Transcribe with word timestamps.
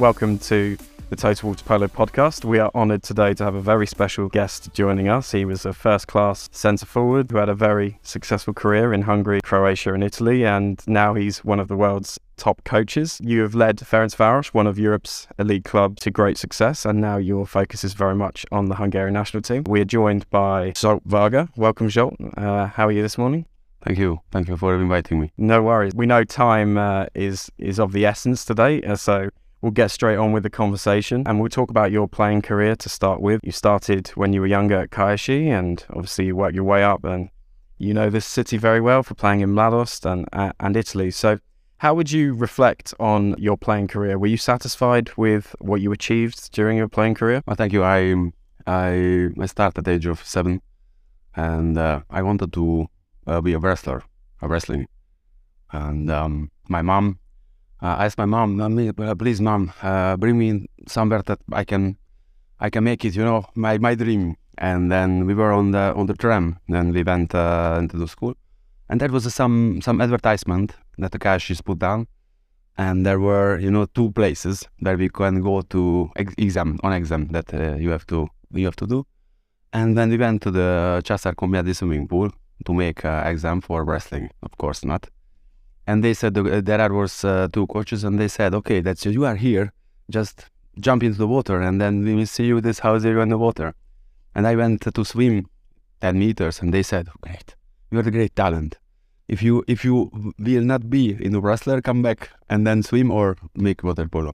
Welcome 0.00 0.38
to 0.38 0.78
the 1.10 1.16
Total 1.16 1.50
Water 1.50 1.62
Polo 1.62 1.86
podcast. 1.86 2.46
We 2.46 2.58
are 2.58 2.70
honoured 2.74 3.02
today 3.02 3.34
to 3.34 3.44
have 3.44 3.54
a 3.54 3.60
very 3.60 3.86
special 3.86 4.30
guest 4.30 4.72
joining 4.72 5.08
us. 5.08 5.32
He 5.32 5.44
was 5.44 5.66
a 5.66 5.74
first 5.74 6.06
class 6.06 6.48
centre 6.52 6.86
forward 6.86 7.30
who 7.30 7.36
had 7.36 7.50
a 7.50 7.54
very 7.54 7.98
successful 8.02 8.54
career 8.54 8.94
in 8.94 9.02
Hungary, 9.02 9.42
Croatia, 9.44 9.92
and 9.92 10.02
Italy, 10.02 10.42
and 10.46 10.82
now 10.86 11.12
he's 11.12 11.44
one 11.44 11.60
of 11.60 11.68
the 11.68 11.76
world's 11.76 12.18
top 12.38 12.64
coaches. 12.64 13.20
You 13.22 13.42
have 13.42 13.54
led 13.54 13.76
Ferencváros, 13.76 14.54
one 14.54 14.66
of 14.66 14.78
Europe's 14.78 15.28
elite 15.38 15.64
clubs, 15.64 16.00
to 16.00 16.10
great 16.10 16.38
success, 16.38 16.86
and 16.86 16.98
now 16.98 17.18
your 17.18 17.46
focus 17.46 17.84
is 17.84 17.92
very 17.92 18.14
much 18.14 18.46
on 18.50 18.70
the 18.70 18.76
Hungarian 18.76 19.12
national 19.12 19.42
team. 19.42 19.64
We 19.64 19.82
are 19.82 19.84
joined 19.84 20.30
by 20.30 20.70
Zsolt 20.70 21.02
Varga. 21.04 21.50
Welcome, 21.56 21.88
Zsolt. 21.88 22.16
Uh, 22.38 22.68
how 22.68 22.86
are 22.86 22.92
you 22.92 23.02
this 23.02 23.18
morning? 23.18 23.44
Thank 23.82 23.98
you. 23.98 24.20
Thank 24.30 24.48
you 24.48 24.56
for 24.56 24.74
inviting 24.74 25.20
me. 25.20 25.32
No 25.38 25.62
worries. 25.62 25.94
We 25.94 26.06
know 26.06 26.24
time 26.24 26.76
uh, 26.76 27.06
is 27.14 27.50
is 27.58 27.78
of 27.78 27.92
the 27.92 28.04
essence 28.04 28.44
today, 28.44 28.82
uh, 28.82 28.96
so 28.96 29.30
We'll 29.62 29.72
get 29.72 29.90
straight 29.90 30.16
on 30.16 30.32
with 30.32 30.42
the 30.42 30.50
conversation 30.50 31.22
and 31.26 31.38
we'll 31.38 31.50
talk 31.50 31.70
about 31.70 31.92
your 31.92 32.08
playing 32.08 32.42
career 32.42 32.76
to 32.76 32.88
start 32.88 33.20
with. 33.20 33.40
You 33.44 33.52
started 33.52 34.08
when 34.14 34.32
you 34.32 34.40
were 34.40 34.46
younger 34.46 34.80
at 34.80 34.90
Kaiashi 34.90 35.48
and 35.48 35.84
obviously 35.90 36.26
you 36.26 36.36
worked 36.36 36.54
your 36.54 36.64
way 36.64 36.82
up 36.82 37.04
and 37.04 37.28
you 37.76 37.92
know 37.92 38.08
this 38.08 38.26
city 38.26 38.56
very 38.56 38.80
well 38.80 39.02
for 39.02 39.14
playing 39.14 39.40
in 39.40 39.50
Mladost 39.50 40.10
and, 40.10 40.26
uh, 40.32 40.52
and 40.60 40.76
Italy. 40.76 41.10
So, 41.10 41.38
how 41.78 41.94
would 41.94 42.10
you 42.10 42.34
reflect 42.34 42.92
on 43.00 43.34
your 43.38 43.56
playing 43.56 43.88
career? 43.88 44.18
Were 44.18 44.26
you 44.26 44.36
satisfied 44.36 45.10
with 45.16 45.54
what 45.60 45.80
you 45.80 45.92
achieved 45.92 46.52
during 46.52 46.76
your 46.76 46.88
playing 46.88 47.14
career? 47.14 47.42
Well, 47.46 47.56
thank 47.56 47.72
you. 47.72 47.82
I 47.82 48.14
I 48.66 49.30
I 49.40 49.46
started 49.46 49.78
at 49.78 49.84
the 49.86 49.92
age 49.92 50.04
of 50.04 50.22
seven, 50.22 50.60
and 51.34 51.78
uh, 51.78 52.02
I 52.10 52.20
wanted 52.20 52.52
to 52.52 52.86
uh, 53.26 53.40
be 53.40 53.54
a 53.54 53.58
wrestler, 53.58 54.02
a 54.42 54.48
wrestling. 54.48 54.86
And 55.72 56.10
um, 56.10 56.50
my 56.68 56.82
mom 56.82 57.19
uh, 57.82 57.96
I 57.98 58.04
asked 58.06 58.18
my 58.18 58.26
mom, 58.26 58.60
uh, 58.60 59.14
please, 59.14 59.40
mom, 59.40 59.72
uh, 59.82 60.16
bring 60.16 60.38
me 60.38 60.66
somewhere 60.86 61.22
that 61.22 61.38
I 61.52 61.64
can, 61.64 61.96
I 62.58 62.68
can 62.70 62.84
make 62.84 63.04
it. 63.04 63.16
You 63.16 63.24
know, 63.24 63.46
my 63.54 63.78
my 63.78 63.94
dream. 63.94 64.36
And 64.58 64.92
then 64.92 65.24
we 65.24 65.32
were 65.32 65.52
on 65.52 65.70
the 65.70 65.94
on 65.96 66.06
the 66.06 66.14
tram. 66.14 66.58
Then 66.68 66.92
we 66.92 67.02
went 67.02 67.34
uh, 67.34 67.78
into 67.78 67.96
the 67.96 68.06
school, 68.06 68.34
and 68.90 69.00
there 69.00 69.08
was 69.08 69.32
some 69.32 69.80
some 69.80 70.02
advertisement 70.02 70.76
that 70.98 71.12
the 71.12 71.18
cash 71.18 71.50
is 71.50 71.62
put 71.62 71.78
down, 71.78 72.06
and 72.76 73.06
there 73.06 73.18
were 73.18 73.58
you 73.58 73.70
know 73.70 73.86
two 73.86 74.10
places 74.12 74.68
where 74.80 74.98
we 74.98 75.08
can 75.08 75.40
go 75.40 75.62
to 75.62 76.10
ex- 76.16 76.34
exam 76.36 76.78
on 76.82 76.92
exam 76.92 77.28
that 77.28 77.54
uh, 77.54 77.76
you 77.76 77.88
have 77.88 78.06
to 78.08 78.28
you 78.52 78.66
have 78.66 78.76
to 78.76 78.86
do, 78.86 79.06
and 79.72 79.96
then 79.96 80.10
we 80.10 80.18
went 80.18 80.42
to 80.42 80.50
the 80.50 81.00
Császár-Komjádi 81.04 81.74
swimming 81.74 82.06
pool 82.06 82.30
to 82.66 82.74
make 82.74 83.02
uh, 83.02 83.22
exam 83.24 83.62
for 83.62 83.82
wrestling. 83.82 84.28
Of 84.42 84.58
course 84.58 84.84
not 84.84 85.08
and 85.86 86.04
they 86.04 86.14
said 86.14 86.34
there 86.34 86.92
was 86.92 87.24
uh, 87.24 87.48
two 87.52 87.66
coaches 87.66 88.04
and 88.04 88.18
they 88.18 88.28
said 88.28 88.54
okay 88.54 88.80
that's 88.80 89.04
you 89.06 89.24
are 89.24 89.36
here. 89.36 89.72
Just 90.10 90.46
jump 90.78 91.02
into 91.02 91.18
the 91.18 91.26
water 91.26 91.60
and 91.60 91.80
then 91.80 92.04
we 92.04 92.14
will 92.14 92.26
see 92.26 92.46
you 92.46 92.60
this 92.60 92.80
house 92.80 93.02
here 93.02 93.20
in 93.20 93.28
the 93.28 93.38
water. 93.38 93.74
And 94.34 94.46
i 94.46 94.54
went 94.54 94.82
to 94.82 95.04
swim 95.04 95.46
10 96.00 96.18
meters 96.18 96.60
and 96.60 96.72
they 96.72 96.82
said 96.82 97.08
great. 97.20 97.54
You're 97.90 98.06
a 98.06 98.10
great 98.10 98.36
talent. 98.36 98.78
If 99.28 99.42
you 99.42 99.64
if 99.68 99.84
you 99.84 100.34
will 100.38 100.64
not 100.64 100.90
be 100.90 101.16
in 101.24 101.32
the 101.32 101.40
wrestler 101.40 101.80
come 101.80 102.02
back 102.02 102.30
and 102.48 102.66
then 102.66 102.82
swim 102.82 103.10
or 103.10 103.36
make 103.54 103.82
water 103.82 104.08
polo. 104.08 104.32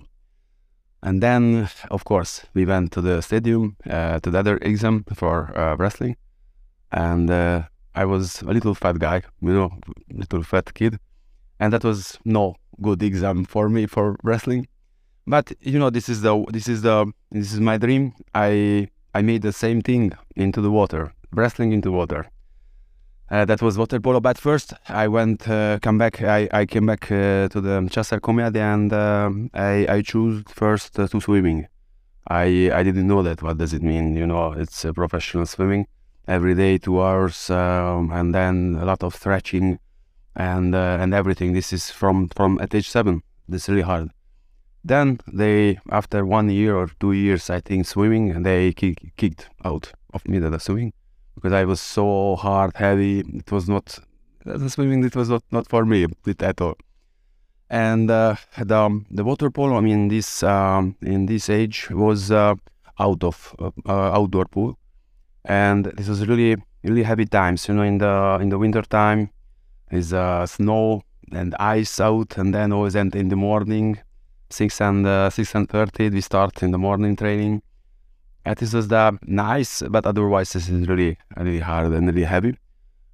And 1.03 1.23
then 1.23 1.69
of 1.91 2.05
course 2.05 2.47
we 2.55 2.65
went 2.65 2.93
to 2.93 3.01
the 3.01 3.21
stadium 3.23 3.77
uh, 3.89 4.21
to 4.21 4.31
the 4.31 4.39
other 4.39 4.59
exam 4.63 5.05
for 5.15 5.57
uh, 5.57 5.77
wrestling. 5.77 6.17
And 6.93 7.31
uh, 7.31 7.63
i 7.97 8.05
was 8.05 8.43
a 8.43 8.53
little 8.57 8.75
fat 8.75 8.99
guy 8.99 9.23
you 9.41 9.55
know 9.59 9.71
little 10.11 10.43
fat 10.43 10.73
kid 10.75 10.99
and 11.61 11.73
that 11.73 11.85
was 11.85 12.19
no 12.25 12.57
good 12.81 13.03
exam 13.03 13.45
for 13.45 13.69
me 13.69 13.87
for 13.87 14.17
wrestling. 14.23 14.67
But 15.27 15.53
you 15.61 15.79
know, 15.79 15.91
this 15.91 16.09
is 16.09 16.21
the 16.23 16.45
this 16.51 16.69
is 16.69 16.83
the 16.83 17.13
this 17.31 17.53
is 17.53 17.61
my 17.61 17.79
dream. 17.79 18.13
I 18.35 18.89
I 19.15 19.23
made 19.23 19.43
the 19.43 19.53
same 19.53 19.81
thing 19.83 20.13
into 20.37 20.61
the 20.61 20.71
water, 20.71 21.13
wrestling 21.33 21.73
into 21.73 21.91
water. 21.91 22.27
Uh, 23.29 23.45
that 23.45 23.61
was 23.61 23.77
water 23.77 23.99
polo. 23.99 24.21
But 24.21 24.39
first, 24.39 24.73
I 24.89 25.09
went, 25.09 25.49
uh, 25.49 25.81
come 25.83 25.99
back. 25.99 26.23
I, 26.23 26.49
I 26.53 26.65
came 26.65 26.87
back 26.87 27.11
uh, 27.11 27.49
to 27.49 27.61
the 27.61 27.81
Császár-Komjádi, 27.91 28.61
and 28.61 28.93
um, 28.93 29.51
I 29.53 29.85
I 29.89 30.03
chose 30.03 30.45
first 30.47 30.97
uh, 31.01 31.09
to 31.09 31.21
swimming. 31.21 31.67
I 32.29 32.71
I 32.73 32.85
didn't 32.85 33.09
know 33.09 33.25
that. 33.25 33.43
What 33.43 33.59
does 33.59 33.73
it 33.73 33.83
mean? 33.83 34.15
You 34.15 34.29
know, 34.29 34.53
it's 34.53 34.87
professional 34.95 35.47
swimming 35.47 35.87
every 36.29 36.55
day, 36.55 36.79
two 36.79 37.03
hours, 37.03 37.51
um, 37.51 38.13
and 38.13 38.33
then 38.33 38.79
a 38.81 38.85
lot 38.85 39.03
of 39.03 39.15
stretching 39.15 39.79
and 40.37 40.75
uh, 40.75 40.99
and 41.01 41.15
everything. 41.15 41.53
This 41.53 41.73
is 41.73 41.91
from 41.91 42.29
from 42.29 42.59
at 42.61 42.75
age 42.75 42.89
seven. 42.89 43.23
This 43.49 43.65
is 43.65 43.69
really 43.69 43.83
hard. 43.83 44.11
Then 44.85 45.19
they, 45.33 45.81
after 45.91 46.25
one 46.25 46.49
year 46.49 46.77
or 46.77 46.89
two 47.01 47.13
years, 47.13 47.51
I 47.51 47.61
think 47.61 47.87
swimming, 47.87 48.31
and 48.31 48.47
they 48.47 48.73
kick, 48.73 49.17
kicked 49.17 49.49
out 49.65 49.93
of 50.15 50.29
me 50.29 50.39
the 50.39 50.61
swimming 50.61 50.93
because 51.35 51.53
I 51.53 51.65
was 51.65 51.81
so 51.81 52.37
hard, 52.37 52.77
heavy. 52.77 53.21
It 53.21 53.51
was 53.51 53.69
not 53.69 53.99
the 54.45 54.71
swimming. 54.71 55.03
It 55.03 55.17
was 55.17 55.29
not, 55.29 55.43
not 55.51 55.69
for 55.69 55.85
me 55.85 56.07
at 56.39 56.61
all. 56.61 56.77
And 57.69 58.09
uh, 58.11 58.37
the 58.57 59.05
the 59.11 59.25
water 59.25 59.51
polo. 59.51 59.77
I 59.77 59.81
mean, 59.81 60.07
this 60.07 60.45
um, 60.45 60.95
in 61.03 61.27
this 61.27 61.51
age 61.51 61.91
was 61.91 62.31
uh, 62.31 62.55
out 63.01 63.25
of 63.25 63.57
uh, 63.59 63.71
uh, 63.89 64.13
outdoor 64.19 64.45
pool, 64.45 64.79
and 65.45 65.87
this 65.97 66.07
was 66.07 66.29
really 66.29 66.57
really 66.85 67.03
heavy 67.03 67.27
times. 67.27 67.67
You 67.67 67.75
know, 67.75 67.83
in 67.83 67.99
the 67.99 68.39
in 68.41 68.51
the 68.51 68.59
winter 68.59 68.83
time, 68.83 69.31
is 69.91 70.13
uh, 70.13 70.47
snow 70.47 71.03
and 71.33 71.55
ice 71.59 72.01
out, 72.01 72.37
and 72.39 72.55
then 72.55 72.73
always 72.73 72.97
end 72.97 73.15
in 73.15 73.29
the 73.29 73.37
morning, 73.37 73.99
six 74.51 74.81
and 74.81 75.07
uh, 75.07 75.31
six 75.31 75.55
and 75.55 75.69
thirty. 75.69 76.09
We 76.09 76.21
start 76.21 76.63
in 76.63 76.71
the 76.71 76.79
morning 76.79 77.17
training. 77.17 77.63
Just 78.59 78.75
is 78.75 78.89
the 78.89 79.19
nice, 79.27 79.83
but 79.89 80.07
otherwise 80.07 80.53
this 80.53 80.69
is 80.69 80.89
really 80.89 81.19
really 81.37 81.61
hard 81.61 81.93
and 81.93 82.07
really 82.07 82.25
heavy. 82.25 82.57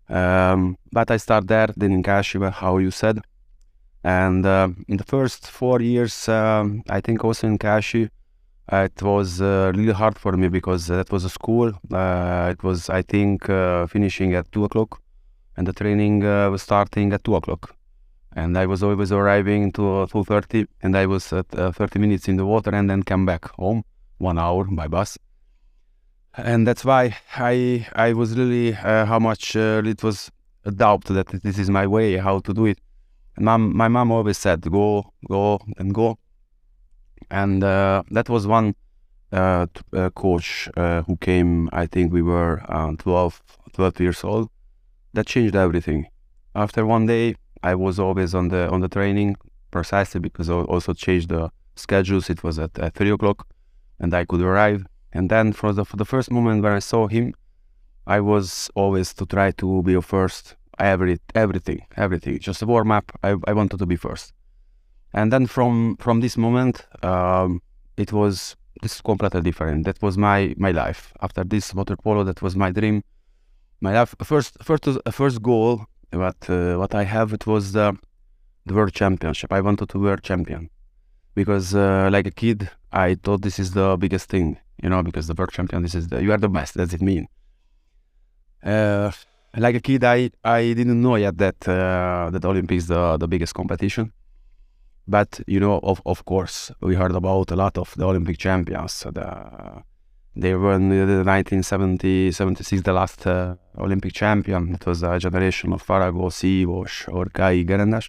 Um, 0.08 0.76
but 0.92 1.10
I 1.10 1.16
start 1.16 1.48
there, 1.48 1.68
then 1.76 1.92
in 1.92 2.02
Kashiwa, 2.02 2.52
how 2.52 2.78
you 2.78 2.90
said, 2.90 3.20
and 4.04 4.44
uh, 4.44 4.68
in 4.88 4.96
the 4.96 5.04
first 5.04 5.50
four 5.50 5.80
years, 5.80 6.28
um, 6.28 6.82
I 6.90 7.00
think 7.00 7.24
also 7.24 7.46
in 7.46 7.56
Kashi, 7.56 8.10
uh, 8.70 8.88
it 8.90 9.02
was 9.02 9.40
uh, 9.40 9.72
really 9.74 9.92
hard 9.92 10.18
for 10.18 10.32
me 10.32 10.48
because 10.48 10.88
that 10.88 11.10
was 11.10 11.24
a 11.24 11.30
school. 11.30 11.72
Uh, 11.90 12.48
it 12.52 12.62
was, 12.62 12.90
I 12.90 13.02
think, 13.02 13.48
uh, 13.48 13.86
finishing 13.86 14.34
at 14.34 14.50
two 14.52 14.64
o'clock 14.64 15.01
and 15.56 15.66
the 15.66 15.72
training 15.72 16.24
uh, 16.24 16.50
was 16.50 16.62
starting 16.62 17.12
at 17.12 17.24
two 17.24 17.36
o'clock. 17.36 17.74
And 18.34 18.56
I 18.56 18.66
was 18.66 18.82
always 18.82 19.12
arriving 19.12 19.72
to 19.72 20.06
two 20.10 20.24
thirty, 20.24 20.66
and 20.82 20.96
I 20.96 21.06
was 21.06 21.32
at 21.32 21.46
uh, 21.54 21.70
thirty 21.72 21.98
minutes 21.98 22.28
in 22.28 22.36
the 22.36 22.46
water, 22.46 22.70
and 22.70 22.88
then 22.88 23.02
come 23.02 23.26
back 23.26 23.50
home 23.50 23.84
one 24.18 24.38
hour 24.38 24.64
by 24.64 24.88
bus. 24.88 25.18
And 26.34 26.66
that's 26.66 26.84
why 26.84 27.16
I 27.36 27.86
I 27.94 28.14
was 28.14 28.38
really 28.38 28.74
uh, 28.74 29.04
how 29.04 29.18
much 29.18 29.54
uh, 29.54 29.82
it 29.84 30.02
was 30.02 30.30
a 30.64 30.70
doubt 30.70 31.04
that 31.04 31.28
this 31.42 31.58
is 31.58 31.68
my 31.68 31.86
way 31.86 32.16
how 32.16 32.38
to 32.40 32.54
do 32.54 32.64
it. 32.64 32.78
And 33.36 33.44
mom, 33.44 33.76
my 33.76 33.88
mom 33.88 34.10
always 34.10 34.38
said 34.38 34.62
go 34.62 35.12
go 35.28 35.60
and 35.76 35.92
go, 35.92 36.18
and 37.30 37.62
uh, 37.62 38.02
that 38.12 38.30
was 38.30 38.46
one 38.46 38.74
uh, 39.30 39.66
coach 40.14 40.70
who 40.74 41.16
came. 41.20 41.68
I 41.72 41.86
think 41.86 42.14
we 42.14 42.22
were 42.22 42.62
12, 42.98 43.42
12 43.74 44.00
years 44.00 44.24
old 44.24 44.48
that 45.14 45.26
changed 45.26 45.56
everything. 45.56 46.06
After 46.54 46.84
one 46.84 47.06
day, 47.06 47.36
I 47.62 47.74
was 47.74 47.98
always 47.98 48.34
on 48.34 48.48
the 48.48 48.68
on 48.70 48.80
the 48.80 48.88
training 48.88 49.36
precisely 49.70 50.20
because 50.20 50.50
I 50.50 50.54
also 50.54 50.92
changed 50.92 51.28
the 51.30 51.50
schedules. 51.76 52.28
It 52.30 52.42
was 52.42 52.58
at, 52.58 52.78
at 52.78 52.94
three 52.94 53.10
o'clock, 53.10 53.46
and 53.98 54.12
I 54.14 54.24
could 54.24 54.40
arrive. 54.40 54.84
And 55.12 55.30
then 55.30 55.52
for 55.52 55.72
the 55.72 55.84
for 55.84 55.96
the 55.96 56.04
first 56.04 56.30
moment 56.30 56.62
when 56.62 56.72
I 56.72 56.80
saw 56.80 57.06
him, 57.06 57.34
I 58.06 58.20
was 58.20 58.70
always 58.74 59.14
to 59.14 59.26
try 59.26 59.50
to 59.52 59.82
be 59.82 60.00
first. 60.00 60.56
Every 60.78 61.18
everything, 61.34 61.80
everything, 61.96 62.38
just 62.38 62.62
a 62.62 62.66
warm 62.66 62.90
up. 62.90 63.12
I, 63.22 63.36
I 63.46 63.52
wanted 63.52 63.78
to 63.78 63.86
be 63.86 63.96
first. 63.96 64.32
And 65.12 65.30
then 65.32 65.46
from 65.46 65.96
from 65.98 66.20
this 66.20 66.36
moment, 66.36 66.86
um, 67.04 67.60
it 67.96 68.12
was 68.12 68.56
this 68.80 68.96
is 68.96 69.00
completely 69.02 69.42
different. 69.42 69.84
That 69.84 70.00
was 70.02 70.16
my 70.16 70.54
my 70.56 70.72
life. 70.72 71.12
After 71.20 71.44
this 71.44 71.74
water 71.74 71.96
polo, 71.96 72.24
that 72.24 72.40
was 72.42 72.56
my 72.56 72.70
dream 72.70 73.02
my 73.82 74.04
first 74.04 74.56
first 74.62 74.86
first 75.10 75.42
goal 75.42 75.86
what 76.12 76.36
uh, 76.48 76.76
what 76.76 76.94
I 76.94 77.04
have 77.04 77.32
it 77.32 77.46
was 77.46 77.72
the 77.72 77.96
the 78.64 78.74
world 78.74 78.92
championship. 78.92 79.52
I 79.52 79.60
wanted 79.60 79.88
to 79.88 79.98
be 79.98 80.04
world 80.04 80.22
champion 80.22 80.70
because 81.34 81.74
uh, 81.74 82.08
like 82.12 82.28
a 82.28 82.30
kid 82.30 82.70
I 82.92 83.16
thought 83.16 83.42
this 83.42 83.58
is 83.58 83.72
the 83.72 83.96
biggest 83.98 84.28
thing, 84.28 84.58
you 84.82 84.88
know, 84.88 85.02
because 85.02 85.26
the 85.26 85.34
world 85.34 85.50
champion 85.50 85.82
this 85.82 85.94
is 85.94 86.08
the, 86.08 86.22
you 86.22 86.30
are 86.30 86.38
the 86.38 86.48
best. 86.48 86.76
Does 86.76 86.94
it 86.94 87.02
mean? 87.02 87.26
Uh, 88.62 89.10
like 89.56 89.74
a 89.74 89.80
kid, 89.80 90.04
I, 90.04 90.30
I 90.44 90.72
didn't 90.72 91.02
know 91.02 91.16
yet 91.16 91.36
that 91.38 91.68
uh, 91.68 92.30
that 92.30 92.44
Olympics 92.44 92.86
the 92.86 93.16
the 93.16 93.26
biggest 93.26 93.54
competition. 93.54 94.12
But 95.08 95.40
you 95.48 95.58
know, 95.58 95.80
of 95.82 96.00
of 96.06 96.24
course, 96.24 96.70
we 96.80 96.94
heard 96.94 97.16
about 97.16 97.50
a 97.50 97.56
lot 97.56 97.76
of 97.78 97.92
the 97.96 98.04
Olympic 98.04 98.38
champions. 98.38 99.00
The 99.00 99.82
they 100.34 100.54
were 100.54 100.72
in 100.72 100.88
the 100.88 100.96
1970 100.96 102.32
76, 102.32 102.82
the 102.82 102.92
last 102.92 103.26
uh, 103.26 103.54
Olympic 103.78 104.14
champion. 104.14 104.74
It 104.74 104.86
was 104.86 105.02
a 105.02 105.18
generation 105.18 105.72
of 105.72 105.82
Farago, 105.82 106.30
Szívós, 106.30 107.06
Orkai, 107.08 107.66
Gerendas. 107.66 108.08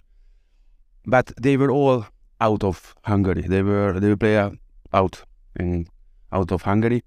But 1.06 1.32
they 1.40 1.56
were 1.56 1.70
all 1.70 2.06
out 2.40 2.64
of 2.64 2.94
Hungary. 3.04 3.42
They 3.42 3.62
were 3.62 4.00
they 4.00 4.08
were 4.08 4.16
play 4.16 4.38
uh, 4.38 4.50
out 4.92 5.22
in 5.60 5.86
out 6.32 6.50
of 6.50 6.62
Hungary, 6.62 7.02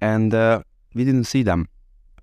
and 0.00 0.32
uh, 0.32 0.62
we 0.94 1.04
didn't 1.04 1.24
see 1.24 1.42
them. 1.42 1.68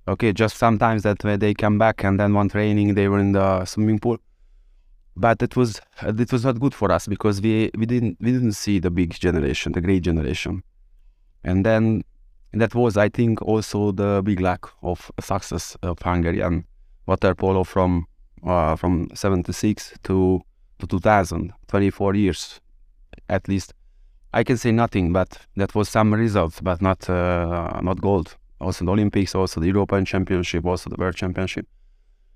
Okay, 0.08 0.34
just 0.34 0.58
sometimes 0.58 1.04
that 1.04 1.24
when 1.24 1.40
they 1.40 1.54
come 1.54 1.78
back 1.78 2.04
and 2.04 2.20
then 2.20 2.34
one 2.34 2.50
training 2.50 2.96
they 2.96 3.08
were 3.08 3.20
in 3.20 3.34
the 3.34 3.64
swimming 3.66 4.00
pool, 4.00 4.18
but 5.16 5.40
it 5.44 5.56
was 5.56 5.80
it 6.02 6.32
was 6.32 6.44
not 6.44 6.60
good 6.60 6.74
for 6.74 6.92
us 6.92 7.08
because 7.08 7.42
we 7.42 7.70
we 7.78 7.86
didn't 7.86 8.18
we 8.20 8.32
didn't 8.32 8.54
see 8.54 8.80
the 8.80 8.90
big 8.90 9.14
generation, 9.20 9.74
the 9.74 9.82
great 9.82 10.02
generation, 10.02 10.64
and 11.44 11.64
then 11.64 12.04
that 12.54 12.74
was 12.74 12.98
I 12.98 13.10
think 13.10 13.42
also 13.42 13.92
the 13.92 14.22
big 14.24 14.40
lack 14.40 14.66
of 14.82 15.12
success 15.20 15.78
of 15.84 16.00
Hungarian 16.00 16.66
water 17.06 17.36
polo 17.36 17.64
from 17.64 18.06
uh, 18.46 18.76
from 18.76 19.10
76 19.14 19.94
to 20.04 20.42
to 20.80 20.88
2000 20.88 21.54
24 21.68 22.16
years 22.16 22.62
at 23.28 23.48
least. 23.48 23.74
I 24.34 24.44
can 24.44 24.58
say 24.58 24.72
nothing 24.72 25.12
but 25.12 25.40
that 25.56 25.74
was 25.76 25.90
some 25.90 26.14
results 26.14 26.62
but 26.62 26.82
not 26.82 27.10
uh, 27.10 27.80
not 27.82 28.02
gold. 28.02 28.36
Also 28.62 28.86
the 28.86 28.92
olympics 28.92 29.36
also 29.36 29.60
the 29.60 29.68
european 29.68 30.06
championship 30.06 30.66
also 30.66 30.90
the 30.90 30.98
world 30.98 31.16
championship. 31.16 31.68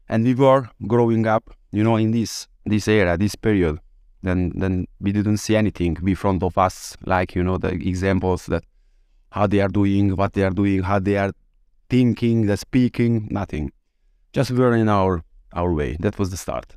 And 0.09 0.23
we 0.23 0.35
were 0.35 0.69
growing 0.87 1.27
up 1.27 1.43
you 1.71 1.83
know 1.83 1.95
in 1.95 2.11
this 2.11 2.47
this 2.65 2.87
era 2.87 3.17
this 3.17 3.35
period. 3.35 3.79
Then 4.21 4.51
then 4.55 4.87
we 4.99 5.11
didn't 5.11 5.37
see 5.37 5.55
anything. 5.55 5.97
In 6.05 6.15
front 6.15 6.43
of 6.43 6.57
us 6.57 6.97
like 7.05 7.35
you 7.35 7.43
know 7.43 7.57
the 7.57 7.69
examples 7.69 8.45
that 8.47 8.63
how 9.33 9.47
they 9.47 9.61
are 9.61 9.67
doing 9.67 10.15
what 10.15 10.33
they 10.33 10.43
are 10.43 10.55
doing 10.61 10.83
how 10.83 10.99
they 10.99 11.17
are 11.17 11.31
thinking 11.89 12.45
the 12.45 12.57
speaking 12.57 13.27
nothing. 13.29 13.71
Just 14.31 14.49
in 14.49 14.89
our 14.89 15.23
our 15.53 15.71
way. 15.71 15.95
That 15.99 16.17
was 16.17 16.29
the 16.31 16.37
start. 16.37 16.75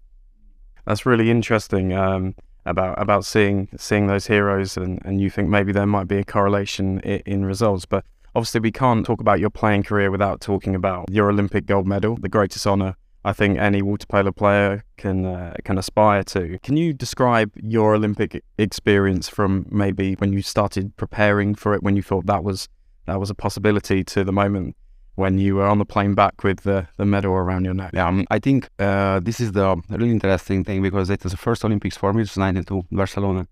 That's 0.86 1.06
really 1.06 1.30
interesting 1.30 1.92
um, 1.94 2.34
about 2.64 3.00
about 3.00 3.24
seeing 3.24 3.68
seeing 3.76 4.06
those 4.06 4.26
heroes, 4.26 4.76
and, 4.76 5.00
and 5.04 5.20
you 5.20 5.30
think 5.30 5.48
maybe 5.48 5.72
there 5.72 5.86
might 5.86 6.08
be 6.08 6.18
a 6.18 6.24
correlation 6.24 7.00
in, 7.00 7.20
in 7.26 7.44
results, 7.44 7.86
but 7.86 8.04
obviously 8.34 8.60
we 8.60 8.72
can't 8.72 9.06
talk 9.06 9.20
about 9.20 9.40
your 9.40 9.50
playing 9.50 9.82
career 9.82 10.10
without 10.10 10.40
talking 10.40 10.74
about 10.74 11.10
your 11.10 11.30
Olympic 11.30 11.64
gold 11.66 11.86
medal, 11.86 12.16
the 12.16 12.28
greatest 12.28 12.66
honor 12.66 12.96
I 13.26 13.32
think 13.32 13.58
any 13.58 13.82
water 13.82 14.06
polo 14.06 14.30
player 14.30 14.84
can 14.96 15.26
uh, 15.26 15.54
can 15.64 15.78
aspire 15.78 16.22
to. 16.34 16.60
Can 16.62 16.76
you 16.76 16.92
describe 16.92 17.50
your 17.60 17.96
Olympic 17.96 18.40
experience 18.56 19.28
from 19.28 19.66
maybe 19.68 20.14
when 20.20 20.32
you 20.32 20.42
started 20.42 20.96
preparing 20.96 21.56
for 21.56 21.74
it, 21.74 21.82
when 21.82 21.96
you 21.96 22.02
thought 22.02 22.26
that 22.26 22.44
was 22.44 22.68
that 23.06 23.18
was 23.18 23.28
a 23.28 23.34
possibility, 23.34 24.04
to 24.04 24.22
the 24.22 24.32
moment 24.32 24.76
when 25.16 25.38
you 25.38 25.56
were 25.56 25.66
on 25.66 25.78
the 25.78 25.84
plane 25.84 26.14
back 26.14 26.44
with 26.44 26.60
the, 26.60 26.86
the 26.98 27.04
medal 27.04 27.32
around 27.32 27.64
your 27.64 27.74
neck. 27.74 27.90
Yeah, 27.94 28.06
um, 28.06 28.26
I 28.30 28.38
think 28.38 28.68
uh, 28.78 29.18
this 29.18 29.40
is 29.40 29.52
the 29.52 29.76
really 29.88 30.12
interesting 30.12 30.62
thing 30.62 30.80
because 30.82 31.10
it 31.10 31.24
was 31.24 31.32
the 31.32 31.38
first 31.38 31.64
Olympics 31.64 31.96
for 31.96 32.12
me, 32.12 32.20
it 32.20 32.30
was 32.30 32.36
92, 32.36 32.84
Barcelona. 32.92 33.48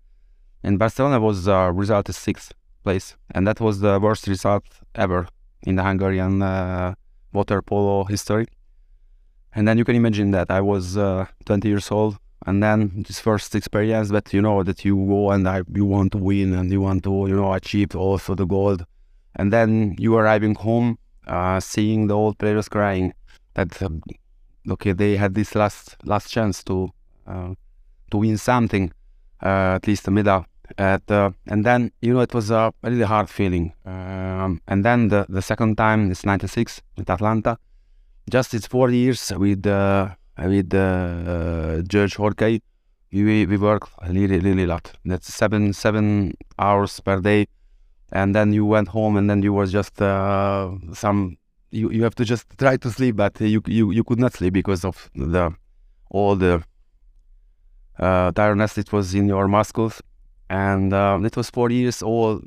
And 0.63 0.79
Barcelona 0.79 1.19
was 1.19 1.49
uh, 1.49 1.71
result 1.73 2.07
is 2.07 2.15
sixth 2.15 2.53
place, 2.83 3.17
and 3.31 3.45
that 3.45 3.59
was 3.59 3.81
the 3.81 3.99
worst 3.99 4.27
result 4.27 4.63
ever 4.93 5.27
in 5.63 5.75
the 5.75 5.83
Hungarian 5.83 6.41
uh, 6.41 6.93
water 7.33 7.61
polo 7.61 8.05
history. 8.05 8.45
And 9.55 9.65
then 9.65 9.77
you 9.77 9.85
can 9.85 9.95
imagine 9.95 10.31
that 10.31 10.51
I 10.51 10.59
was 10.59 10.97
uh, 10.97 11.25
20 11.45 11.67
years 11.69 11.89
old, 11.89 12.17
and 12.45 12.61
then 12.61 13.03
this 13.07 13.21
first 13.21 13.55
experience 13.55 14.09
that 14.09 14.33
you 14.33 14.41
know 14.41 14.63
that 14.63 14.83
you 14.83 14.95
go 15.07 15.31
and 15.31 15.47
I, 15.47 15.61
you 15.73 15.85
want 15.85 16.11
to 16.11 16.17
win 16.17 16.53
and 16.53 16.69
you 16.69 16.81
want 16.81 17.03
to 17.05 17.25
you 17.29 17.35
know 17.37 17.53
achieve 17.53 17.95
also 17.95 18.35
the 18.35 18.45
gold, 18.45 18.85
and 19.37 19.53
then 19.53 19.95
you 19.97 20.17
arriving 20.17 20.55
home 20.55 20.97
uh, 21.25 21.61
seeing 21.61 22.07
the 22.07 22.13
old 22.13 22.37
players 22.37 22.67
crying 22.67 23.13
that 23.53 23.81
uh, 23.81 23.89
okay 24.71 24.91
they 24.91 25.15
had 25.15 25.33
this 25.35 25.55
last 25.55 25.95
last 26.03 26.29
chance 26.29 26.61
to 26.65 26.89
uh, 27.25 27.53
to 28.11 28.17
win 28.17 28.37
something 28.37 28.91
uh, 29.41 29.75
at 29.75 29.87
least 29.87 30.07
a 30.07 30.11
medal. 30.11 30.45
At, 30.77 31.09
uh, 31.09 31.29
and 31.47 31.63
then 31.63 31.91
you 32.01 32.13
know 32.13 32.21
it 32.21 32.33
was 32.33 32.51
a 32.51 32.73
really 32.83 33.03
hard 33.03 33.29
feeling. 33.29 33.71
Um, 33.85 34.61
and 34.67 34.83
then 34.83 35.07
the, 35.07 35.25
the 35.29 35.41
second 35.41 35.77
time 35.77 36.11
it's 36.11 36.25
96 36.25 36.81
with 36.97 37.09
Atlanta 37.09 37.57
just 38.29 38.53
it's 38.53 38.67
four 38.67 38.89
years 38.89 39.31
with 39.37 39.65
uh, 39.67 40.09
with 40.37 40.71
George 41.87 42.15
Horkai 42.15 42.61
we, 43.23 43.45
we 43.45 43.57
work 43.57 43.87
really 44.09 44.39
really 44.39 44.63
a 44.63 44.67
lot. 44.67 44.91
That's 45.05 45.33
seven 45.33 45.73
seven 45.73 46.33
hours 46.59 46.99
per 46.99 47.21
day. 47.21 47.47
And 48.11 48.35
then 48.35 48.53
you 48.53 48.65
went 48.65 48.89
home 48.89 49.17
and 49.17 49.29
then 49.29 49.41
you 49.41 49.53
were 49.53 49.65
just 49.65 50.01
uh, 50.01 50.71
some 50.93 51.37
you, 51.71 51.91
you 51.91 52.03
have 52.03 52.15
to 52.15 52.25
just 52.25 52.45
try 52.57 52.77
to 52.77 52.91
sleep 52.91 53.15
but 53.15 53.39
you 53.41 53.61
you, 53.65 53.91
you 53.91 54.03
could 54.03 54.19
not 54.19 54.33
sleep 54.33 54.53
because 54.53 54.85
of 54.85 55.09
the 55.15 55.53
all 56.09 56.35
the 56.35 56.63
uh, 57.99 58.31
tiredness 58.31 58.77
it 58.77 58.91
was 58.91 59.13
in 59.15 59.27
your 59.27 59.47
muscles. 59.47 60.01
And 60.49 60.93
uh, 60.93 61.19
it 61.23 61.35
was 61.35 61.49
four 61.49 61.71
years 61.71 62.01
all 62.01 62.41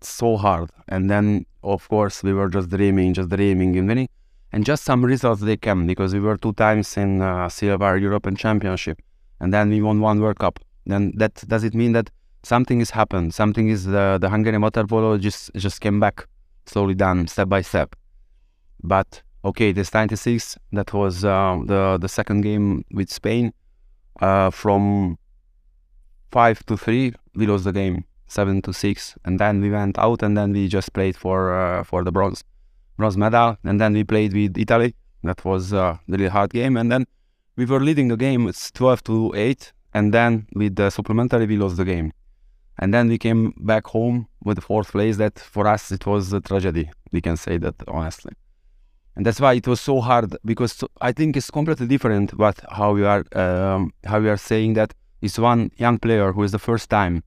so 0.00 0.36
hard. 0.36 0.70
And 0.88 1.10
then 1.10 1.46
of 1.62 1.88
course 1.88 2.22
we 2.22 2.32
were 2.32 2.48
just 2.48 2.70
dreaming 2.70 3.14
just 3.14 3.28
dreaming. 3.28 3.76
And 3.76 3.88
winning 3.88 4.08
and 4.56 4.64
just 4.64 4.84
some 4.84 5.04
results 5.04 5.42
they 5.42 5.56
came 5.56 5.86
because 5.86 6.14
we 6.14 6.20
were 6.20 6.36
two 6.38 6.52
times 6.54 6.96
in 6.96 7.20
uh, 7.20 7.48
european 7.60 8.34
championship 8.34 8.98
and 9.40 9.52
then 9.52 9.68
we 9.68 9.82
won 9.82 10.00
one 10.00 10.18
world 10.20 10.38
cup 10.38 10.58
then 10.86 11.12
that 11.16 11.34
does 11.46 11.62
it 11.62 11.74
mean 11.74 11.92
that 11.92 12.10
something 12.46 12.78
has 12.78 12.90
happened. 12.90 13.34
Something 13.34 13.68
is 13.68 13.84
the 13.84 14.18
the 14.20 14.28
Hungarian 14.30 14.62
water 14.62 14.86
polo 14.86 15.18
just 15.18 15.50
just 15.54 15.80
came 15.80 15.98
back 16.00 16.26
slowly 16.66 16.94
down 16.94 17.26
step 17.26 17.48
by 17.48 17.62
step. 17.62 17.96
But 18.82 19.22
okay, 19.44 19.72
this 19.72 19.92
96 19.92 20.56
that 20.72 20.92
was 20.92 21.24
uh, 21.24 21.58
the 21.66 21.98
the 22.00 22.08
second 22.08 22.42
game 22.42 22.84
with 22.92 23.10
Spain. 23.10 23.52
Uh, 24.20 24.50
from 24.50 25.18
five 26.30 26.64
to 26.66 26.76
three, 26.76 27.12
we 27.34 27.46
lost 27.46 27.64
the 27.64 27.72
game 27.72 28.04
seven 28.28 28.62
to 28.62 28.72
six, 28.72 29.14
and 29.24 29.38
then 29.38 29.60
we 29.60 29.70
went 29.70 29.98
out, 29.98 30.22
and 30.22 30.36
then 30.36 30.52
we 30.52 30.68
just 30.68 30.92
played 30.94 31.16
for 31.16 31.38
uh, 31.52 31.84
for 31.84 32.04
the 32.04 32.12
bronze 32.12 32.44
bronze 32.96 33.16
medal, 33.16 33.56
and 33.64 33.80
then 33.80 33.92
we 33.92 34.04
played 34.04 34.32
with 34.32 34.56
Italy. 34.58 34.94
That 35.22 35.44
was 35.44 35.72
a 35.72 36.00
really 36.08 36.28
hard 36.28 36.50
game, 36.52 36.76
and 36.76 36.90
then 36.90 37.06
we 37.56 37.64
were 37.64 37.80
leading 37.80 38.08
the 38.08 38.16
game. 38.16 38.48
It's 38.48 38.70
twelve 38.70 39.02
to 39.04 39.32
eight, 39.34 39.72
and 39.94 40.12
then 40.12 40.46
with 40.54 40.76
the 40.76 40.90
supplementary, 40.90 41.46
we 41.46 41.56
lost 41.56 41.76
the 41.76 41.84
game. 41.84 42.12
And 42.78 42.92
then 42.92 43.08
we 43.08 43.16
came 43.18 43.54
back 43.56 43.86
home 43.86 44.28
with 44.44 44.56
the 44.56 44.60
fourth 44.60 44.92
place. 44.92 45.16
That 45.16 45.38
for 45.38 45.66
us 45.66 45.90
it 45.90 46.06
was 46.06 46.32
a 46.32 46.40
tragedy. 46.40 46.90
We 47.12 47.20
can 47.20 47.36
say 47.36 47.58
that 47.58 47.74
honestly, 47.88 48.32
and 49.16 49.24
that's 49.24 49.40
why 49.40 49.54
it 49.54 49.66
was 49.66 49.80
so 49.80 50.00
hard 50.00 50.36
because 50.44 50.84
I 51.00 51.12
think 51.12 51.36
it's 51.36 51.50
completely 51.50 51.86
different. 51.86 52.36
But 52.36 52.60
how 52.70 52.92
we 52.92 53.04
are 53.04 53.24
um, 53.32 53.92
how 54.04 54.20
we 54.20 54.28
are 54.28 54.36
saying 54.36 54.74
that 54.74 54.92
is 55.22 55.38
one 55.38 55.70
young 55.78 55.98
player 55.98 56.32
who 56.32 56.42
is 56.42 56.52
the 56.52 56.58
first 56.58 56.90
time. 56.90 57.22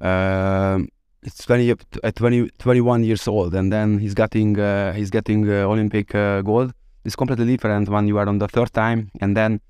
Um, 0.00 0.88
it's 1.26 1.44
20 1.44 1.74
at 2.04 2.14
20, 2.14 2.50
21 2.58 3.02
years 3.04 3.26
old, 3.26 3.52
and 3.54 3.72
then 3.72 3.98
he's 3.98 4.14
getting 4.14 4.58
uh, 4.58 4.92
he's 4.92 5.10
getting 5.10 5.48
uh, 5.50 5.64
Olympic 5.64 6.14
uh, 6.14 6.40
gold. 6.42 6.72
It's 7.04 7.16
completely 7.16 7.46
different 7.46 7.88
when 7.88 8.06
you 8.06 8.16
are 8.18 8.28
on 8.28 8.38
the 8.38 8.48
third 8.48 8.72
time, 8.72 9.10
and 9.20 9.36
then 9.36 9.60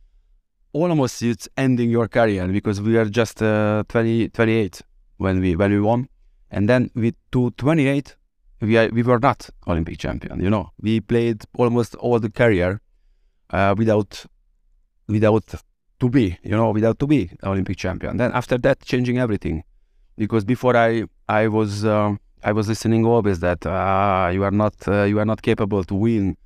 almost 0.72 1.22
it's 1.22 1.48
ending 1.56 1.90
your 1.90 2.08
career 2.08 2.46
because 2.48 2.80
we 2.82 2.98
are 2.98 3.06
just 3.06 3.42
uh, 3.42 3.84
20, 3.88 4.28
28 4.28 4.82
when 5.16 5.40
we 5.40 5.56
when 5.56 5.70
we 5.70 5.80
won, 5.80 6.08
and 6.50 6.68
then 6.68 6.90
with 6.94 7.14
228 7.32 8.16
we 8.60 8.76
are, 8.76 8.88
we 8.88 9.02
were 9.02 9.18
not 9.18 9.48
Olympic 9.66 9.98
champion. 9.98 10.40
You 10.40 10.50
know, 10.50 10.70
we 10.80 11.00
played 11.00 11.42
almost 11.56 11.94
all 11.96 12.20
the 12.20 12.30
career 12.30 12.82
uh, 13.50 13.74
without 13.76 14.26
without 15.08 15.54
to 16.00 16.10
be, 16.10 16.38
you 16.42 16.50
know, 16.50 16.70
without 16.70 16.98
to 16.98 17.06
be 17.06 17.30
Olympic 17.42 17.78
champion. 17.78 18.18
Then 18.18 18.32
after 18.32 18.58
that, 18.58 18.82
changing 18.82 19.18
everything, 19.18 19.64
because 20.16 20.44
before 20.44 20.76
I 20.76 21.04
I 21.28 21.48
was 21.48 21.84
um, 21.84 22.20
I 22.42 22.52
was 22.52 22.68
listening 22.68 23.04
always 23.04 23.40
that 23.40 23.66
uh, 23.66 24.30
you 24.32 24.44
are 24.44 24.50
not 24.50 24.74
uh, 24.86 25.04
you 25.04 25.18
are 25.18 25.24
not 25.24 25.42
capable 25.42 25.84
to 25.84 25.94
win, 25.94 26.36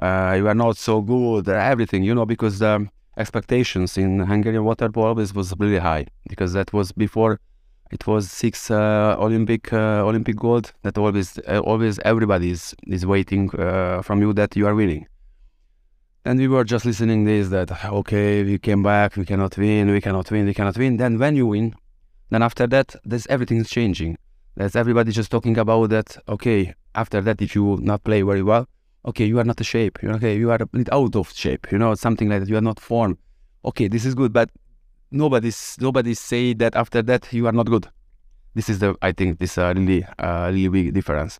uh, 0.00 0.34
you 0.36 0.46
are 0.48 0.54
not 0.54 0.76
so 0.76 1.00
good, 1.00 1.48
everything, 1.48 2.02
you 2.02 2.14
know, 2.14 2.26
because 2.26 2.58
the 2.58 2.88
expectations 3.16 3.96
in 3.96 4.20
Hungarian 4.20 4.64
water 4.64 4.88
polo 4.90 5.08
always 5.08 5.34
was 5.34 5.54
really 5.58 5.78
high 5.78 6.06
because 6.28 6.52
that 6.52 6.72
was 6.72 6.92
before 6.92 7.40
it 7.90 8.06
was 8.06 8.30
six 8.30 8.70
uh, 8.70 9.16
Olympic 9.18 9.72
uh, 9.72 10.04
Olympic 10.04 10.36
gold. 10.36 10.72
That 10.82 10.98
always 10.98 11.38
uh, 11.48 11.60
always 11.60 11.98
everybody 12.04 12.50
is 12.50 12.74
is 12.86 13.06
waiting 13.06 13.50
uh, 13.58 14.02
from 14.02 14.20
you 14.20 14.32
that 14.34 14.56
you 14.56 14.66
are 14.66 14.74
winning. 14.74 15.06
And 16.24 16.40
we 16.40 16.48
were 16.48 16.64
just 16.64 16.84
listening 16.84 17.24
this 17.24 17.48
that 17.50 17.70
okay 17.84 18.42
we 18.42 18.58
came 18.58 18.82
back 18.82 19.16
we 19.16 19.24
cannot 19.24 19.56
win 19.56 19.92
we 19.92 20.00
cannot 20.00 20.30
win 20.30 20.44
we 20.46 20.54
cannot 20.54 20.76
win. 20.76 20.96
Then 20.96 21.18
when 21.18 21.36
you 21.36 21.46
win, 21.46 21.74
then 22.30 22.42
after 22.42 22.66
that 22.66 22.94
there's 23.04 23.26
everything's 23.28 23.70
changing. 23.70 24.18
There's 24.56 24.76
everybody 24.76 25.12
just 25.12 25.30
talking 25.30 25.58
about 25.58 25.90
that. 25.90 26.16
Okay, 26.28 26.74
after 26.94 27.20
that 27.20 27.42
if 27.42 27.54
you 27.54 27.78
not 27.82 28.04
play 28.04 28.22
very 28.22 28.42
well, 28.42 28.66
okay 29.04 29.24
you 29.24 29.38
are 29.38 29.44
not 29.44 29.60
a 29.60 29.64
shape. 29.64 29.98
You're 30.02 30.14
okay 30.14 30.36
you 30.36 30.50
are 30.50 30.60
a 30.60 30.66
bit 30.66 30.92
out 30.92 31.16
of 31.16 31.32
shape. 31.32 31.70
You 31.70 31.78
know 31.78 31.94
something 31.94 32.28
like 32.28 32.40
that. 32.40 32.48
You 32.48 32.56
are 32.56 32.62
not 32.62 32.80
formed. 32.80 33.18
Okay, 33.64 33.88
this 33.88 34.04
is 34.04 34.14
good, 34.14 34.32
but 34.32 34.50
nobody's 35.10 35.76
nobody 35.80 36.14
say 36.14 36.54
that 36.54 36.76
after 36.76 37.02
that 37.02 37.32
you 37.32 37.46
are 37.46 37.52
not 37.52 37.66
good. 37.66 37.88
This 38.54 38.68
is 38.68 38.78
the 38.78 38.96
I 39.02 39.12
think 39.12 39.38
this 39.38 39.58
uh, 39.58 39.72
really 39.76 40.04
uh, 40.18 40.50
really 40.52 40.68
big 40.68 40.94
difference. 40.94 41.38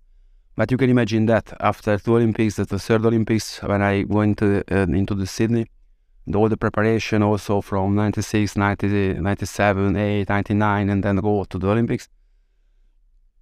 But 0.57 0.71
you 0.71 0.79
can 0.79 0.89
imagine 0.89 1.27
that 1.27 1.53
after 1.61 1.99
two 1.99 2.17
Olympics, 2.17 2.57
the 2.57 2.65
third 2.65 3.05
Olympics, 3.05 3.63
when 3.63 3.83
I 3.83 4.05
went 4.09 4.43
uh, 4.43 4.63
into 4.71 5.15
the 5.15 5.27
Sydney, 5.27 5.67
all 6.35 6.49
the 6.49 6.57
preparation 6.57 7.23
also 7.23 7.61
from 7.61 7.95
96, 7.95 8.57
90, 8.57 9.15
97, 9.15 9.97
8, 9.97 10.29
99, 10.29 10.91
and 10.91 11.05
then 11.05 11.17
go 11.17 11.45
to 11.45 11.59
the 11.59 11.69
Olympics. 11.69 12.09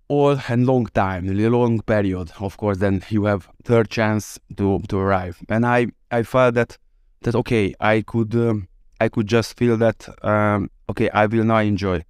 All 0.08 0.38
a 0.48 0.56
long 0.56 0.86
time, 0.86 1.28
a 1.28 1.48
long 1.48 1.80
period. 1.80 2.30
Of 2.38 2.58
course, 2.58 2.78
then 2.78 3.02
you 3.08 3.24
have 3.24 3.48
third 3.64 3.88
chance 3.88 4.38
to 4.56 4.80
to 4.88 4.98
arrive. 4.98 5.38
And 5.48 5.64
I 5.64 5.86
I 6.10 6.24
felt 6.24 6.54
that 6.54 6.76
that 7.22 7.34
okay, 7.34 7.74
I 7.80 8.02
could 8.02 8.34
um, 8.34 8.68
I 9.00 9.08
could 9.08 9.26
just 9.26 9.56
feel 9.56 9.78
that 9.78 10.06
um, 10.22 10.70
okay, 10.90 11.08
I 11.08 11.24
will 11.24 11.44
now 11.44 11.58
enjoy 11.58 12.04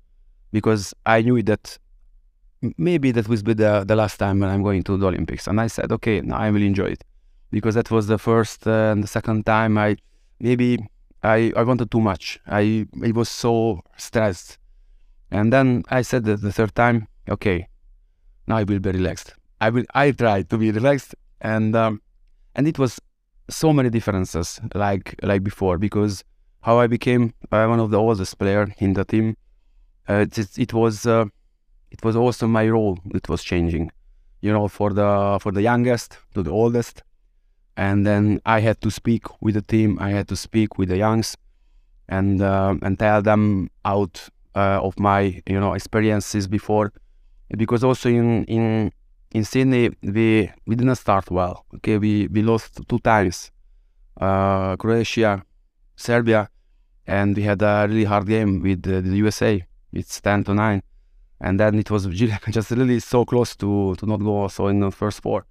because 0.50 0.92
I 1.06 1.22
knew 1.22 1.40
that 1.44 1.78
maybe 2.78 3.10
that 3.12 3.28
be 3.28 3.54
the, 3.54 3.84
the 3.86 3.96
last 3.96 4.18
time 4.18 4.40
when 4.40 4.50
I'm 4.50 4.62
going 4.62 4.82
to 4.84 4.96
the 4.96 5.06
Olympics. 5.06 5.46
And 5.46 5.60
I 5.60 5.66
said, 5.66 5.92
okay, 5.92 6.20
now 6.20 6.36
I 6.36 6.50
will 6.50 6.62
enjoy 6.62 6.86
it 6.86 7.04
because 7.50 7.74
that 7.74 7.90
was 7.90 8.06
the 8.06 8.18
first 8.18 8.66
uh, 8.66 8.92
and 8.92 9.02
the 9.02 9.08
second 9.08 9.46
time 9.46 9.78
I 9.78 9.96
maybe 10.40 10.86
I, 11.22 11.52
I 11.56 11.62
wanted 11.62 11.90
too 11.90 12.00
much. 12.00 12.38
I, 12.46 12.86
I 13.02 13.12
was 13.12 13.28
so 13.28 13.82
stressed. 13.96 14.58
And 15.30 15.52
then 15.52 15.82
I 15.88 16.02
said 16.02 16.24
the 16.24 16.52
third 16.52 16.74
time, 16.74 17.08
okay, 17.28 17.68
now 18.46 18.56
I 18.56 18.64
will 18.64 18.78
be 18.78 18.90
relaxed. 18.90 19.34
I 19.60 19.70
will. 19.70 19.84
I 19.94 20.10
tried 20.10 20.50
to 20.50 20.58
be 20.58 20.70
relaxed, 20.70 21.14
and 21.40 21.74
um, 21.74 22.02
and 22.54 22.68
it 22.68 22.78
was 22.78 23.00
so 23.48 23.72
many 23.72 23.90
differences 23.90 24.60
like 24.74 25.14
like 25.22 25.42
before 25.42 25.78
because 25.78 26.24
how 26.62 26.78
I 26.78 26.86
became 26.86 27.32
uh, 27.52 27.66
one 27.66 27.80
of 27.80 27.90
the 27.90 27.98
oldest 27.98 28.38
player 28.38 28.72
in 28.78 28.94
the 28.94 29.04
team. 29.04 29.36
Uh, 30.08 30.26
it, 30.30 30.58
it 30.58 30.74
was 30.74 31.06
uh, 31.06 31.24
it 31.90 32.04
was 32.04 32.16
also 32.16 32.46
my 32.46 32.68
role 32.68 32.98
that 33.12 33.28
was 33.28 33.42
changing. 33.42 33.90
You 34.42 34.52
know, 34.52 34.68
for 34.68 34.92
the 34.92 35.38
for 35.40 35.52
the 35.52 35.62
youngest 35.62 36.18
to 36.34 36.42
the 36.42 36.50
oldest, 36.50 37.02
and 37.76 38.06
then 38.06 38.40
I 38.46 38.60
had 38.60 38.80
to 38.82 38.90
speak 38.90 39.24
with 39.40 39.54
the 39.54 39.62
team. 39.62 39.98
I 40.00 40.10
had 40.10 40.28
to 40.28 40.36
speak 40.36 40.78
with 40.78 40.88
the 40.88 40.96
youngs, 40.98 41.36
and 42.08 42.40
uh, 42.40 42.74
and 42.82 42.98
tell 42.98 43.22
them 43.22 43.70
out 43.84 44.28
uh, 44.54 44.80
of 44.82 44.98
my 44.98 45.42
you 45.46 45.60
know 45.60 45.74
experiences 45.74 46.46
before, 46.46 46.92
because 47.56 47.82
also 47.82 48.08
in 48.08 48.44
in 48.44 48.92
in 49.32 49.44
Sydney 49.44 49.90
we 50.02 50.50
we 50.66 50.76
didn't 50.76 50.96
start 50.96 51.30
well. 51.30 51.64
Okay, 51.76 51.98
we 51.98 52.28
we 52.28 52.42
lost 52.42 52.80
two 52.88 52.98
times, 53.00 53.50
uh, 54.20 54.76
Croatia, 54.76 55.44
Serbia, 55.96 56.48
and 57.06 57.36
we 57.36 57.42
had 57.42 57.62
a 57.62 57.86
really 57.88 58.04
hard 58.04 58.26
game 58.26 58.60
with 58.62 58.82
the 58.82 59.00
USA. 59.16 59.64
It's 59.92 60.20
ten 60.20 60.44
to 60.44 60.54
nine, 60.54 60.82
and 61.40 61.58
then 61.58 61.74
it 61.78 61.90
was 61.90 62.06
just 62.50 62.70
really 62.70 63.00
so 63.00 63.24
close 63.24 63.56
to 63.56 63.96
to 63.96 64.06
not 64.06 64.20
go 64.20 64.42
also 64.42 64.68
in 64.68 64.78
the 64.78 64.92
first 64.92 65.22
four, 65.22 65.44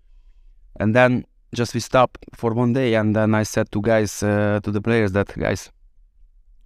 and 0.79 0.95
then 0.95 1.25
just 1.53 1.73
we 1.73 1.79
stopped 1.79 2.25
for 2.33 2.53
one 2.53 2.73
day, 2.73 2.95
and 2.95 3.15
then 3.15 3.35
I 3.35 3.43
said 3.43 3.71
to 3.71 3.81
guys, 3.81 4.23
uh, 4.23 4.59
to 4.63 4.71
the 4.71 4.81
players 4.81 5.11
that 5.13 5.27
guys, 5.37 5.71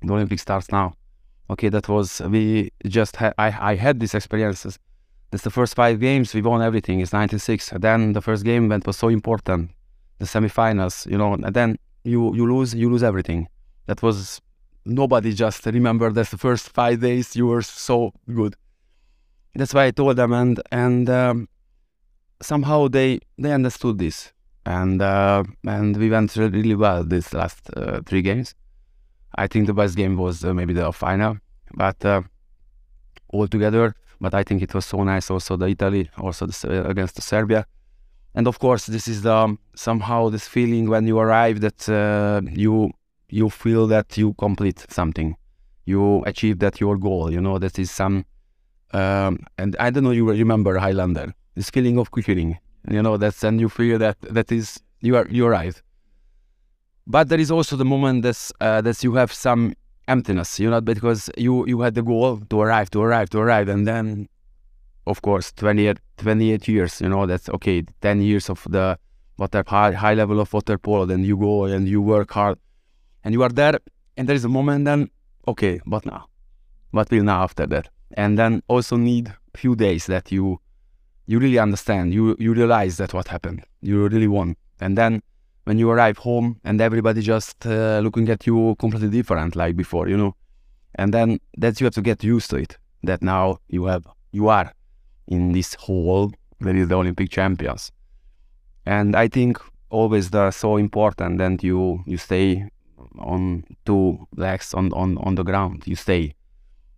the 0.01 0.13
Olympic 0.13 0.39
starts 0.39 0.71
now. 0.71 0.93
Okay, 1.49 1.69
that 1.69 1.87
was 1.87 2.21
we 2.21 2.71
just 2.85 3.15
had. 3.17 3.33
I 3.37 3.71
I 3.71 3.75
had 3.75 3.99
these 3.99 4.15
experiences. 4.15 4.79
That's 5.31 5.43
the 5.43 5.49
first 5.49 5.75
five 5.75 5.99
games 5.99 6.33
we 6.33 6.41
won 6.41 6.61
everything. 6.61 7.01
It's 7.01 7.11
96. 7.11 7.73
then 7.79 8.13
the 8.13 8.21
first 8.21 8.45
game 8.45 8.69
went 8.69 8.87
was 8.87 8.97
so 8.97 9.09
important, 9.09 9.71
the 10.19 10.25
semifinals. 10.25 11.05
You 11.11 11.17
know, 11.17 11.33
and 11.33 11.53
then 11.53 11.77
you 12.03 12.33
you 12.35 12.45
lose 12.53 12.73
you 12.73 12.89
lose 12.89 13.03
everything. 13.03 13.47
That 13.85 14.01
was 14.01 14.41
nobody 14.85 15.33
just 15.33 15.65
remember 15.65 16.11
that 16.11 16.27
the 16.29 16.37
first 16.37 16.69
five 16.69 17.01
days 17.01 17.35
you 17.35 17.47
were 17.47 17.61
so 17.61 18.13
good. 18.33 18.55
That's 19.55 19.73
why 19.73 19.85
I 19.85 19.91
told 19.91 20.17
them, 20.17 20.33
and 20.33 20.61
and 20.71 21.09
um, 21.09 21.49
somehow 22.41 22.87
they 22.87 23.19
they 23.37 23.51
understood 23.51 23.97
this 23.99 24.33
and 24.67 25.01
uh, 25.01 25.43
and 25.65 25.95
we 25.95 26.09
went 26.09 26.35
really 26.35 26.75
well 26.75 27.03
these 27.03 27.33
last 27.33 27.69
uh, 27.77 28.01
three 28.05 28.21
games. 28.21 28.53
I 29.35 29.47
think 29.47 29.65
the 29.67 29.73
best 29.73 29.95
game 29.95 30.17
was 30.17 30.43
uh, 30.43 30.53
maybe 30.53 30.73
the 30.73 30.91
final, 30.91 31.37
but 31.73 32.03
uh, 32.03 32.21
all 33.29 33.47
together. 33.47 33.95
But 34.19 34.33
I 34.33 34.43
think 34.43 34.61
it 34.61 34.73
was 34.73 34.85
so 34.85 35.03
nice 35.03 35.29
also 35.31 35.55
the 35.57 35.67
Italy, 35.67 36.09
also 36.17 36.47
the, 36.47 36.89
against 36.89 37.15
the 37.15 37.21
Serbia, 37.21 37.65
and 38.35 38.47
of 38.47 38.59
course 38.59 38.87
this 38.87 39.07
is 39.07 39.25
um, 39.25 39.59
somehow 39.75 40.29
this 40.29 40.47
feeling 40.47 40.89
when 40.89 41.07
you 41.07 41.17
arrive 41.19 41.61
that 41.61 41.87
uh, 41.87 42.41
you 42.51 42.91
you 43.29 43.49
feel 43.49 43.87
that 43.87 44.17
you 44.17 44.33
complete 44.33 44.85
something, 44.89 45.37
you 45.85 46.23
achieve 46.25 46.59
that 46.59 46.81
your 46.81 46.97
goal. 46.97 47.31
You 47.31 47.39
know 47.39 47.57
that 47.59 47.79
is 47.79 47.89
some, 47.89 48.25
um, 48.91 49.39
and 49.57 49.77
I 49.79 49.91
don't 49.91 50.03
know 50.03 50.11
you 50.11 50.29
remember 50.29 50.77
Highlander. 50.77 51.33
This 51.55 51.69
feeling 51.69 51.97
of 51.97 52.11
quitting 52.11 52.57
you 52.89 53.01
know 53.01 53.17
that's 53.17 53.43
and 53.43 53.59
you 53.59 53.69
feel 53.69 53.97
that 53.97 54.17
that 54.21 54.51
is 54.51 54.79
you 55.01 55.15
are 55.15 55.27
you 55.29 55.45
arrive 55.45 55.81
but 57.05 57.29
there 57.29 57.39
is 57.39 57.51
also 57.51 57.75
the 57.75 57.85
moment 57.85 58.23
that 58.23 58.51
uh, 58.61 58.81
that 58.81 59.03
you 59.03 59.13
have 59.15 59.31
some 59.31 59.73
emptiness 60.07 60.59
you 60.59 60.69
know 60.69 60.81
because 60.81 61.29
you 61.37 61.65
you 61.67 61.81
had 61.81 61.95
the 61.95 62.01
goal 62.01 62.37
to 62.49 62.61
arrive 62.61 62.89
to 62.89 63.01
arrive 63.01 63.29
to 63.29 63.39
arrive 63.39 63.67
and 63.67 63.87
then 63.87 64.27
of 65.05 65.21
course 65.21 65.51
28, 65.53 65.99
28 66.17 66.67
years 66.67 67.01
you 67.01 67.09
know 67.09 67.25
that's 67.25 67.49
okay 67.49 67.83
10 68.01 68.21
years 68.21 68.49
of 68.49 68.65
the 68.69 68.97
water 69.37 69.63
high, 69.67 69.91
high 69.91 70.13
level 70.13 70.39
of 70.39 70.51
water 70.53 70.77
polo 70.77 71.05
then 71.05 71.23
you 71.23 71.37
go 71.37 71.65
and 71.65 71.87
you 71.87 72.01
work 72.01 72.31
hard 72.31 72.57
and 73.23 73.33
you 73.33 73.43
are 73.43 73.49
there 73.49 73.79
and 74.15 74.27
there 74.27 74.35
is 74.35 74.45
a 74.45 74.49
moment 74.49 74.85
then 74.85 75.09
okay 75.47 75.79
but 75.85 76.05
now 76.05 76.27
what 76.91 77.11
will 77.11 77.23
now 77.23 77.43
after 77.43 77.65
that? 77.67 77.89
And 78.13 78.37
then 78.37 78.63
also 78.67 78.95
need 78.97 79.33
few 79.55 79.75
days 79.75 80.05
that 80.07 80.31
you 80.31 80.59
you 81.27 81.39
really 81.39 81.59
understand. 81.59 82.13
You 82.13 82.35
you 82.39 82.53
realize 82.53 82.97
that 82.97 83.13
what 83.13 83.27
happened. 83.27 83.63
You 83.81 84.07
really 84.07 84.27
won. 84.27 84.55
And 84.79 84.97
then 84.97 85.21
when 85.65 85.77
you 85.77 85.89
arrive 85.89 86.17
home 86.17 86.59
and 86.63 86.79
everybody 86.81 87.21
just 87.21 87.65
uh, 87.65 87.99
looking 87.99 88.29
at 88.29 88.47
you 88.47 88.75
completely 88.79 89.09
different 89.09 89.55
like 89.55 89.75
before, 89.75 90.07
you 90.07 90.17
know. 90.17 90.33
And 90.95 91.13
then 91.13 91.39
that 91.57 91.79
you 91.79 91.85
have 91.85 91.93
to 91.95 92.01
get 92.01 92.23
used 92.23 92.49
to 92.51 92.55
it. 92.55 92.77
That 93.03 93.21
now 93.21 93.59
you 93.67 93.85
have 93.85 94.07
you 94.31 94.47
are 94.47 94.71
in 95.27 95.51
this 95.51 95.75
hall 95.75 96.31
that 96.61 96.75
is 96.75 96.87
the 96.87 96.95
Olympic 96.95 97.29
champions. 97.29 97.91
And 98.85 99.15
I 99.15 99.27
think 99.27 99.57
always 99.89 100.29
the 100.29 100.51
so 100.51 100.77
important 100.77 101.37
that 101.39 101.63
you 101.63 102.03
you 102.05 102.17
stay 102.17 102.69
on 103.19 103.63
two 103.85 104.27
legs 104.35 104.73
on, 104.73 104.93
on, 104.93 105.17
on 105.17 105.35
the 105.35 105.43
ground. 105.43 105.83
You 105.85 105.95
stay 105.95 106.33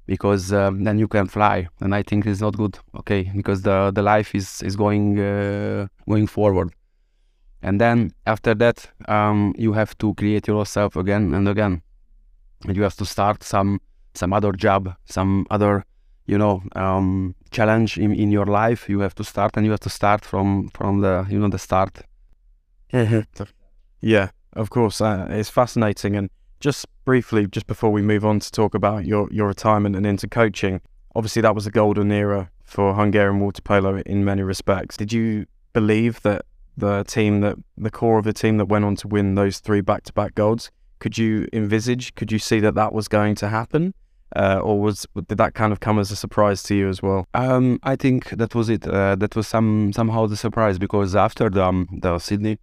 because 0.09 0.51
um, 0.51 0.83
then 0.83 0.97
you 0.97 1.07
can 1.07 1.27
fly 1.27 1.67
and 1.81 1.93
i 1.93 2.01
think 2.01 2.25
it's 2.25 2.41
not 2.41 2.57
good 2.57 2.79
okay 2.95 3.31
because 3.35 3.61
the 3.61 3.91
the 3.93 4.01
life 4.01 4.33
is 4.33 4.61
is 4.63 4.75
going 4.75 5.19
uh, 5.19 5.87
going 6.07 6.27
forward. 6.27 6.69
And 7.61 7.79
then 7.79 8.11
after 8.25 8.55
that 8.55 8.77
um, 9.07 9.53
you 9.57 9.73
have 9.73 9.91
to 9.97 10.13
create 10.15 10.47
yourself 10.47 10.95
again 10.95 11.33
and 11.33 11.47
again. 11.47 11.81
And 12.65 12.75
you 12.77 12.83
have 12.83 12.95
to 12.95 13.05
start 13.05 13.43
some 13.43 13.79
some 14.15 14.31
other 14.37 14.51
job 14.65 14.81
some 15.05 15.45
other 15.51 15.83
you 16.25 16.37
know 16.37 16.63
um, 16.75 17.35
challenge 17.51 17.99
in, 17.99 18.11
in 18.13 18.31
your 18.31 18.47
life. 18.61 18.89
You 18.89 19.01
have 19.01 19.15
to 19.15 19.23
start 19.23 19.57
and 19.57 19.65
you 19.65 19.71
have 19.71 19.85
to 19.87 19.89
start 19.89 20.25
from 20.25 20.69
from 20.77 21.01
the 21.01 21.25
you 21.29 21.39
know 21.39 21.49
the 21.49 21.59
start. 21.59 21.93
Yeah 24.01 24.29
of 24.53 24.69
course 24.69 25.01
uh, 25.01 25.27
it's 25.29 25.49
fascinating. 25.49 26.15
And 26.15 26.29
just 26.59 26.85
briefly, 27.09 27.47
just 27.47 27.65
before 27.65 27.89
we 27.89 28.03
move 28.03 28.23
on 28.23 28.39
to 28.39 28.51
talk 28.51 28.75
about 28.75 29.03
your, 29.03 29.27
your 29.31 29.47
retirement 29.47 29.95
and 29.95 30.05
into 30.05 30.27
coaching, 30.27 30.79
obviously 31.15 31.41
that 31.41 31.55
was 31.55 31.65
a 31.65 31.71
golden 31.71 32.11
era 32.11 32.51
for 32.63 32.93
Hungarian 32.93 33.39
water 33.39 33.63
polo 33.63 33.97
in 34.05 34.23
many 34.23 34.43
respects. 34.43 34.95
Did 34.95 35.11
you 35.11 35.47
believe 35.73 36.21
that 36.21 36.45
the 36.77 37.03
team 37.05 37.41
that 37.41 37.55
the 37.75 37.89
core 37.89 38.19
of 38.19 38.25
the 38.25 38.31
team 38.31 38.57
that 38.59 38.65
went 38.65 38.85
on 38.85 38.95
to 38.97 39.07
win 39.07 39.33
those 39.33 39.57
three 39.57 39.81
back-to-back 39.81 40.35
golds, 40.35 40.69
could 40.99 41.17
you 41.17 41.47
envisage, 41.51 42.13
could 42.13 42.31
you 42.31 42.37
see 42.37 42.59
that 42.59 42.75
that 42.75 42.93
was 42.93 43.07
going 43.07 43.33
to 43.41 43.47
happen? 43.49 43.95
Uh, 44.35 44.59
or 44.61 44.79
was 44.79 45.07
did 45.27 45.39
that 45.39 45.55
kind 45.55 45.73
of 45.73 45.79
come 45.79 45.97
as 45.97 46.11
a 46.11 46.15
surprise 46.15 46.61
to 46.61 46.75
you 46.75 46.87
as 46.89 47.01
well? 47.01 47.25
Um, 47.33 47.79
I 47.81 47.95
think 47.95 48.29
that 48.29 48.53
was 48.53 48.69
it. 48.69 48.87
Uh, 48.87 49.15
that 49.15 49.35
was 49.35 49.47
some 49.47 49.91
somehow 49.93 50.27
the 50.27 50.37
surprise 50.37 50.77
because 50.77 51.15
after 51.15 51.49
the 51.49 51.63
um, 51.63 51.87
the 52.03 52.19
Sydney, 52.19 52.59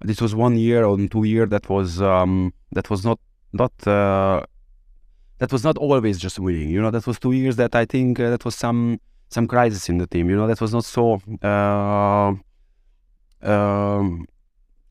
this 0.00 0.20
was 0.20 0.34
one 0.34 0.56
year 0.56 0.84
or 0.84 0.98
two 1.06 1.22
year 1.22 1.46
that 1.46 1.68
was 1.68 2.02
um, 2.02 2.52
that 2.72 2.90
was 2.90 3.04
not 3.04 3.20
not 3.54 3.72
uh, 3.86 4.42
that 5.38 5.52
was 5.52 5.64
not 5.64 5.78
always 5.78 6.18
just 6.18 6.38
winning. 6.38 6.70
You 6.70 6.82
know, 6.82 6.90
that 6.90 7.06
was 7.06 7.18
two 7.18 7.32
years 7.32 7.56
that 7.56 7.74
I 7.74 7.84
think 7.84 8.20
uh, 8.20 8.30
that 8.30 8.44
was 8.44 8.54
some 8.54 9.00
some 9.30 9.46
crisis 9.46 9.88
in 9.88 9.98
the 9.98 10.06
team. 10.06 10.28
You 10.30 10.36
know, 10.36 10.46
that 10.46 10.60
was 10.60 10.72
not 10.72 10.84
so. 10.84 11.20
Uh, 11.42 12.34
um, 13.42 14.26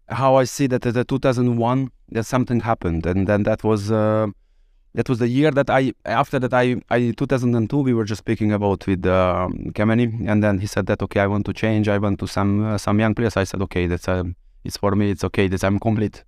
how 0.09 0.35
I 0.35 0.43
see 0.43 0.67
that 0.67 0.81
the 0.81 1.03
2001 1.03 1.89
that 2.09 2.25
something 2.25 2.59
happened, 2.59 3.05
and 3.05 3.27
then 3.27 3.43
that 3.43 3.63
was 3.63 3.91
uh, 3.91 4.27
that 4.93 5.09
was 5.09 5.19
the 5.19 5.27
year 5.27 5.51
that 5.51 5.69
I 5.69 5.93
after 6.05 6.39
that 6.39 6.53
I, 6.53 6.81
I 6.89 7.13
2002 7.17 7.77
we 7.77 7.93
were 7.93 8.03
just 8.05 8.19
speaking 8.19 8.51
about 8.51 8.85
with 8.85 9.05
uh, 9.05 9.49
Kemeny, 9.73 10.27
and 10.27 10.43
then 10.43 10.59
he 10.59 10.67
said 10.67 10.85
that 10.87 11.01
okay 11.03 11.21
I 11.21 11.27
want 11.27 11.45
to 11.47 11.53
change 11.53 11.87
I 11.87 11.97
want 11.97 12.19
to 12.19 12.27
some 12.27 12.63
uh, 12.65 12.77
some 12.77 12.99
young 12.99 13.15
players 13.15 13.37
I 13.37 13.45
said 13.45 13.61
okay 13.63 13.87
that's 13.87 14.07
uh, 14.07 14.23
it's 14.63 14.77
for 14.77 14.95
me 14.95 15.11
it's 15.11 15.23
okay 15.23 15.47
that 15.47 15.63
I'm 15.63 15.79
complete 15.79 16.23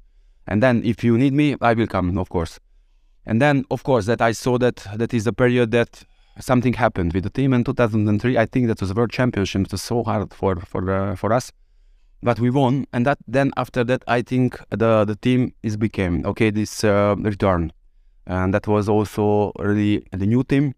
and 0.47 0.61
then 0.61 0.83
if 0.83 1.03
you 1.03 1.17
need 1.17 1.33
me, 1.33 1.55
I 1.61 1.73
will 1.73 1.87
come, 1.87 2.17
of 2.17 2.29
course. 2.29 2.59
And 3.25 3.41
then, 3.41 3.65
of 3.71 3.83
course, 3.83 4.05
that 4.05 4.21
I 4.21 4.33
saw 4.33 4.57
that 4.59 4.85
that 4.95 5.13
is 5.13 5.23
the 5.23 5.33
period 5.33 5.71
that 5.71 6.03
something 6.39 6.73
happened 6.73 7.13
with 7.13 7.23
the 7.23 7.29
team 7.29 7.53
in 7.53 7.63
2003. 7.63 8.37
I 8.37 8.45
think 8.45 8.67
that 8.67 8.81
was 8.81 8.93
world 8.93 9.11
championship. 9.11 9.61
It 9.61 9.71
was 9.71 9.81
so 9.81 10.03
hard 10.03 10.33
for 10.33 10.55
for 10.57 10.91
uh, 10.91 11.15
for 11.15 11.33
us. 11.33 11.51
but 12.25 12.39
we 12.39 12.49
won. 12.49 12.85
And 12.91 13.05
that 13.05 13.19
then 13.27 13.51
after 13.55 13.83
that, 13.85 14.03
I 14.07 14.21
think 14.21 14.59
the 14.69 15.05
the 15.05 15.15
team 15.15 15.53
is 15.63 15.77
became 15.77 16.25
okay. 16.25 16.49
This 16.49 16.83
uh, 16.83 17.15
return, 17.19 17.71
and 18.25 18.53
that 18.53 18.67
was 18.67 18.89
also 18.89 19.51
really 19.59 20.03
the 20.11 20.25
new 20.25 20.43
team 20.43 20.73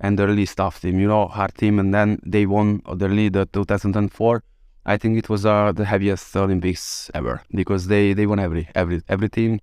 and 0.00 0.18
the 0.18 0.26
really 0.26 0.46
tough 0.46 0.80
team. 0.80 1.00
You 1.00 1.08
know, 1.08 1.26
hard 1.26 1.54
team, 1.54 1.78
and 1.78 1.92
then 1.92 2.20
they 2.24 2.46
won 2.46 2.80
the 2.86 3.08
lead 3.08 3.34
2004. 3.52 4.42
I 4.86 4.96
think 4.96 5.18
it 5.18 5.28
was 5.28 5.46
uh, 5.46 5.72
the 5.72 5.84
heaviest 5.84 6.36
Olympics 6.36 7.10
ever 7.14 7.42
because 7.54 7.86
they 7.86 8.12
they 8.12 8.26
won 8.26 8.38
every 8.38 8.68
every 8.74 9.02
every 9.08 9.28
team, 9.28 9.60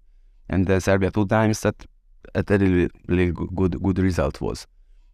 and 0.49 0.65
then 0.67 0.81
Serbia 0.81 1.11
two 1.11 1.27
times. 1.27 1.61
That 1.61 1.75
a 2.35 2.43
really 2.49 2.89
really 3.07 3.31
good 3.31 3.81
good 3.81 3.99
result 3.99 4.41
was. 4.41 4.67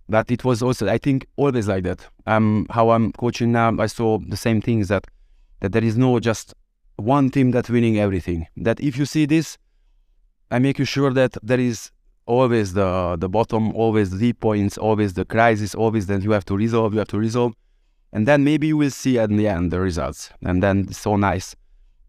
But 0.09 0.31
it 0.31 0.43
was 0.45 0.61
also 0.61 0.87
I 0.87 0.97
think 0.97 1.25
always 1.35 1.67
like 1.67 1.83
that. 1.83 2.07
Um, 2.25 2.67
how 2.69 2.91
I'm 2.91 3.11
coaching 3.13 3.51
now, 3.51 3.75
I 3.79 3.87
saw 3.87 4.19
the 4.19 4.37
same 4.37 4.61
things 4.61 4.87
that 4.87 5.05
that 5.59 5.71
there 5.71 5.83
is 5.83 5.97
no 5.97 6.19
just 6.19 6.53
one 6.95 7.29
team 7.29 7.51
that's 7.51 7.69
winning 7.69 7.99
everything. 7.99 8.47
That 8.57 8.79
if 8.79 8.97
you 8.97 9.05
see 9.05 9.25
this, 9.25 9.57
I 10.51 10.59
make 10.59 10.79
you 10.79 10.85
sure 10.85 11.13
that 11.13 11.37
there 11.43 11.59
is 11.59 11.91
always 12.25 12.73
the 12.73 13.17
the 13.19 13.29
bottom, 13.29 13.75
always 13.75 14.17
the 14.17 14.33
points, 14.33 14.77
always 14.77 15.13
the 15.13 15.25
crisis, 15.25 15.75
always 15.75 16.07
that 16.07 16.21
you 16.21 16.31
have 16.31 16.45
to 16.45 16.55
resolve, 16.55 16.93
you 16.93 16.99
have 16.99 17.09
to 17.09 17.19
resolve, 17.19 17.53
and 18.11 18.27
then 18.27 18.43
maybe 18.43 18.67
you 18.67 18.77
will 18.77 18.91
see 18.91 19.19
at 19.19 19.29
the 19.29 19.47
end 19.47 19.71
the 19.71 19.79
results, 19.79 20.31
and 20.43 20.63
then 20.63 20.87
it's 20.89 20.99
so 20.99 21.15
nice. 21.15 21.55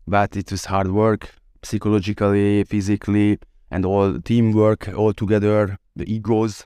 But 0.07 0.37
it 0.37 0.51
was 0.51 0.65
hard 0.67 0.91
work, 0.91 1.35
psychologically, 1.63 2.65
physically, 2.65 3.39
and 3.71 3.85
all 3.85 4.19
teamwork 4.21 4.89
all 4.97 5.13
together, 5.13 5.79
the 5.97 6.11
egos, 6.11 6.65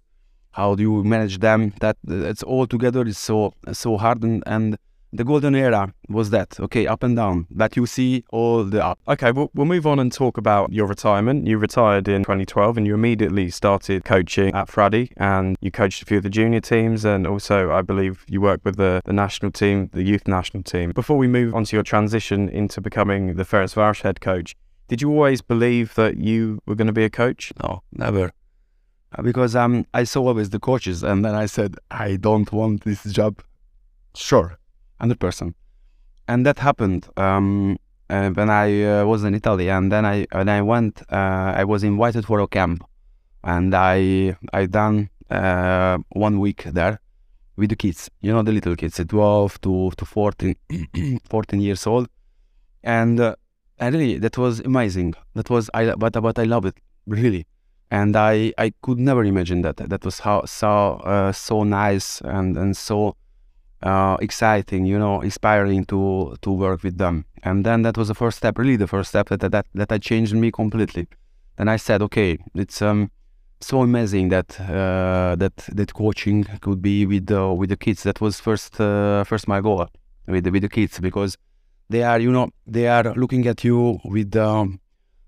how 0.53 0.75
do 0.75 0.83
you 0.83 1.03
manage 1.03 1.39
them? 1.39 1.73
That 1.81 1.97
uh, 2.09 2.29
it's 2.29 2.43
all 2.43 2.67
together 2.67 3.07
is 3.07 3.19
so 3.19 3.55
so 3.73 3.97
hard 3.97 4.23
and, 4.23 4.43
and 4.47 4.77
the 5.13 5.25
golden 5.25 5.55
era 5.55 5.93
was 6.09 6.31
that 6.31 6.59
okay 6.59 6.87
up 6.87 7.03
and 7.03 7.17
down 7.17 7.47
but 7.51 7.77
you 7.77 7.85
see 7.85 8.25
all 8.31 8.65
the 8.65 8.85
up. 8.85 8.99
Okay 9.07 9.31
well, 9.31 9.51
we'll 9.55 9.67
move 9.67 9.87
on 9.87 9.99
and 9.99 10.11
talk 10.11 10.39
about 10.39 10.73
your 10.73 10.87
retirement. 10.87 11.47
You 11.47 11.59
retired 11.59 12.09
in 12.09 12.23
2012 12.23 12.79
and 12.79 12.87
you 12.87 12.95
immediately 12.95 13.51
started 13.51 14.05
coaching 14.05 14.55
at 14.55 14.69
Fradi 14.69 15.13
and 15.19 15.57
you 15.61 15.71
coached 15.71 16.03
a 16.03 16.07
few 16.07 16.17
of 16.19 16.23
the 16.23 16.31
junior 16.31 16.61
teams 16.61 17.05
and 17.05 17.27
also 17.27 17.71
i 17.71 17.83
believe 17.83 18.25
you 18.29 18.41
worked 18.41 18.65
with 18.65 18.77
the, 18.77 19.03
the 19.05 19.13
national 19.13 19.51
team 19.51 19.91
the 19.93 20.03
youth 20.03 20.27
national 20.27 20.63
team. 20.63 20.93
Before 20.93 21.19
we 21.19 21.29
move 21.29 21.55
on 21.55 21.65
to 21.65 21.77
your 21.77 21.83
transition 21.83 22.49
into 22.49 22.81
becoming 22.81 23.35
the 23.35 23.45
Ferencvaros 23.45 24.03
head 24.03 24.21
coach 24.21 24.57
did 24.89 25.01
you 25.03 25.11
always 25.11 25.43
believe 25.43 25.95
that 25.95 26.17
you 26.19 26.61
were 26.67 26.75
going 26.75 26.87
to 26.87 26.93
be 26.93 27.05
a 27.05 27.11
coach? 27.11 27.53
No 27.63 27.83
never. 27.93 28.33
Because 29.23 29.55
um, 29.55 29.87
I 29.93 30.05
saw 30.05 30.29
always 30.29 30.51
the 30.51 30.59
coaches 30.59 31.03
and 31.03 31.25
then 31.25 31.35
I 31.35 31.47
said 31.47 31.77
I 31.91 32.17
don't 32.17 32.51
want 32.51 32.85
this 32.85 33.05
job. 33.05 33.43
Sure 34.15 34.59
100%. 35.03 35.55
And 36.29 36.47
that 36.47 36.59
happened 36.59 37.09
um, 37.17 37.79
uh, 38.09 38.31
when 38.31 38.49
I 38.49 38.85
uh, 38.85 39.05
was 39.05 39.25
in 39.25 39.35
Italy. 39.35 39.69
And 39.69 39.91
then 39.91 40.07
I 40.07 40.27
when 40.33 40.49
I 40.49 40.63
went, 40.63 41.03
uh, 41.11 41.55
I 41.57 41.65
was 41.65 41.83
invited 41.83 42.25
for 42.25 42.41
a 42.41 42.47
camp. 42.47 42.85
And 43.45 43.75
I 43.75 44.37
I 44.53 44.67
done 44.67 45.11
uh, 45.31 45.99
one 46.11 46.39
week 46.39 46.65
there 46.65 47.01
with 47.57 47.71
the 47.71 47.77
kids, 47.77 48.09
you 48.21 48.33
know, 48.33 48.43
the 48.43 48.53
little 48.53 48.77
kids, 48.77 49.01
12 49.07 49.61
to, 49.61 49.91
to 49.97 50.05
14, 50.07 50.57
14 51.29 51.61
years 51.61 51.87
old. 51.87 52.09
And, 52.83 53.21
uh, 53.21 53.37
and 53.79 53.95
really, 53.95 54.19
that 54.19 54.39
was 54.39 54.61
amazing. 54.61 55.15
That 55.35 55.51
was, 55.51 55.69
I, 55.75 55.95
but, 55.95 56.15
but 56.15 56.39
I 56.39 56.45
love 56.45 56.65
it, 56.65 56.77
really 57.07 57.47
and 57.93 58.17
I 58.17 58.55
I 58.57 58.73
could 58.81 58.99
never 58.99 59.23
imagine 59.23 59.61
that 59.63 59.77
that 59.77 60.05
was 60.05 60.21
how 60.21 60.47
so 60.47 60.97
uh, 61.05 61.31
so 61.33 61.63
nice 61.63 62.23
and 62.23 62.57
and 62.57 62.75
so 62.75 63.17
uh, 63.83 64.17
exciting, 64.21 64.87
you 64.87 64.99
know, 64.99 65.21
inspiring 65.21 65.85
to 65.87 66.37
to 66.43 66.51
work 66.51 66.83
with 66.83 66.99
them. 66.99 67.25
And 67.43 67.65
then 67.65 67.83
that 67.83 67.97
was 67.97 68.09
the 68.09 68.15
first 68.15 68.39
step, 68.39 68.59
really 68.59 68.77
the 68.77 68.87
first 68.87 69.11
step 69.11 69.29
that 69.29 69.41
that 69.51 69.67
that 69.75 69.93
I 69.93 69.99
changed 69.99 70.35
me 70.35 70.51
completely. 70.51 71.09
Then 71.57 71.69
I 71.69 71.77
said, 71.77 72.03
okay, 72.03 72.39
it's 72.55 72.83
um 72.83 73.11
so 73.61 73.83
amazing 73.83 74.29
that 74.31 74.61
uh, 74.61 75.37
that 75.37 75.57
that 75.73 75.95
coaching 75.95 76.45
could 76.61 76.83
be 76.83 77.07
with 77.07 77.27
the 77.27 77.53
with 77.53 77.71
the 77.71 77.77
kids. 77.77 78.03
That 78.03 78.21
was 78.21 78.41
first 78.41 78.81
uh, 78.81 79.25
first 79.25 79.49
my 79.49 79.61
goal 79.61 79.89
with 80.27 80.45
the, 80.45 80.51
with 80.51 80.63
the 80.63 80.69
kids 80.69 80.99
because 81.01 81.37
they 81.89 82.03
are, 82.03 82.19
you 82.19 82.33
know, 82.33 82.51
they 82.67 82.89
are 82.89 83.15
looking 83.15 83.47
at 83.47 83.65
you 83.65 83.99
with 84.05 84.35
um, 84.37 84.81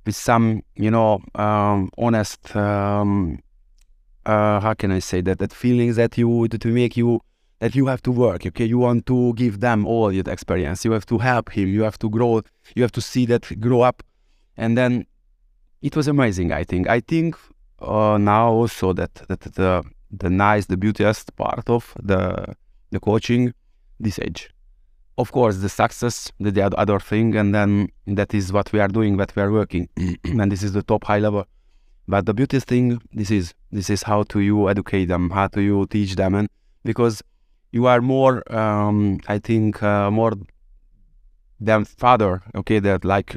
with 0.07 0.17
some, 0.17 0.63
you 0.75 0.91
know, 0.91 1.21
um, 1.35 1.91
honest. 1.99 2.55
Um, 2.57 3.39
uh, 4.27 4.59
how 4.61 4.73
can 4.75 4.91
I 4.91 5.01
say 5.01 5.21
that? 5.21 5.39
That 5.39 5.53
feelings 5.53 5.97
that 5.97 6.17
you 6.17 6.49
to 6.49 6.69
make 6.69 6.97
you 6.97 7.21
that 7.61 7.75
you 7.75 7.87
have 7.87 8.03
to 8.03 8.11
work 8.11 8.47
okay? 8.47 8.65
You 8.65 8.79
want 8.79 9.07
to 9.07 9.33
give 9.35 9.61
them 9.61 9.87
all 9.87 10.13
your 10.13 10.25
experience. 10.29 10.85
You 10.85 10.93
have 10.93 11.07
to 11.07 11.19
help 11.19 11.51
him. 11.51 11.69
You 11.69 11.83
have 11.83 11.99
to 12.01 12.11
grow. 12.11 12.43
You 12.75 12.83
have 12.83 12.93
to 12.93 13.01
see 13.01 13.27
that 13.27 13.61
grow 13.61 13.81
up. 13.83 14.03
And 14.57 14.77
then 14.77 15.07
it 15.85 15.95
was 15.97 16.09
amazing 16.09 16.51
i 16.53 16.65
think. 16.65 16.89
I 16.89 17.01
think 17.01 17.37
uh, 17.81 18.17
now 18.19 18.51
also 18.51 18.93
that, 18.95 19.15
that 19.29 19.41
the 19.41 19.85
the 20.11 20.31
nice 20.31 20.67
the 20.67 20.77
beautiest 20.77 21.37
part 21.37 21.69
of 21.69 21.93
the 22.03 22.55
the 22.91 23.01
coaching 23.01 23.53
this 24.01 24.19
age. 24.19 24.51
Of 25.19 25.31
course 25.33 25.57
the 25.59 25.69
success 25.69 26.33
the, 26.41 26.51
the 26.51 26.65
other 26.79 26.99
thing 26.99 27.37
and 27.37 27.55
then 27.55 27.89
that 28.07 28.33
is 28.35 28.53
what 28.53 28.73
we 28.73 28.81
are 28.81 28.89
doing 28.89 29.17
what 29.17 29.37
we 29.37 29.43
are 29.43 29.53
working. 29.53 29.89
And 30.25 30.51
this 30.51 30.63
is 30.63 30.73
the 30.73 30.83
top 30.83 31.05
high 31.05 31.19
level. 31.19 31.45
But 32.09 32.27
the 32.27 32.35
beauty 32.35 32.61
thing 32.61 33.01
this 33.13 33.31
is 33.31 33.55
this 33.71 33.91
is 33.91 34.03
how 34.03 34.23
to 34.25 34.41
you 34.41 34.69
educate 34.71 35.07
them 35.07 35.31
how 35.31 35.49
to 35.49 35.61
you 35.61 35.87
teach 35.87 36.17
them. 36.17 36.35
And 36.35 36.49
because 36.85 37.23
you 37.75 37.87
are 37.87 38.01
more 38.01 38.35
um, 38.55 39.19
i 39.27 39.39
think 39.39 39.83
uh, 39.83 40.09
more 40.11 40.33
than 41.69 41.85
father 41.85 42.33
okay 42.55 42.79
that 42.79 43.05
like 43.05 43.37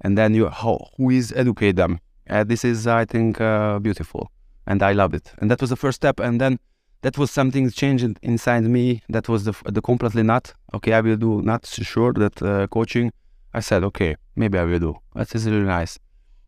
and 0.00 0.18
then 0.18 0.34
you 0.34 0.48
how 0.48 0.76
who 0.96 1.10
is 1.10 1.32
educate 1.36 1.76
them. 1.76 1.92
Uh, 2.28 2.42
this 2.50 2.64
is 2.64 2.86
i 2.86 3.04
think 3.04 3.40
uh, 3.40 3.78
beautiful 3.78 4.30
and 4.66 4.82
i 4.82 4.92
love 4.92 5.12
it. 5.14 5.26
And 5.38 5.50
that 5.50 5.60
was 5.60 5.70
the 5.70 5.76
first 5.84 5.96
step 5.96 6.18
and 6.20 6.40
then 6.40 6.58
that 7.02 7.18
was 7.18 7.30
something 7.30 7.70
changed 7.70 8.18
inside 8.22 8.64
me. 8.64 9.02
That 9.10 9.28
was 9.28 9.44
the, 9.44 9.54
the 9.76 9.82
completely 9.82 10.24
not 10.24 10.52
okay 10.76 10.92
i 10.98 11.00
will 11.00 11.20
do 11.26 11.42
not 11.42 11.66
sure 11.66 12.12
that 12.14 12.42
uh, 12.42 12.66
coaching. 12.76 13.12
I 13.52 13.60
said 13.60 13.84
okay 13.84 14.16
maybe 14.34 14.58
i 14.58 14.64
will 14.64 14.82
do. 14.88 14.94
That 15.14 15.32
is 15.34 15.46
really 15.46 15.70
nice. 15.78 15.98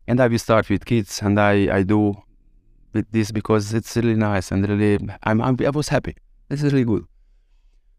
And 0.09 0.19
i 0.19 0.27
will 0.27 0.43
start 0.47 0.69
with 0.69 0.83
kids 0.85 1.21
and 1.21 1.39
i 1.39 1.53
i 1.79 1.83
do 1.83 2.01
with 2.93 3.07
this 3.11 3.31
because 3.31 3.73
it's 3.73 3.95
really 3.95 4.15
nice 4.15 4.51
and 4.51 4.67
really 4.67 4.93
i'm, 5.23 5.41
I'm 5.41 5.55
i 5.69 5.69
was 5.69 5.89
happy 5.89 6.15
this 6.49 6.63
is 6.63 6.73
really 6.73 6.85
good. 6.85 7.05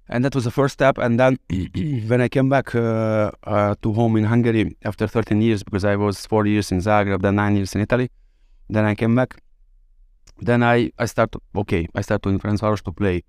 And 0.09 0.25
that 0.25 0.35
was 0.35 0.45
the 0.45 0.51
first 0.51 0.75
step. 0.75 0.99
And 0.99 1.21
then 1.21 1.39
when 2.09 2.21
I 2.21 2.29
came 2.29 2.49
back 2.49 2.75
uh, 2.75 3.31
uh, 3.45 3.75
to 3.83 3.93
home 3.93 4.17
in 4.17 4.25
Hungary 4.25 4.77
after 4.85 5.07
13 5.07 5.43
years, 5.43 5.63
because 5.63 5.85
I 5.85 5.97
was 5.97 6.25
four 6.27 6.47
years 6.47 6.73
in 6.73 6.79
Zagreb, 6.79 7.21
then 7.21 7.37
nine 7.37 7.57
years 7.57 7.75
in 7.75 7.83
Italy, 7.83 8.11
then 8.71 8.85
I 8.85 8.95
came 8.95 9.15
back. 9.15 9.43
Then 10.41 10.63
I, 10.63 10.93
I 10.99 11.07
start 11.07 11.35
okay, 11.57 11.89
I 11.95 12.01
start 12.01 12.23
to 12.23 12.29
in 12.29 12.39
Ferencvaros 12.39 12.83
to 12.85 12.93
play. 12.93 13.25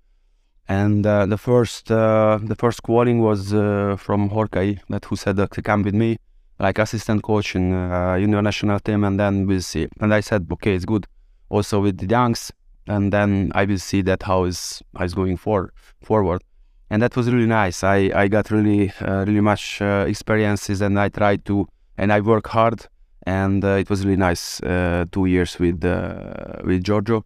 And 0.68 1.04
uh, 1.04 1.26
the 1.26 1.36
first 1.36 1.90
uh, 1.90 2.38
the 2.40 2.54
first 2.54 2.82
calling 2.82 3.20
was 3.20 3.52
uh, 3.52 3.96
from 3.98 4.30
Horkai, 4.30 4.78
that 4.88 5.04
who 5.04 5.16
said 5.16 5.36
to 5.36 5.62
come 5.62 5.82
with 5.82 5.94
me, 5.94 6.18
like 6.60 6.78
assistant 6.78 7.22
coach 7.22 7.56
in 7.56 7.72
uh, 7.72 8.16
junior 8.18 8.40
national 8.42 8.78
team, 8.78 9.02
and 9.02 9.18
then 9.18 9.46
we'll 9.46 9.62
see. 9.62 9.88
And 10.00 10.14
I 10.14 10.20
said, 10.20 10.46
okay, 10.52 10.74
it's 10.74 10.84
good. 10.84 11.06
Also 11.48 11.80
with 11.80 11.98
the 11.98 12.06
youngs, 12.06 12.52
and 12.86 13.12
then 13.12 13.52
I 13.54 13.64
will 13.64 13.78
see 13.78 14.02
that 14.02 14.22
how 14.22 14.44
is 14.44 14.82
how 14.96 15.04
is 15.04 15.14
going 15.14 15.36
for 15.36 15.72
forward. 16.02 16.42
And 16.90 17.02
that 17.02 17.16
was 17.16 17.30
really 17.30 17.46
nice. 17.46 17.84
I 17.84 18.10
I 18.14 18.28
got 18.28 18.50
really 18.50 18.92
uh, 19.00 19.24
really 19.26 19.40
much 19.40 19.80
uh, 19.80 20.04
experiences, 20.08 20.80
and 20.80 20.98
I 20.98 21.08
tried 21.08 21.44
to 21.44 21.68
and 21.96 22.12
I 22.12 22.20
work 22.20 22.48
hard, 22.48 22.86
and 23.26 23.64
uh, 23.64 23.78
it 23.78 23.90
was 23.90 24.04
really 24.04 24.16
nice. 24.16 24.60
Uh, 24.62 25.04
two 25.12 25.26
years 25.26 25.58
with 25.58 25.84
uh, 25.84 26.62
with 26.64 26.82
Giorgio, 26.82 27.24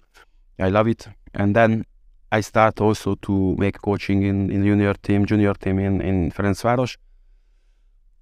I 0.59 0.69
love 0.69 0.89
it. 0.89 1.09
And 1.35 1.57
then 1.57 1.85
I 2.31 2.43
start 2.43 2.81
also 2.81 3.15
to 3.15 3.57
make 3.57 3.81
coaching 3.81 4.23
in 4.23 4.51
in 4.51 4.65
junior 4.65 4.95
team, 4.95 5.25
junior 5.25 5.55
team 5.55 5.79
in 5.79 6.01
in 6.01 6.31
Ferencvaros. 6.31 6.97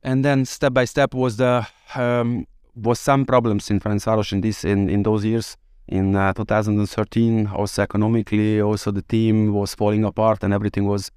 And 0.05 0.25
then 0.25 0.45
step 0.45 0.73
by 0.73 0.85
step 0.85 1.15
was 1.15 1.37
the 1.37 1.67
um, 1.97 2.47
was 2.75 3.01
some 3.01 3.25
problems 3.25 3.71
in 3.71 3.81
Ferencvaros 3.81 4.33
in 4.33 4.43
this 4.43 4.65
in 4.65 4.89
in 4.89 5.03
those 5.03 5.25
years 5.25 5.57
in 5.93 6.17
uh, 6.17 6.33
2013 6.33 7.49
also 7.49 7.83
economically 7.83 8.61
also 8.61 8.91
the 8.91 9.03
team 9.03 9.53
was 9.53 9.75
falling 9.75 10.05
apart 10.05 10.43
and 10.43 10.55
everything 10.55 10.87
was 10.87 11.11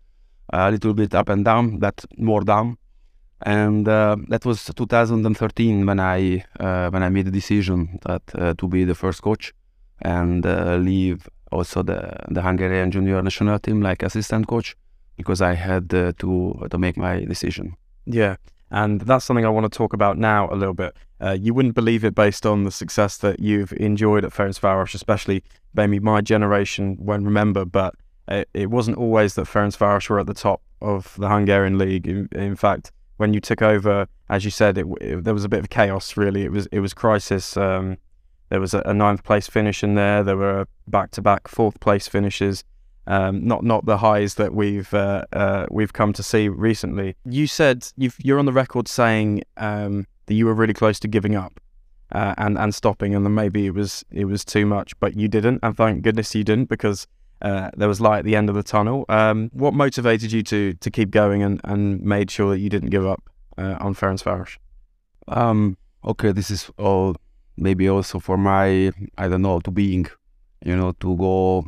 a 0.52 0.70
little 0.70 0.94
bit 0.94 1.16
up 1.16 1.30
and 1.30 1.46
down 1.46 1.78
but 1.80 2.06
more 2.18 2.42
down. 2.42 2.78
And 3.42 3.88
uh, 3.88 4.16
that 4.30 4.46
was 4.46 4.66
2013 4.66 5.86
when 5.86 6.00
i 6.00 6.44
uh, 6.60 6.90
when 6.90 7.04
i 7.04 7.10
made 7.10 7.26
the 7.26 7.32
decision 7.32 8.00
that 8.08 8.24
uh, 8.36 8.54
to 8.58 8.68
be 8.68 8.86
the 8.86 8.96
first 8.96 9.22
coach 9.22 9.54
and 10.02 10.46
uh, 10.46 10.76
leave 10.78 11.28
also 11.52 11.84
the 11.84 12.00
the 12.30 12.42
hungarian 12.42 12.92
junior 12.92 13.22
national 13.22 13.60
team 13.60 13.82
like 13.82 14.04
assistant 14.04 14.48
coach 14.48 14.76
because 15.18 15.42
i 15.42 15.54
had 15.54 15.94
uh, 15.94 16.12
to 16.18 16.32
to 16.72 16.78
make 16.78 16.98
my 16.98 17.26
decision. 17.26 17.76
Yeah 18.06 18.36
and 18.76 19.00
that's 19.00 19.24
something 19.24 19.46
I 19.46 19.50
want 19.50 19.72
to 19.72 19.76
talk 19.76 19.94
about 19.94 20.18
now 20.18 20.50
a 20.52 20.56
little 20.56 20.74
bit. 20.74 20.98
Uh, 21.22 21.32
you 21.32 21.54
wouldn't 21.54 21.76
believe 21.76 22.04
it 22.04 22.14
based 22.14 22.46
on 22.46 22.66
the 22.66 22.72
success 22.72 23.16
that 23.20 23.40
you've 23.40 23.72
enjoyed 23.72 24.26
at 24.26 24.32
Ferenc 24.32 24.60
Ferencvaros, 24.60 24.94
especially 24.94 25.44
maybe 25.74 25.98
my 25.98 26.20
generation 26.20 26.98
won't 27.00 27.24
remember, 27.24 27.64
but 27.64 27.96
it, 28.28 28.50
it 28.54 28.70
wasn't 28.70 28.98
always 28.98 29.36
that 29.36 29.48
Ferenc 29.48 29.78
Ferencvaros 29.78 30.10
were 30.10 30.20
at 30.20 30.28
the 30.28 30.34
top 30.34 30.62
of 30.82 31.16
the 31.18 31.30
Hungarian 31.30 31.78
league. 31.78 32.06
In, 32.06 32.28
in, 32.34 32.58
fact, 32.58 32.92
when 33.16 33.34
you 33.34 33.40
took 33.40 33.62
over, 33.62 34.10
as 34.28 34.44
you 34.44 34.52
said, 34.52 34.78
it, 34.78 34.86
it, 35.00 35.24
there 35.24 35.34
was 35.34 35.46
a 35.46 35.50
bit 35.50 35.62
of 35.62 35.70
chaos. 35.70 36.18
Really, 36.18 36.44
it 36.44 36.52
was 36.52 36.66
it 36.74 36.82
was 36.82 36.94
crisis. 36.94 37.56
Um, 37.56 37.96
there 38.50 38.60
was 38.60 38.74
a, 38.74 38.82
a, 38.86 38.94
ninth 38.94 39.24
place 39.24 39.48
finish 39.48 39.86
in 39.86 39.96
there. 39.96 40.22
There 40.22 40.36
were 40.36 40.68
back 40.86 41.12
to 41.12 41.22
back 41.22 41.48
fourth 41.48 41.80
place 41.80 42.10
finishes. 42.10 42.66
Um, 43.08 43.46
not 43.46 43.64
not 43.64 43.86
the 43.86 43.98
highs 43.98 44.36
that 44.36 44.54
we've 44.54 44.92
uh, 44.94 45.26
uh, 45.32 45.68
we've 45.70 45.94
come 45.94 46.12
to 46.14 46.24
see 46.24 46.50
recently. 46.50 47.16
You 47.24 47.46
said 47.46 47.88
you 47.98 48.36
are 48.36 48.40
on 48.40 48.46
the 48.46 48.54
record 48.54 48.88
saying 48.88 49.44
um, 49.58 50.08
that 50.26 50.34
you 50.34 50.46
were 50.46 50.56
really 50.56 50.74
close 50.74 51.00
to 51.02 51.08
giving 51.08 51.36
up 51.36 51.60
uh, 52.12 52.34
and 52.38 52.58
and 52.58 52.74
stopping, 52.74 53.14
and 53.14 53.26
then 53.26 53.36
maybe 53.36 53.68
it 53.68 53.74
was 53.74 54.04
it 54.12 54.26
was 54.26 54.44
too 54.44 54.66
much, 54.66 55.00
but 55.00 55.16
you 55.16 55.28
didn't, 55.28 55.60
and 55.62 55.78
thank 55.78 56.02
goodness 56.02 56.34
you 56.34 56.44
didn't 56.44 56.70
because 56.70 57.08
uh, 57.42 57.70
there 57.78 57.88
was 57.88 58.00
light 58.02 58.20
at 58.20 58.26
the 58.26 58.36
end 58.36 58.50
of 58.50 58.56
the 58.56 58.64
tunnel. 58.64 59.06
Um, 59.10 59.50
what 59.54 59.74
motivated 59.74 60.32
you 60.32 60.44
to 60.44 60.74
to 60.74 60.92
keep 60.92 61.12
going 61.12 61.44
and, 61.44 61.62
and 61.64 62.02
made 62.02 62.32
sure 62.32 62.52
that 62.52 62.60
you 62.60 62.70
didn't 62.70 62.90
give 62.90 63.06
up 63.06 63.30
uh, 63.58 63.78
on 63.80 63.94
Ferencváros? 63.94 64.58
Um, 65.28 65.78
okay, 66.04 66.32
this 66.32 66.50
is 66.50 66.70
all 66.78 67.16
maybe 67.58 67.90
also 67.90 68.20
for 68.20 68.38
my 68.38 68.92
I 69.18 69.28
don't 69.28 69.42
know 69.42 69.60
to 69.60 69.72
being, 69.72 70.08
you 70.64 70.76
know, 70.76 70.92
to 71.00 71.16
go 71.18 71.66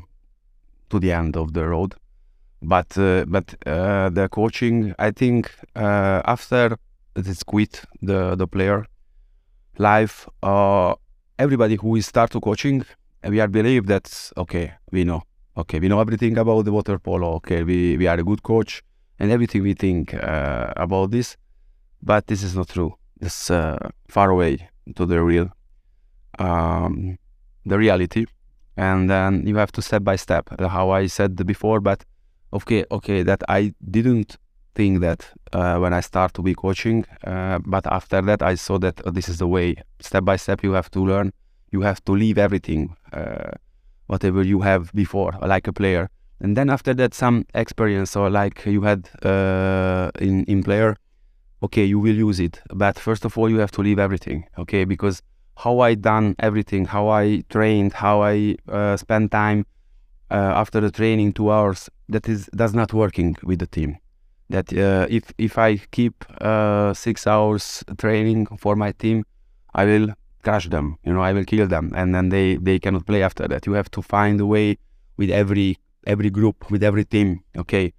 to 0.89 0.99
the 0.99 1.11
end 1.11 1.35
of 1.37 1.53
the 1.53 1.65
road. 1.67 1.95
But 2.61 2.97
uh, 2.97 3.25
but 3.27 3.55
uh, 3.65 4.09
the 4.09 4.27
coaching, 4.29 4.93
I 4.97 5.11
think 5.11 5.51
uh, 5.75 6.21
after 6.25 6.77
this 7.13 7.43
quit 7.43 7.83
the 8.01 8.35
the 8.35 8.47
player 8.47 8.85
life, 9.77 10.27
everybody 11.37 11.75
who 11.75 11.95
is 11.95 12.07
start 12.07 12.31
to 12.31 12.39
coaching, 12.39 12.83
we 13.23 13.39
are 13.39 13.47
believe 13.47 13.85
that 13.87 14.31
okay, 14.37 14.73
we 14.91 15.03
know 15.03 15.21
okay, 15.55 15.79
we 15.79 15.87
know 15.87 15.99
everything 15.99 16.37
about 16.37 16.65
the 16.65 16.71
water 16.71 16.97
polo. 16.97 17.35
Okay, 17.35 17.63
we, 17.63 17.97
we 17.97 18.07
are 18.07 18.19
a 18.19 18.23
good 18.23 18.41
coach 18.43 18.83
and 19.19 19.31
everything 19.31 19.63
we 19.63 19.73
think 19.73 20.13
about 20.13 21.11
this, 21.11 21.37
but 22.01 22.25
this 22.27 22.41
is 22.41 22.55
not 22.55 22.69
true. 22.69 22.95
It's 23.21 23.47
far 23.47 24.29
away 24.29 24.69
to 24.95 25.05
the 25.05 25.21
real, 25.21 25.49
um, 26.39 27.17
the 27.65 27.77
reality, 27.77 28.25
and 28.77 29.09
then 29.09 29.45
you 29.45 29.57
have 29.57 29.71
to 29.73 29.81
step 29.81 30.03
by 30.03 30.15
step. 30.15 30.49
Uh, 30.57 30.67
how 30.67 30.91
I 30.91 31.07
said 31.07 31.35
before, 31.45 31.79
but 31.81 32.05
okay, 32.53 32.85
okay, 32.91 33.23
that 33.23 33.43
I 33.49 33.73
didn't 33.91 34.37
think 34.75 35.01
that 35.01 35.27
uh, 35.53 35.77
when 35.77 35.93
I 35.93 36.01
start 36.01 36.33
to 36.35 36.41
be 36.41 36.53
coaching, 36.53 37.05
uh, 37.25 37.59
but 37.65 37.85
after 37.87 38.21
that 38.21 38.41
I 38.41 38.55
saw 38.55 38.77
that 38.79 39.01
uh, 39.01 39.11
this 39.11 39.27
is 39.27 39.39
the 39.39 39.47
way. 39.47 39.75
Step 39.99 40.23
by 40.23 40.37
step, 40.37 40.63
you 40.63 40.73
have 40.73 40.89
to 40.91 41.03
learn. 41.03 41.33
You 41.71 41.81
have 41.81 42.03
to 42.05 42.13
leave 42.13 42.37
everything 42.37 42.95
whatever 44.07 44.41
you 44.41 44.61
have 44.61 44.91
before, 44.93 45.33
like 45.41 45.67
a 45.67 45.73
player. 45.73 46.09
And 46.39 46.55
then 46.55 46.69
after 46.69 46.93
that, 46.93 47.13
some 47.13 47.45
experience 47.53 48.15
or 48.15 48.29
like 48.29 48.65
you 48.65 48.81
had 48.81 49.09
uh, 49.23 50.11
in 50.19 50.43
in 50.45 50.63
player, 50.63 50.95
okay, 51.61 51.83
you 51.83 51.99
will 51.99 52.15
use 52.15 52.39
it. 52.39 52.61
But 52.73 52.99
first 52.99 53.25
of 53.25 53.37
all, 53.37 53.49
you 53.49 53.59
have 53.59 53.71
to 53.71 53.81
leave 53.81 53.99
everything, 53.99 54.45
okay? 54.57 54.85
Because 54.85 55.21
how 55.57 55.79
I 55.79 55.95
done 55.95 56.35
everything, 56.39 56.85
how 56.85 57.09
I 57.09 57.43
trained, 57.49 57.93
how 57.93 58.21
I 58.21 58.55
uh, 58.69 58.95
spend 58.97 59.31
time 59.31 59.65
uh, 60.29 60.35
after 60.35 60.79
the 60.79 60.91
training, 60.91 61.33
two 61.33 61.51
hours, 61.51 61.89
that 62.09 62.27
is 62.29 62.47
does 62.55 62.73
not 62.73 62.93
working 62.93 63.35
with 63.43 63.59
the 63.59 63.67
team. 63.67 63.97
That 64.49 64.71
uh, 64.71 65.07
if 65.09 65.33
if 65.37 65.57
I 65.57 65.77
keep 65.91 66.25
uh, 66.41 66.93
six 66.93 67.27
hours 67.27 67.83
training 67.97 68.47
for 68.57 68.75
my 68.75 68.91
team, 68.91 69.23
I 69.73 69.85
will 69.85 70.07
crush 70.43 70.69
them. 70.69 70.97
You 71.03 71.13
know, 71.13 71.21
I 71.21 71.33
will 71.33 71.45
kill 71.45 71.67
them, 71.67 71.91
and 71.95 72.13
then 72.13 72.29
they 72.29 72.57
they 72.57 72.79
cannot 72.79 73.05
play 73.05 73.23
after 73.23 73.47
that. 73.47 73.65
You 73.65 73.73
have 73.73 73.89
to 73.91 74.01
find 74.01 74.39
a 74.39 74.45
way 74.45 74.77
with 75.17 75.29
every 75.31 75.77
every 76.05 76.29
group, 76.29 76.69
with 76.71 76.83
every 76.83 77.05
team. 77.05 77.41
Okay, 77.57 77.93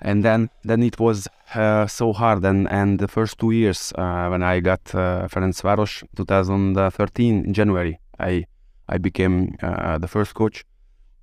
and 0.00 0.24
then 0.24 0.50
then 0.62 0.82
it 0.82 0.98
was 0.98 1.28
uh, 1.54 1.86
so 1.86 2.12
hard. 2.12 2.44
And 2.44 2.68
and 2.70 2.98
the 2.98 3.08
first 3.08 3.38
two 3.38 3.50
years 3.50 3.92
uh, 3.96 4.28
when 4.28 4.42
I 4.42 4.60
got 4.60 4.94
uh, 4.94 5.28
Ferencváros, 5.28 6.04
2013 6.16 7.44
in 7.44 7.54
January, 7.54 7.98
I 8.18 8.46
I 8.88 8.98
became 8.98 9.56
uh, 9.62 9.98
the 9.98 10.08
first 10.08 10.34
coach. 10.34 10.64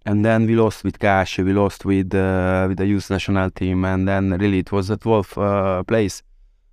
And 0.06 0.26
then 0.26 0.46
we 0.46 0.56
lost 0.56 0.84
with 0.84 1.00
Cash, 1.00 1.40
we 1.40 1.54
lost 1.54 1.86
with 1.86 2.14
uh, 2.14 2.66
with 2.68 2.78
the 2.78 2.86
youth 2.86 3.10
national 3.10 3.52
team, 3.52 3.86
and 3.86 4.08
then 4.08 4.32
really 4.32 4.60
it 4.60 4.72
was 4.72 4.90
a 4.90 4.98
12th 4.98 5.38
uh, 5.38 5.84
place, 5.84 6.24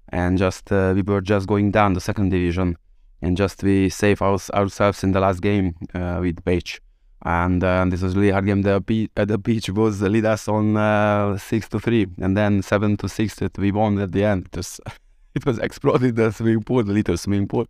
and 0.08 0.36
just 0.36 0.72
uh, 0.72 0.92
we 0.96 1.02
were 1.02 1.20
just 1.20 1.46
going 1.46 1.70
down 1.70 1.94
the 1.94 2.00
second 2.00 2.30
division 2.30 2.76
and 3.22 3.36
just 3.36 3.62
we 3.62 3.88
save 3.90 4.22
our, 4.22 4.38
ourselves 4.54 5.04
in 5.04 5.12
the 5.12 5.20
last 5.20 5.42
game 5.42 5.74
with 5.92 6.42
Pécs. 6.42 6.80
And 7.22 7.62
uh, 7.62 7.84
this 7.88 8.02
was 8.02 8.16
really 8.16 8.30
hard 8.30 8.46
game. 8.46 8.62
The, 8.62 8.80
P- 8.80 9.10
uh, 9.16 9.24
the 9.26 9.38
Pécs 9.38 9.68
was 9.70 10.00
lead 10.00 10.24
us 10.24 10.48
on 10.48 10.76
uh, 10.76 11.36
six 11.36 11.68
to 11.68 11.80
three, 11.80 12.06
and 12.18 12.36
then 12.36 12.62
seven 12.62 12.96
to 12.98 13.08
six 13.08 13.34
that 13.36 13.58
we 13.58 13.72
won 13.72 13.98
at 13.98 14.12
the 14.12 14.24
end. 14.24 14.46
It 14.46 14.56
was, 14.56 14.80
it 15.34 15.44
was 15.44 15.58
exploded 15.58 16.16
the 16.16 16.32
swimming 16.32 16.62
pool, 16.62 16.82
the 16.82 16.92
little 16.92 17.16
swimming 17.16 17.46
pool. 17.46 17.66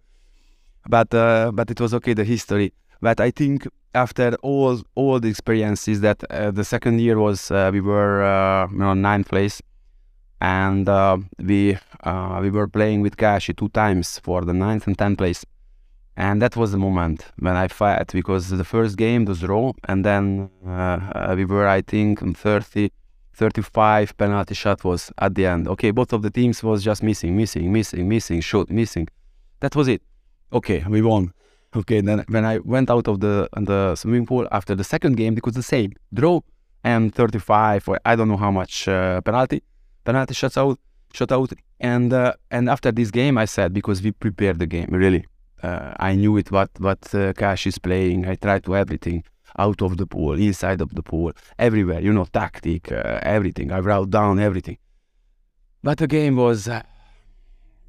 But 0.88 1.12
uh, 1.12 1.50
but 1.52 1.70
it 1.70 1.80
was 1.80 1.92
okay 1.94 2.14
the 2.14 2.24
history. 2.24 2.72
But 3.00 3.20
I 3.20 3.30
think 3.30 3.66
after 3.94 4.36
all 4.42 4.80
all 4.94 5.18
the 5.18 5.28
experiences 5.28 6.00
that 6.00 6.22
uh, 6.30 6.52
the 6.52 6.64
second 6.64 7.00
year 7.00 7.18
was 7.18 7.50
we 7.50 7.80
were 7.80 8.68
you 8.70 8.78
know 8.78 8.94
ninth 8.94 9.28
place 9.28 9.60
and 10.40 10.88
uh, 10.88 11.18
we 11.38 11.76
uh, 12.02 12.38
we 12.40 12.50
were 12.50 12.66
playing 12.66 13.02
with 13.02 13.16
Kashi 13.16 13.52
two 13.52 13.68
times 13.68 14.18
for 14.20 14.42
the 14.42 14.54
ninth 14.54 14.86
and 14.86 14.96
tenth 14.96 15.18
place, 15.18 15.44
and 16.16 16.42
that 16.42 16.56
was 16.56 16.72
the 16.72 16.78
moment 16.78 17.26
when 17.38 17.56
I 17.56 17.68
fight 17.68 18.12
because 18.12 18.48
the 18.48 18.64
first 18.64 18.96
game 18.96 19.24
was 19.24 19.40
draw, 19.40 19.72
and 19.84 20.04
then 20.04 20.50
uh, 20.66 21.34
we 21.36 21.44
were 21.44 21.66
I 21.66 21.82
think 21.82 22.20
30, 22.36 22.90
35 23.34 24.16
penalty 24.16 24.54
shot 24.54 24.84
was 24.84 25.10
at 25.18 25.34
the 25.34 25.46
end. 25.46 25.68
Okay, 25.68 25.90
both 25.90 26.12
of 26.12 26.22
the 26.22 26.30
teams 26.30 26.62
was 26.62 26.82
just 26.82 27.02
missing, 27.02 27.36
missing, 27.36 27.72
missing, 27.72 28.08
missing, 28.08 28.40
shoot, 28.40 28.70
missing. 28.70 29.08
That 29.60 29.76
was 29.76 29.88
it. 29.88 30.02
Okay, 30.52 30.84
we 30.88 31.02
won. 31.02 31.32
Okay, 31.74 32.00
then 32.00 32.24
when 32.28 32.44
I 32.44 32.58
went 32.58 32.90
out 32.90 33.06
of 33.06 33.20
the 33.20 33.48
the 33.52 33.94
swimming 33.94 34.26
pool 34.26 34.48
after 34.50 34.74
the 34.74 34.84
second 34.84 35.16
game, 35.16 35.36
it 35.36 35.44
was 35.44 35.54
the 35.54 35.62
same 35.62 35.92
draw 36.12 36.40
and 36.82 37.14
35 37.14 37.88
or 37.88 38.00
I 38.04 38.16
don't 38.16 38.28
know 38.28 38.36
how 38.36 38.50
much 38.50 38.88
uh, 38.88 39.20
penalty 39.20 39.62
penalty 40.04 40.34
shutout, 40.34 40.76
shutout, 41.14 41.52
and 41.78 42.12
uh, 42.12 42.32
and 42.50 42.68
after 42.68 42.90
this 42.90 43.10
game, 43.10 43.38
I 43.38 43.44
said 43.44 43.72
because 43.72 44.02
we 44.02 44.12
prepared 44.12 44.58
the 44.58 44.66
game 44.66 44.88
really, 44.90 45.24
uh, 45.62 45.94
I 45.98 46.14
knew 46.14 46.36
it 46.36 46.50
what 46.50 46.70
what 46.78 47.14
uh, 47.14 47.32
Cash 47.32 47.66
is 47.66 47.78
playing. 47.78 48.26
I 48.26 48.34
tried 48.36 48.64
to 48.64 48.76
everything 48.76 49.24
out 49.58 49.82
of 49.82 49.96
the 49.96 50.06
pool, 50.06 50.34
inside 50.34 50.80
of 50.80 50.94
the 50.94 51.02
pool, 51.02 51.32
everywhere. 51.58 52.00
You 52.00 52.12
know, 52.12 52.24
tactic, 52.24 52.92
uh, 52.92 53.20
everything. 53.22 53.72
I 53.72 53.80
wrote 53.80 54.10
down 54.10 54.38
everything, 54.38 54.78
but 55.82 55.98
the 55.98 56.06
game 56.06 56.36
was 56.36 56.68
uh, 56.68 56.82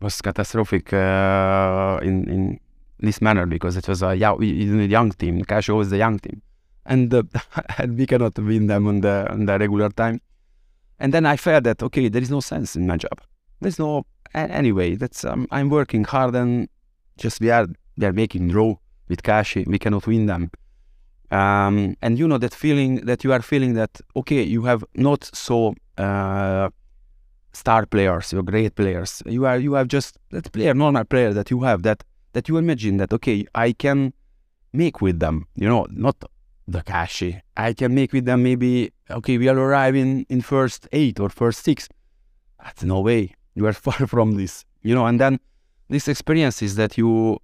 was 0.01 0.21
catastrophic 0.21 0.93
uh, 0.93 1.99
in 2.01 2.29
in 2.29 2.60
this 2.99 3.21
manner 3.21 3.45
because 3.45 3.77
it 3.77 3.88
was 3.88 4.01
a 4.03 4.15
young, 4.15 4.41
young 4.43 5.12
team. 5.12 5.43
Cash 5.43 5.69
was 5.69 5.89
the 5.89 5.97
young 5.97 6.19
team, 6.19 6.41
and, 6.86 7.13
and 7.77 7.97
we 7.97 8.05
cannot 8.05 8.38
win 8.38 8.67
them 8.67 8.88
on 8.88 9.01
the 9.01 9.27
on 9.31 9.45
the 9.45 9.57
regular 9.57 9.89
time. 9.89 10.21
And 10.99 11.13
then 11.13 11.25
I 11.25 11.38
felt 11.38 11.63
that 11.63 11.81
okay, 11.81 12.10
there 12.10 12.21
is 12.21 12.29
no 12.29 12.41
sense 12.41 12.75
in 12.75 12.86
my 12.86 12.97
job. 12.97 13.21
There's 13.60 13.79
no 13.79 14.05
anyway. 14.34 14.95
That's 14.95 15.25
um, 15.25 15.47
I'm 15.51 15.69
working 15.69 16.03
hard 16.03 16.36
and 16.36 16.67
just 17.21 17.39
we 17.39 17.49
are 17.51 17.67
we 17.97 18.05
are 18.05 18.13
making 18.13 18.49
draw 18.49 18.75
with 19.07 19.23
cash. 19.23 19.55
We 19.55 19.79
cannot 19.79 20.07
win 20.07 20.25
them. 20.25 20.51
Um, 21.29 21.95
and 22.01 22.19
you 22.19 22.27
know 22.27 22.38
that 22.38 22.53
feeling 22.53 23.05
that 23.05 23.23
you 23.23 23.31
are 23.31 23.41
feeling 23.41 23.73
that 23.75 24.01
okay, 24.15 24.43
you 24.43 24.63
have 24.63 24.84
not 24.95 25.29
so 25.34 25.73
uh, 25.97 26.69
star 27.53 27.86
players, 27.86 28.34
you're 28.34 28.43
great 28.43 28.75
players. 28.75 29.23
You 29.25 29.45
are 29.45 29.60
you 29.60 29.73
have 29.73 29.88
just 29.88 30.17
that 30.31 30.51
player, 30.51 30.73
normal 30.73 31.05
player 31.05 31.34
that 31.34 31.51
you 31.51 31.62
have 31.62 31.84
that 31.84 32.03
that 32.34 32.49
you 32.49 32.57
imagine 32.57 32.97
that 32.97 33.13
okay, 33.13 33.45
I 33.55 33.71
can 33.71 34.13
make 34.73 34.99
with 35.01 35.19
them. 35.19 35.47
You 35.55 35.69
know, 35.69 35.88
not 35.91 36.17
the 36.67 36.81
Kashi. 36.81 37.41
I 37.57 37.73
can 37.73 37.93
make 37.93 38.13
with 38.13 38.25
them 38.25 38.43
maybe, 38.43 38.91
okay, 39.10 39.38
we 39.38 39.47
are 39.47 39.57
arrive 39.57 39.95
in, 39.95 40.25
in 40.29 40.41
first 40.41 40.88
eight 40.91 41.19
or 41.19 41.29
first 41.29 41.63
six. 41.63 41.89
That's 42.63 42.84
no 42.84 43.01
way. 43.01 43.36
You 43.55 43.67
are 43.67 43.73
far 43.88 44.07
from 44.07 44.36
this, 44.36 44.65
you 44.81 44.95
know, 44.95 45.05
and 45.05 45.19
then 45.19 45.39
this 45.91 46.08
experience 46.08 46.62
is 46.62 46.75
that 46.75 46.97
you 46.97 47.38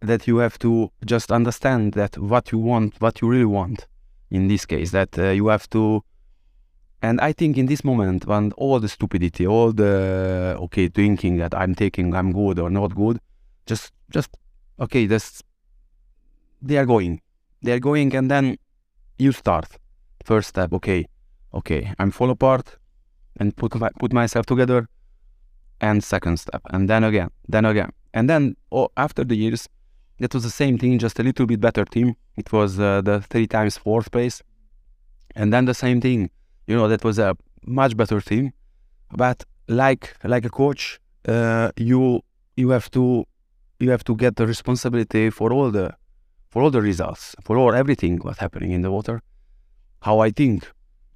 that 0.00 0.28
you 0.28 0.36
have 0.38 0.58
to 0.60 0.90
just 1.04 1.32
understand 1.32 1.94
that 1.94 2.16
what 2.16 2.52
you 2.52 2.58
want, 2.58 2.94
what 3.00 3.20
you 3.20 3.28
really 3.28 3.44
want 3.44 3.88
in 4.30 4.46
this 4.46 4.64
case, 4.64 4.92
that 4.92 5.18
uh, 5.18 5.30
you 5.30 5.48
have 5.48 5.68
to 5.70 6.02
and 7.00 7.20
I 7.20 7.32
think 7.32 7.56
in 7.56 7.66
this 7.66 7.84
moment, 7.84 8.26
when 8.26 8.52
all 8.52 8.80
the 8.80 8.88
stupidity, 8.88 9.46
all 9.46 9.72
the 9.72 10.56
okay 10.58 10.88
thinking 10.88 11.36
that 11.38 11.54
I'm 11.54 11.74
taking, 11.74 12.14
I'm 12.14 12.32
good 12.32 12.58
or 12.58 12.70
not 12.70 12.94
good, 12.94 13.20
just 13.66 13.92
just 14.10 14.30
okay, 14.80 15.06
this 15.06 15.42
they 16.60 16.76
are 16.76 16.86
going, 16.86 17.20
they 17.62 17.72
are 17.72 17.80
going, 17.80 18.14
and 18.16 18.30
then 18.30 18.58
you 19.18 19.32
start. 19.32 19.78
First 20.24 20.48
step, 20.48 20.72
okay, 20.72 21.06
okay, 21.54 21.92
I'm 21.98 22.10
fall 22.10 22.30
apart 22.30 22.76
and 23.38 23.56
put 23.56 23.74
my, 23.76 23.90
put 24.00 24.12
myself 24.12 24.46
together. 24.46 24.88
And 25.80 26.02
second 26.02 26.38
step, 26.38 26.62
and 26.70 26.88
then 26.88 27.04
again, 27.04 27.30
then 27.46 27.64
again, 27.64 27.90
and 28.12 28.28
then 28.28 28.56
oh, 28.72 28.88
after 28.96 29.22
the 29.22 29.36
years, 29.36 29.68
that 30.18 30.34
was 30.34 30.42
the 30.42 30.50
same 30.50 30.76
thing, 30.76 30.98
just 30.98 31.20
a 31.20 31.22
little 31.22 31.46
bit 31.46 31.60
better 31.60 31.84
team. 31.84 32.16
It 32.36 32.52
was 32.52 32.80
uh, 32.80 33.00
the 33.00 33.20
three 33.20 33.46
times 33.46 33.76
fourth 33.76 34.10
place, 34.10 34.42
and 35.36 35.52
then 35.52 35.66
the 35.66 35.74
same 35.74 36.00
thing. 36.00 36.30
You 36.66 36.74
know, 36.74 36.88
that 36.88 37.04
was 37.04 37.20
a 37.20 37.36
much 37.64 37.96
better 37.96 38.20
team, 38.20 38.52
but 39.12 39.44
like 39.68 40.16
like 40.24 40.44
a 40.44 40.50
coach, 40.50 40.98
uh, 41.28 41.70
you 41.76 42.22
you 42.56 42.70
have 42.70 42.90
to 42.90 43.24
you 43.78 43.90
have 43.90 44.04
to 44.04 44.16
get 44.16 44.36
the 44.36 44.46
responsibility 44.46 45.30
for 45.30 45.52
all 45.52 45.70
the 45.70 45.94
for 46.50 46.62
all 46.62 46.70
the 46.70 46.82
results, 46.82 47.36
for 47.44 47.56
all 47.56 47.72
everything 47.74 48.18
what's 48.18 48.38
happening 48.38 48.72
in 48.72 48.82
the 48.82 48.90
water. 48.90 49.22
How 50.02 50.20
I 50.20 50.30
think, 50.30 50.70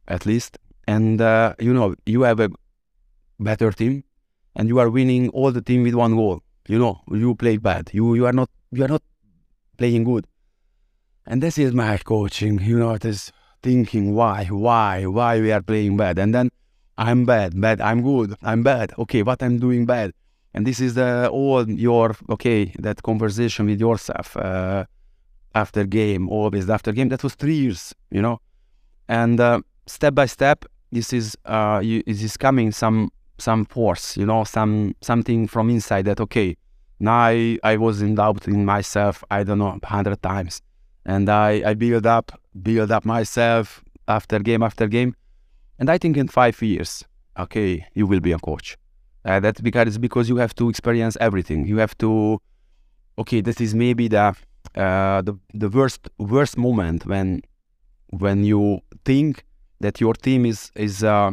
at 0.09 0.27
least, 0.27 0.59
and 0.87 1.21
uh, 1.21 1.55
you 1.59 1.73
know 1.73 1.95
you 2.07 2.23
have 2.23 2.41
a 2.41 2.51
better 3.41 3.73
team, 3.73 4.05
and 4.55 4.69
you 4.69 4.79
are 4.79 4.91
winning 4.91 5.29
all 5.31 5.53
the 5.53 5.63
team 5.63 5.83
with 5.83 5.95
one 5.95 6.15
goal. 6.17 6.43
You 6.69 6.79
know 6.79 7.01
you 7.11 7.35
play 7.35 7.57
bad. 7.57 7.91
You 7.93 8.15
you 8.15 8.27
are 8.27 8.33
not 8.33 8.51
you 8.71 8.85
are 8.85 8.89
not 8.89 9.03
playing 9.77 10.05
good, 10.05 10.27
and 11.27 11.43
this 11.43 11.59
is 11.59 11.73
my 11.73 11.99
coaching. 11.99 12.61
You 12.61 12.79
know 12.79 12.97
this 12.99 13.33
thinking 13.63 14.15
why 14.15 14.47
why 14.47 15.07
why 15.07 15.41
we 15.41 15.53
are 15.53 15.63
playing 15.63 15.97
bad, 15.97 16.19
and 16.19 16.35
then 16.35 16.51
I'm 16.99 17.25
bad, 17.25 17.61
bad. 17.61 17.81
I'm 17.81 18.03
good. 18.03 18.37
I'm 18.43 18.63
bad. 18.63 18.93
Okay, 18.99 19.23
what 19.23 19.43
I'm 19.43 19.59
doing 19.59 19.87
bad 19.87 20.13
and 20.55 20.67
this 20.67 20.81
is 20.81 20.95
the 20.95 21.29
all 21.29 21.69
your 21.69 22.15
okay 22.29 22.73
that 22.79 23.03
conversation 23.03 23.67
with 23.67 23.81
yourself 23.81 24.37
uh, 24.37 24.85
after 25.55 25.85
game 25.85 26.29
always 26.29 26.69
after 26.69 26.93
game 26.93 27.09
that 27.09 27.23
was 27.23 27.35
three 27.35 27.55
years 27.55 27.95
you 28.11 28.23
know 28.23 28.41
and 29.09 29.41
uh, 29.41 29.61
step 29.87 30.15
by 30.15 30.27
step 30.27 30.65
this 30.91 31.13
is 31.13 31.37
uh 31.47 31.81
you, 31.83 32.03
this 32.07 32.23
is 32.23 32.37
coming 32.37 32.71
some 32.73 33.11
some 33.49 33.63
force 33.75 34.17
you 34.21 34.27
know 34.31 34.43
some 34.45 34.75
something 35.11 35.41
from 35.55 35.67
inside 35.77 36.05
that 36.09 36.21
okay 36.21 36.57
now 37.01 37.19
I, 37.35 37.59
I 37.73 37.75
was 37.77 38.01
in 38.07 38.15
doubt 38.15 38.47
in 38.47 38.65
myself 38.65 39.25
i 39.31 39.43
don't 39.43 39.59
know 39.59 39.79
hundred 39.97 40.21
times. 40.23 40.55
And 41.13 41.29
i 41.29 41.51
i 41.71 41.73
build 41.75 42.07
up 42.07 42.27
build 42.69 42.91
up 42.97 43.05
myself 43.05 43.83
after 44.17 44.39
game 44.39 44.63
after 44.69 44.87
game. 44.87 45.11
And 45.79 45.91
i 45.95 45.99
think 45.99 46.17
in 46.17 46.29
five 46.29 46.57
years 46.63 47.05
okay 47.45 47.71
you 47.99 48.05
will 48.11 48.21
be 48.29 48.33
a 48.33 48.39
coach. 48.39 48.69
Uh, 49.25 49.41
that's 49.41 49.61
because 49.61 49.99
because 49.99 50.29
you 50.29 50.37
have 50.37 50.55
to 50.55 50.69
experience 50.69 51.17
everything. 51.21 51.67
You 51.67 51.79
have 51.79 51.97
to, 51.99 52.41
okay, 53.19 53.41
this 53.41 53.61
is 53.61 53.73
maybe 53.75 54.09
the 54.09 54.35
uh, 54.75 55.23
the 55.23 55.35
the 55.55 55.69
worst 55.69 56.09
worst 56.19 56.57
moment 56.57 57.07
when 57.07 57.43
when 58.11 58.45
you 58.45 58.81
think 59.05 59.45
that 59.81 60.01
your 60.01 60.15
team 60.15 60.45
is 60.45 60.73
is 60.75 61.05
uh, 61.05 61.31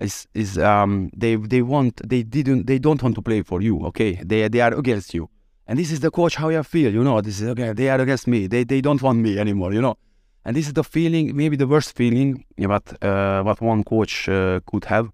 is 0.00 0.26
is 0.34 0.58
um 0.58 1.10
they 1.16 1.36
they 1.36 1.62
want 1.62 2.00
they 2.08 2.22
didn't 2.22 2.66
they 2.66 2.78
don't 2.78 3.02
want 3.02 3.14
to 3.14 3.22
play 3.22 3.42
for 3.42 3.60
you. 3.60 3.84
Okay, 3.86 4.20
they 4.24 4.48
they 4.48 4.60
are 4.60 4.74
against 4.74 5.14
you, 5.14 5.28
and 5.66 5.78
this 5.78 5.90
is 5.90 6.00
the 6.00 6.10
coach 6.10 6.36
how 6.36 6.48
you 6.48 6.62
feel. 6.62 6.92
You 6.92 7.04
know, 7.04 7.20
this 7.20 7.40
is 7.40 7.48
okay. 7.48 7.72
They 7.72 7.88
are 7.90 8.00
against 8.00 8.26
me. 8.26 8.46
They 8.46 8.64
they 8.64 8.80
don't 8.80 9.02
want 9.02 9.18
me 9.18 9.38
anymore. 9.38 9.72
You 9.72 9.80
know, 9.80 9.96
and 10.44 10.56
this 10.56 10.66
is 10.66 10.72
the 10.72 10.84
feeling, 10.84 11.36
maybe 11.36 11.56
the 11.56 11.66
worst 11.66 11.96
feeling, 11.96 12.44
what 12.56 13.02
uh, 13.02 13.42
what 13.42 13.60
one 13.60 13.84
coach 13.84 14.28
uh, 14.28 14.60
could 14.66 14.86
have 14.86 15.10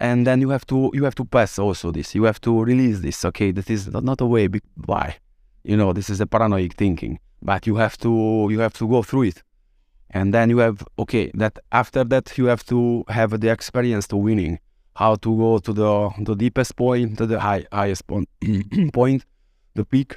and 0.00 0.26
then 0.26 0.40
you 0.40 0.50
have 0.50 0.66
to 0.66 0.90
you 0.92 1.04
have 1.04 1.14
to 1.14 1.24
pass 1.24 1.58
also 1.58 1.90
this 1.90 2.14
you 2.14 2.24
have 2.24 2.40
to 2.40 2.64
release 2.64 3.00
this 3.00 3.24
okay 3.24 3.50
this 3.50 3.70
is 3.70 3.88
not 3.88 4.20
a 4.20 4.26
way 4.26 4.48
why 4.86 5.16
you 5.62 5.76
know 5.76 5.92
this 5.92 6.10
is 6.10 6.20
a 6.20 6.26
paranoid 6.26 6.74
thinking 6.74 7.18
but 7.42 7.66
you 7.66 7.76
have 7.76 7.96
to 7.96 8.48
you 8.50 8.58
have 8.58 8.74
to 8.74 8.88
go 8.88 9.02
through 9.02 9.22
it 9.22 9.42
and 10.10 10.32
then 10.32 10.50
you 10.50 10.58
have 10.58 10.82
okay 10.98 11.30
that 11.34 11.58
after 11.72 12.04
that 12.04 12.36
you 12.38 12.46
have 12.46 12.64
to 12.66 13.04
have 13.08 13.40
the 13.40 13.48
experience 13.48 14.06
to 14.08 14.16
winning. 14.16 14.58
How 14.96 15.16
to 15.16 15.36
go 15.36 15.58
to 15.58 15.72
the 15.72 16.10
the 16.20 16.36
deepest 16.36 16.76
point 16.76 17.18
to 17.18 17.26
the 17.26 17.40
high, 17.40 17.66
highest 17.72 18.06
point, 18.06 18.28
point 18.92 19.24
the 19.74 19.84
peak. 19.84 20.16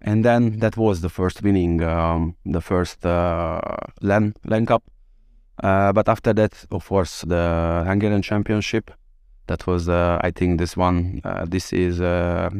And 0.00 0.24
then 0.24 0.58
that 0.60 0.76
was 0.76 1.00
the 1.00 1.08
first 1.08 1.42
winning 1.42 1.82
um, 1.82 2.36
the 2.44 2.60
first 2.60 3.04
uh, 3.04 3.60
LEN 4.00 4.34
Cup. 4.66 4.82
Uh, 5.62 5.92
but 5.92 6.08
after 6.08 6.32
that 6.32 6.64
of 6.70 6.88
course 6.88 7.22
the 7.22 7.84
Hungarian 7.86 8.22
championship. 8.22 8.90
That 9.46 9.66
was 9.66 9.90
uh, 9.90 10.18
I 10.22 10.30
think 10.30 10.58
this 10.58 10.74
one 10.74 11.20
uh, 11.22 11.44
this 11.46 11.72
is 11.74 12.00
a 12.00 12.06
uh, 12.06 12.50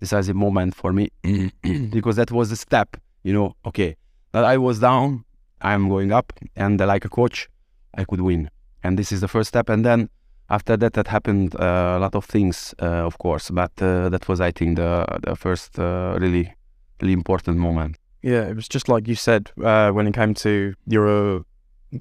decisive 0.00 0.34
moment 0.34 0.74
for 0.74 0.92
me. 0.92 1.10
Because 1.92 2.16
that 2.16 2.32
was 2.32 2.50
a 2.50 2.56
step 2.56 2.96
you 3.22 3.32
know 3.32 3.54
okay 3.64 3.96
that 4.32 4.44
I 4.44 4.58
was 4.58 4.80
down 4.80 5.24
I'm 5.64 5.88
going 5.88 6.12
up 6.12 6.32
and 6.56 6.80
uh, 6.80 6.86
like 6.86 7.04
a 7.04 7.08
coach 7.08 7.48
I 7.94 8.04
could 8.04 8.20
win. 8.20 8.50
And 8.82 8.98
this 8.98 9.12
is 9.12 9.20
the 9.20 9.28
first 9.28 9.48
step. 9.48 9.68
And 9.68 9.84
then 9.84 10.08
after 10.50 10.76
that 10.76 10.92
that 10.92 11.08
happened 11.08 11.56
uh, 11.56 11.94
a 11.96 12.00
lot 12.00 12.14
of 12.14 12.24
things 12.24 12.74
uh, 12.80 13.06
of 13.06 13.18
course. 13.18 13.50
But 13.50 13.74
that 13.76 14.28
was 14.28 14.40
I 14.40 14.50
think 14.50 14.76
the 14.76 15.06
the 15.22 15.36
first 15.36 15.78
really 15.78 16.52
really 17.00 17.12
important 17.12 17.56
moment. 17.58 17.96
Yeah 18.22 18.48
it 18.50 18.56
was 18.56 18.68
just 18.68 18.88
like 18.88 19.08
you 19.08 19.16
said 19.16 19.50
when 19.56 20.06
it 20.06 20.14
came 20.14 20.34
to 20.34 20.74
your 20.86 21.44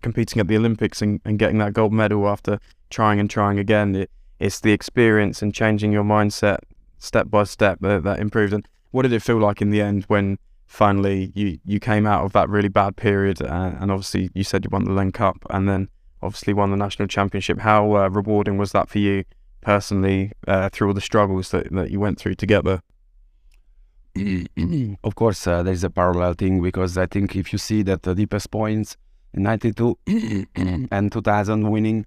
competing 0.02 0.39
at 0.39 0.47
the 0.47 0.58
Olympics 0.58 1.02
and, 1.02 1.21
and 1.26 1.39
getting 1.39 1.60
that 1.60 1.73
gold 1.73 1.93
medal 1.93 2.28
after 2.28 2.60
trying 2.89 3.19
and 3.19 3.30
trying 3.30 3.60
again 3.60 3.95
it 3.95 4.10
it's 4.39 4.60
the 4.60 4.71
experience 4.71 5.41
and 5.41 5.54
changing 5.54 5.91
your 5.93 6.04
mindset 6.04 6.58
step 6.97 7.30
by 7.30 7.43
step 7.43 7.80
that, 7.82 8.04
that 8.04 8.19
improved. 8.19 8.54
And 8.54 8.67
what 8.91 9.04
did 9.04 9.13
it 9.13 9.21
feel 9.21 9.38
like 9.38 9.62
in 9.62 9.69
the 9.69 9.82
end 9.82 10.06
when 10.06 10.38
finally 10.73 11.31
you, 11.36 11.59
you 11.65 11.79
came 11.79 12.07
out 12.07 12.25
of 12.25 12.33
that 12.33 12.49
really 12.49 12.67
bad 12.67 12.95
period? 12.95 13.41
Uh, 13.41 13.73
and 13.79 13.91
obviously, 13.91 14.29
you 14.33 14.43
said 14.43 14.65
you 14.65 14.69
won 14.71 14.83
the 14.83 14.91
LEN 14.91 15.12
Cup 15.12 15.38
and 15.51 15.69
then 15.69 15.88
obviously 16.21 16.53
won 16.53 16.71
the 16.71 16.77
national 16.77 17.07
championship. 17.07 17.59
How 17.59 17.95
uh, 17.95 18.09
rewarding 18.09 18.57
was 18.57 18.71
that 18.71 18.89
for 18.89 18.99
you 18.99 19.23
personally 19.62 20.31
uh, 20.47 20.69
through 20.69 20.88
all 20.88 20.93
the 20.93 21.01
struggles 21.01 21.51
that, 21.51 21.71
that 21.71 21.91
you 21.91 21.99
went 21.99 22.19
through 22.19 22.36
together? 22.36 22.81
of 25.03 25.15
course, 25.15 25.45
uh, 25.47 25.62
there's 25.63 25.83
a 25.83 25.89
parallel 25.89 26.33
thing 26.33 26.62
because 26.62 26.97
I 26.97 27.05
think 27.05 27.36
if 27.36 27.53
you 27.53 27.59
see 27.59 27.83
that 27.83 28.01
the 28.01 28.15
deepest 28.15 28.49
points 28.49 28.97
in 29.33 29.43
92 29.43 29.97
and 30.91 31.12
2000 31.12 31.69
winning 31.69 32.05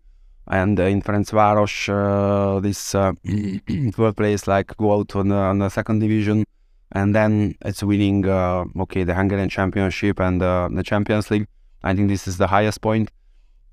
and 0.48 0.79
in 0.79 1.02
Ferencváros, 1.02 1.88
uh, 1.88 2.61
this 2.61 2.94
uh, 2.94 3.12
third 3.92 4.16
place, 4.16 4.46
like 4.46 4.76
go 4.76 4.98
out 4.98 5.14
on, 5.16 5.33
on 5.33 5.59
the 5.59 5.68
second 5.68 5.98
division, 5.98 6.44
and 6.92 7.14
then 7.14 7.55
it's 7.64 7.83
winning, 7.83 8.27
uh, 8.27 8.64
okay, 8.81 9.05
the 9.05 9.14
Hungarian 9.14 9.49
Championship 9.49 10.20
and 10.20 10.42
uh, 10.42 10.68
the 10.72 10.83
Champions 10.83 11.31
League. 11.31 11.46
I 11.83 11.94
think 11.94 12.09
this 12.09 12.27
is 12.27 12.38
the 12.38 12.46
highest 12.46 12.81
point. 12.81 13.11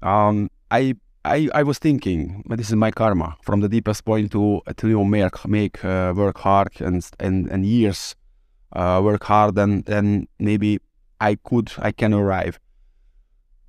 Um, 0.01 0.49
I, 0.69 0.95
I 1.25 1.49
I 1.53 1.63
was 1.63 1.79
thinking, 1.79 2.43
but 2.45 2.57
this 2.57 2.69
is 2.69 2.75
my 2.75 2.91
karma 2.91 3.35
from 3.41 3.61
the 3.61 3.69
deepest 3.69 4.03
point 4.05 4.31
to 4.33 4.61
to 4.75 4.87
you 4.87 4.97
know, 4.97 5.05
make 5.05 5.47
make 5.47 5.83
uh, 5.85 6.13
work 6.15 6.37
hard 6.39 6.69
and 6.79 7.07
and 7.19 7.49
and 7.49 7.65
years 7.65 8.15
uh, 8.73 8.99
work 9.03 9.23
hard, 9.23 9.57
and 9.57 9.85
then 9.85 10.27
maybe 10.39 10.79
I 11.21 11.35
could 11.35 11.71
I 11.77 11.91
can 11.91 12.13
arrive. 12.13 12.59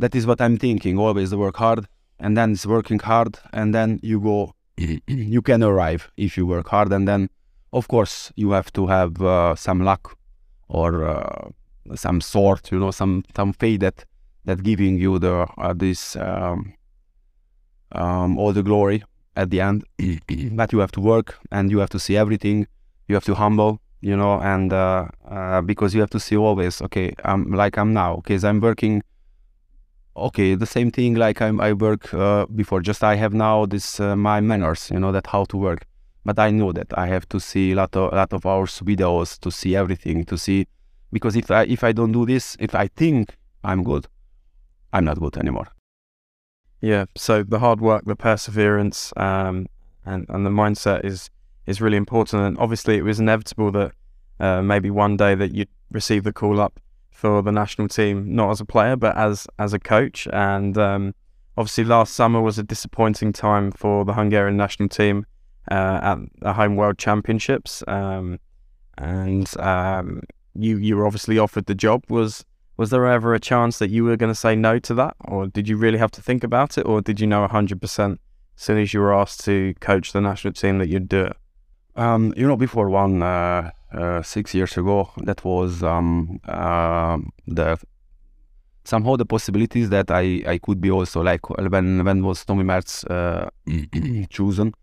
That 0.01 0.15
is 0.15 0.27
what 0.27 0.41
I'm 0.41 0.59
thinking. 0.59 0.99
Always 0.99 1.35
work 1.35 1.57
hard 1.57 1.87
and 2.19 2.37
then 2.37 2.53
it's 2.53 2.67
working 2.67 2.99
hard 2.99 3.39
and 3.53 3.75
then 3.75 4.01
you 4.03 4.21
go 4.21 4.55
you 5.07 5.43
can 5.43 5.63
arrive 5.63 6.11
if 6.17 6.37
you 6.37 6.47
work 6.47 6.69
hard 6.69 6.93
and 6.93 7.07
then 7.07 7.29
of 7.75 7.89
course 7.89 8.33
you 8.37 8.53
have 8.53 8.73
to 8.73 8.87
have 8.87 9.21
uh, 9.21 9.55
some 9.55 9.85
luck 9.85 10.17
or 10.69 11.05
uh, 11.05 11.49
some 11.95 12.21
sort 12.21 12.73
you 12.73 12.79
know 12.79 12.91
some 12.91 13.23
some 13.37 13.53
fate 13.53 13.81
that 13.81 14.05
that 14.47 14.63
giving 14.63 14.99
you 14.99 15.19
the 15.19 15.47
uh, 15.59 15.75
this 15.75 16.17
um, 16.17 16.73
um, 17.93 18.39
all 18.39 18.53
the 18.53 18.63
glory 18.63 19.03
at 19.37 19.51
the 19.51 19.61
end. 19.61 19.85
But 20.59 20.73
you 20.73 20.79
have 20.79 20.93
to 20.93 21.01
work 21.01 21.39
and 21.51 21.71
you 21.71 21.79
have 21.79 21.91
to 21.91 21.99
see 21.99 22.17
everything. 22.17 22.67
You 23.09 23.15
have 23.17 23.25
to 23.25 23.35
humble 23.35 23.81
you 24.05 24.17
know 24.17 24.39
and 24.41 24.73
uh, 24.73 25.07
uh, 25.29 25.63
because 25.63 25.95
you 25.95 26.01
have 26.01 26.11
to 26.11 26.21
see 26.21 26.37
always 26.37 26.83
okay 26.83 27.15
i'm 27.25 27.51
like 27.53 27.79
i'm 27.79 27.95
now 27.95 28.17
because 28.17 28.45
i'm 28.45 28.61
working 28.61 29.03
okay 30.15 30.55
the 30.55 30.67
same 30.67 30.91
thing 30.91 31.15
like 31.15 31.41
I'm, 31.41 31.61
i 31.61 31.73
work 31.73 32.13
uh, 32.13 32.45
before. 32.55 32.81
Just 32.83 33.03
i 33.03 33.17
have 33.17 33.33
now 33.33 33.65
this 33.67 33.99
uh, 33.99 34.15
my 34.15 34.41
manners 34.41 34.91
you 34.93 35.01
know 35.01 35.11
that 35.13 35.27
how 35.27 35.45
to 35.45 35.57
work 35.57 35.87
but 36.25 36.39
i 36.39 36.51
know 36.51 36.73
that 36.73 36.97
i 36.99 37.07
have 37.07 37.29
to 37.29 37.39
see 37.39 37.73
a 37.73 37.75
lot 37.75 37.95
of 37.97 38.13
lot 38.13 38.33
of 38.33 38.47
hours 38.47 38.81
videos 38.81 39.39
to 39.39 39.51
see 39.51 39.77
everything 39.77 40.25
to 40.25 40.37
see 40.37 40.67
because 41.13 41.37
if 41.37 41.51
i 41.51 41.63
if 41.65 41.85
i 41.85 41.93
don't 41.93 42.13
do 42.13 42.27
this 42.27 42.57
if 42.61 42.75
i 42.75 42.87
think 42.89 43.37
i'm 43.63 43.83
good 43.85 44.07
i'm 44.93 45.05
not 45.05 45.19
good 45.19 45.37
anymore. 45.37 45.69
Yeah 46.81 47.07
so 47.17 47.43
the 47.43 47.59
hard 47.59 47.81
work 47.81 48.05
the 48.05 48.17
perseverance 48.17 49.13
um, 49.17 49.67
and 50.05 50.27
and 50.29 50.45
the 50.45 50.51
mindset 50.51 51.05
is 51.05 51.31
is 51.67 51.81
really 51.81 51.97
important. 51.97 52.43
And 52.43 52.59
obviously 52.59 52.97
it 52.97 53.05
was 53.05 53.21
inevitable 53.21 53.71
that 53.73 53.93
uh, 54.41 54.63
maybe 54.63 54.91
one 54.91 55.17
day 55.17 55.35
that 55.35 55.55
you'd 55.55 55.69
receive 55.91 56.25
the 56.25 56.33
call 56.33 56.61
up 56.61 56.81
for 57.11 57.43
the 57.43 57.53
national 57.53 57.89
team, 57.89 58.35
not 58.35 58.51
as 58.51 58.61
a 58.61 58.65
player, 58.65 58.97
but 58.97 59.17
as 59.17 59.47
as 59.59 59.73
a 59.73 59.79
coach. 59.79 60.29
And 60.33 60.77
um, 60.77 61.15
obviously, 61.57 61.85
last 61.85 62.15
summer 62.15 62.41
was 62.41 62.59
a 62.59 62.63
disappointing 62.63 63.33
time 63.33 63.71
for 63.71 64.05
the 64.05 64.15
Hungarian 64.15 64.57
national 64.57 64.89
team 64.89 65.27
uh, 65.71 66.01
at 66.03 66.19
the 66.41 66.53
Home 66.53 66.77
World 66.77 66.99
Championships. 66.99 67.83
Um, 67.87 68.39
and 68.99 69.51
um, 69.59 70.23
you 70.55 70.77
you 70.77 70.97
were 70.97 71.07
obviously 71.07 71.39
offered 71.39 71.67
the 71.67 71.75
job. 71.75 72.05
Was 72.09 72.45
was 72.77 72.91
there 72.91 73.07
ever 73.07 73.35
a 73.35 73.41
chance 73.41 73.79
that 73.79 73.91
you 73.91 74.05
were 74.05 74.17
going 74.17 74.31
to 74.31 74.39
say 74.39 74.55
no 74.55 74.79
to 74.81 74.95
that, 74.95 75.17
or 75.27 75.47
did 75.47 75.69
you 75.69 75.77
really 75.77 75.99
have 75.99 76.11
to 76.13 76.23
think 76.23 76.45
about 76.45 76.79
it, 76.79 76.87
or 76.87 77.01
did 77.01 77.21
you 77.21 77.27
know 77.27 77.47
hundred 77.49 77.81
percent 77.81 78.21
as 78.57 78.63
soon 78.63 78.79
as 78.79 78.95
you 78.95 79.01
were 79.01 79.15
asked 79.15 79.45
to 79.45 79.75
coach 79.81 80.13
the 80.13 80.21
national 80.21 80.53
team 80.53 80.79
that 80.79 80.89
you'd 80.89 81.09
do 81.09 81.23
it? 81.23 81.37
Um, 81.97 82.35
you 82.37 82.47
know, 82.47 82.57
before 82.57 82.89
one. 82.89 83.23
Uh 83.23 83.71
uh, 83.95 84.23
six 84.23 84.55
years 84.55 84.77
ago, 84.77 85.11
that 85.19 85.45
was 85.45 85.83
um, 85.83 86.41
uh, 86.49 87.19
the 87.47 87.79
somehow 88.85 89.17
the 89.17 89.25
possibilities 89.25 89.89
that 89.91 90.11
I, 90.11 90.43
I 90.47 90.59
could 90.59 90.81
be 90.81 90.91
also 90.91 91.23
like 91.23 91.49
when 91.49 92.05
when 92.05 92.25
was 92.25 92.45
Tamás 92.45 92.65
Märcz 92.65 93.05
uh, 93.11 94.27
chosen. 94.31 94.75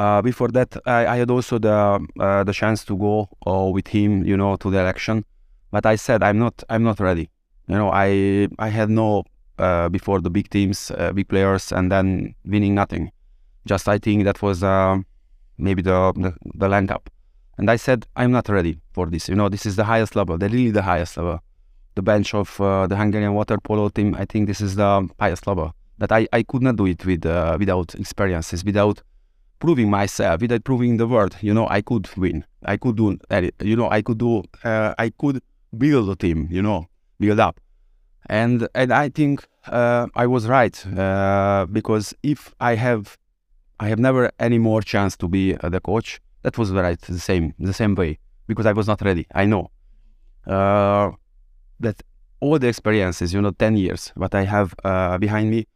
Uh, 0.00 0.22
before 0.22 0.48
that, 0.48 0.74
I, 0.86 1.06
I, 1.06 1.16
had 1.18 1.30
also 1.30 1.58
the 1.58 1.78
uh, 2.18 2.42
the 2.44 2.54
chance 2.54 2.84
to 2.86 2.96
go 2.96 3.28
uh, 3.46 3.68
with 3.76 3.88
him, 3.88 4.24
you 4.24 4.36
know, 4.36 4.56
to 4.56 4.70
the 4.70 4.78
election. 4.80 5.26
But 5.70 5.84
I 5.84 5.96
said 5.96 6.22
I'm 6.22 6.38
not 6.38 6.64
I'm 6.70 6.82
not 6.82 7.00
ready. 7.00 7.28
You 7.68 7.76
know, 7.76 7.90
I 7.92 8.48
I 8.58 8.68
had 8.68 8.88
no 8.88 9.24
uh, 9.58 9.90
before 9.90 10.22
the 10.22 10.30
big 10.30 10.48
teams, 10.48 10.90
uh, 10.90 11.12
big 11.12 11.28
players, 11.28 11.70
and 11.70 11.92
then 11.92 12.34
winning 12.46 12.74
nothing. 12.74 13.12
Just 13.66 13.88
I 13.88 13.98
think 13.98 14.24
that 14.24 14.40
was 14.40 14.62
uh, 14.62 14.96
maybe 15.58 15.82
the, 15.82 15.98
the 16.16 16.30
the 16.54 16.68
lineup. 16.68 17.04
And 17.58 17.70
I 17.70 17.76
said 17.76 18.06
I'm 18.16 18.32
not 18.32 18.48
ready 18.48 18.80
for 18.92 19.04
this. 19.04 19.28
You 19.28 19.34
know, 19.34 19.50
this 19.50 19.66
is 19.66 19.76
the 19.76 19.84
highest 19.84 20.16
level. 20.16 20.38
The 20.38 20.48
really 20.48 20.70
the 20.70 20.86
highest 20.92 21.18
level. 21.18 21.40
The 21.94 22.02
bench 22.02 22.32
of 22.32 22.56
the 22.56 22.96
Hungarian 22.96 23.34
water 23.34 23.58
polo 23.58 23.90
team. 23.90 24.14
I 24.14 24.24
think 24.24 24.46
this 24.46 24.62
is 24.62 24.76
the 24.76 25.08
highest 25.18 25.46
level. 25.46 25.74
That 25.98 26.10
I, 26.10 26.26
I 26.32 26.42
could 26.42 26.62
not 26.62 26.76
do 26.76 26.86
it 26.86 27.04
with 27.04 27.26
without 27.60 27.94
experiences, 27.96 28.64
without 28.64 29.02
proving 29.60 29.88
myself, 29.90 30.40
without 30.40 30.64
proving 30.64 30.96
the 30.96 31.06
world, 31.06 31.36
you 31.40 31.54
know, 31.54 31.68
I 31.68 31.82
could 31.82 32.08
win. 32.16 32.44
I 32.64 32.76
could 32.76 32.96
do, 32.96 33.18
you 33.62 33.76
know, 33.76 33.88
I 33.90 34.02
could 34.02 34.18
do, 34.18 34.42
uh, 34.64 34.94
I 34.98 35.10
could 35.10 35.40
build 35.76 36.10
a 36.10 36.16
team, 36.16 36.48
you 36.50 36.62
know, 36.62 36.88
build 37.20 37.38
up. 37.38 37.60
And 38.26 38.68
and 38.74 38.92
I 38.92 39.08
think 39.08 39.46
uh, 39.66 40.06
I 40.14 40.26
was 40.26 40.46
right 40.46 40.76
uh, 40.86 41.66
because 41.70 42.14
if 42.22 42.54
I 42.60 42.74
have, 42.74 43.16
I 43.78 43.88
have 43.88 43.98
never 43.98 44.30
any 44.38 44.58
more 44.58 44.82
chance 44.82 45.16
to 45.18 45.28
be 45.28 45.52
the 45.74 45.80
coach. 45.80 46.20
That 46.42 46.56
was 46.58 46.70
right, 46.72 47.00
the 47.00 47.18
same, 47.18 47.54
the 47.58 47.72
same 47.72 47.94
way 47.94 48.18
because 48.46 48.66
I 48.66 48.72
was 48.72 48.86
not 48.86 49.00
ready. 49.02 49.26
I 49.34 49.46
know 49.46 49.70
that 50.46 52.02
all 52.40 52.58
the 52.58 52.68
experiences, 52.68 53.34
you 53.34 53.40
know, 53.42 53.52
ten 53.52 53.76
years, 53.76 54.12
what 54.16 54.34
I 54.34 54.44
have 54.44 54.74
behind 55.20 55.50
me, 55.50 55.66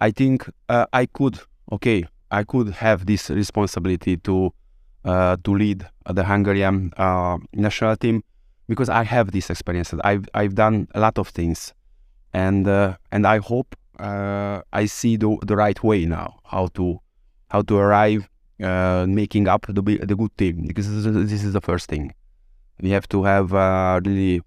I 0.00 0.10
think 0.10 0.48
I 0.68 1.06
could, 1.12 1.38
okay, 1.72 2.04
I 2.34 2.42
could 2.42 2.68
have 2.84 3.06
this 3.06 3.30
responsibility 3.30 4.16
to 4.28 4.52
uh, 5.04 5.36
to 5.44 5.50
lead 5.54 5.86
the 6.18 6.24
Hungarian 6.24 6.92
uh, 6.96 7.38
national 7.52 7.96
team 7.96 8.22
because 8.68 8.88
I 8.88 9.04
have 9.04 9.30
this 9.30 9.50
experience. 9.50 9.94
I've 10.02 10.26
I've 10.34 10.54
done 10.54 10.88
a 10.94 11.00
lot 11.00 11.16
of 11.18 11.28
things, 11.28 11.72
and 12.32 12.66
uh, 12.66 12.96
and 13.12 13.26
I 13.26 13.38
hope 13.38 13.76
uh, 14.00 14.62
I 14.72 14.86
see 14.86 15.16
the 15.16 15.36
the 15.46 15.56
right 15.56 15.80
way 15.82 16.06
now 16.06 16.40
how 16.44 16.66
to 16.78 16.98
how 17.52 17.62
to 17.62 17.76
arrive 17.76 18.28
uh, 18.62 19.06
making 19.08 19.46
up 19.46 19.66
the 19.68 19.82
the 20.10 20.16
good 20.16 20.36
team 20.36 20.64
because 20.66 20.86
this 21.32 21.44
is 21.44 21.52
the 21.52 21.60
first 21.60 21.88
thing. 21.88 22.12
We 22.80 22.90
have 22.90 23.06
to 23.14 23.22
have 23.22 23.52
a 23.52 24.00
really 24.04 24.42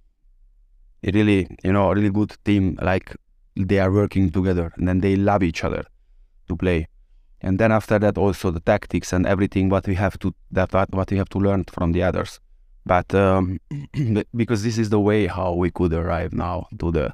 really 1.03 1.47
you 1.63 1.71
know 1.71 1.91
a 1.91 1.95
really 1.95 2.09
good 2.19 2.35
team 2.43 2.77
like 2.81 3.15
they 3.55 3.79
are 3.79 3.91
working 3.91 4.29
together 4.29 4.73
and 4.75 4.87
then 4.87 4.99
they 4.99 5.15
love 5.15 5.41
each 5.41 5.63
other 5.63 5.83
to 6.47 6.55
play 6.55 6.87
and 7.41 7.59
then 7.59 7.71
after 7.71 7.99
that 7.99 8.17
also 8.17 8.51
the 8.51 8.59
tactics 8.59 9.13
and 9.13 9.25
everything 9.25 9.69
what 9.69 9.87
we 9.87 9.95
have 9.95 10.17
to 10.19 10.33
that 10.51 10.71
what 10.91 11.11
we 11.11 11.17
have 11.17 11.29
to 11.29 11.39
learn 11.39 11.63
from 11.65 11.91
the 11.91 12.03
others 12.03 12.39
but 12.85 13.13
um, 13.13 13.59
because 14.35 14.63
this 14.63 14.77
is 14.77 14.89
the 14.89 14.99
way 14.99 15.27
how 15.27 15.53
we 15.53 15.69
could 15.69 15.93
arrive 15.93 16.33
now 16.33 16.67
to 16.79 16.91
the 16.91 17.13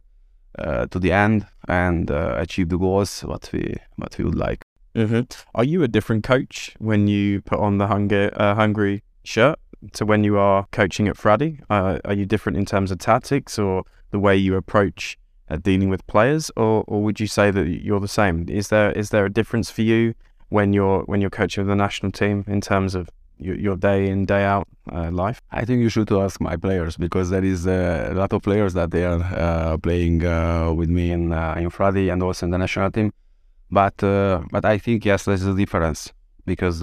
uh, 0.60 0.86
to 0.88 1.00
the 1.00 1.12
end 1.12 1.46
and 1.68 2.12
uh, 2.12 2.36
achieve 2.38 2.70
the 2.70 2.78
goals 2.78 3.22
what 3.22 3.50
we 3.52 3.76
what 3.96 4.18
we 4.18 4.24
would 4.24 4.36
like 4.36 4.64
mm-hmm. 4.96 5.22
are 5.56 5.64
you 5.64 5.84
a 5.84 5.88
different 5.88 6.24
coach 6.24 6.76
when 6.80 7.08
you 7.08 7.42
put 7.42 7.60
on 7.60 7.80
the 7.80 7.88
Hungary, 7.88 8.32
uh, 8.34 8.54
Hungary 8.54 9.04
shirt 9.24 9.58
to 9.94 10.06
when 10.06 10.24
you 10.24 10.38
are 10.38 10.66
coaching 10.72 11.08
at 11.08 11.18
Fradi? 11.18 11.60
Uh, 11.70 12.00
are 12.06 12.14
you 12.14 12.26
different 12.26 12.58
in 12.58 12.66
terms 12.66 12.92
of 12.92 13.00
tactics 13.00 13.60
or 13.60 13.84
the 14.12 14.20
way 14.20 14.38
you 14.38 14.56
approach 14.56 15.18
dealing 15.58 15.90
with 15.90 16.06
players, 16.08 16.52
or, 16.56 16.84
or 16.88 17.04
would 17.04 17.20
you 17.20 17.28
say 17.28 17.52
that 17.52 17.68
you're 17.68 18.00
the 18.00 18.08
same? 18.08 18.48
Is 18.50 18.70
there 18.70 18.92
is 18.92 19.10
there 19.10 19.26
a 19.26 19.30
difference 19.30 19.70
for 19.70 19.82
you 19.82 20.14
when 20.50 20.74
you're 20.74 21.02
when 21.04 21.22
you're 21.22 21.30
coaching 21.30 21.68
the 21.68 21.76
national 21.76 22.12
team 22.12 22.44
in 22.48 22.62
terms 22.62 22.96
of 22.96 23.10
your, 23.38 23.56
your 23.56 23.76
day 23.76 24.08
in 24.08 24.26
day 24.26 24.44
out 24.44 24.68
uh, 24.92 25.12
life? 25.12 25.42
I 25.52 25.66
think 25.66 25.82
you 25.82 25.90
should 25.90 26.12
ask 26.12 26.40
my 26.40 26.56
players 26.56 26.98
because 26.98 27.30
there 27.30 27.44
is 27.44 27.66
a 27.66 28.14
lot 28.14 28.34
of 28.34 28.42
players 28.42 28.74
that 28.74 28.92
they 28.92 29.06
are 29.06 29.22
uh, 29.22 29.78
playing 29.78 30.26
uh, 30.26 30.72
with 30.74 30.90
me 30.90 31.12
in 31.12 31.34
uh, 31.34 31.56
in 31.58 31.70
Fradi 31.70 32.12
and 32.12 32.22
also 32.24 32.46
in 32.46 32.52
the 32.52 32.58
national 32.58 32.92
team. 32.92 33.12
But 33.72 34.04
uh, 34.04 34.44
but 34.52 34.66
I 34.66 34.78
think 34.78 35.06
yes, 35.06 35.26
there's 35.26 35.46
a 35.46 35.56
difference 35.56 36.14
because 36.46 36.82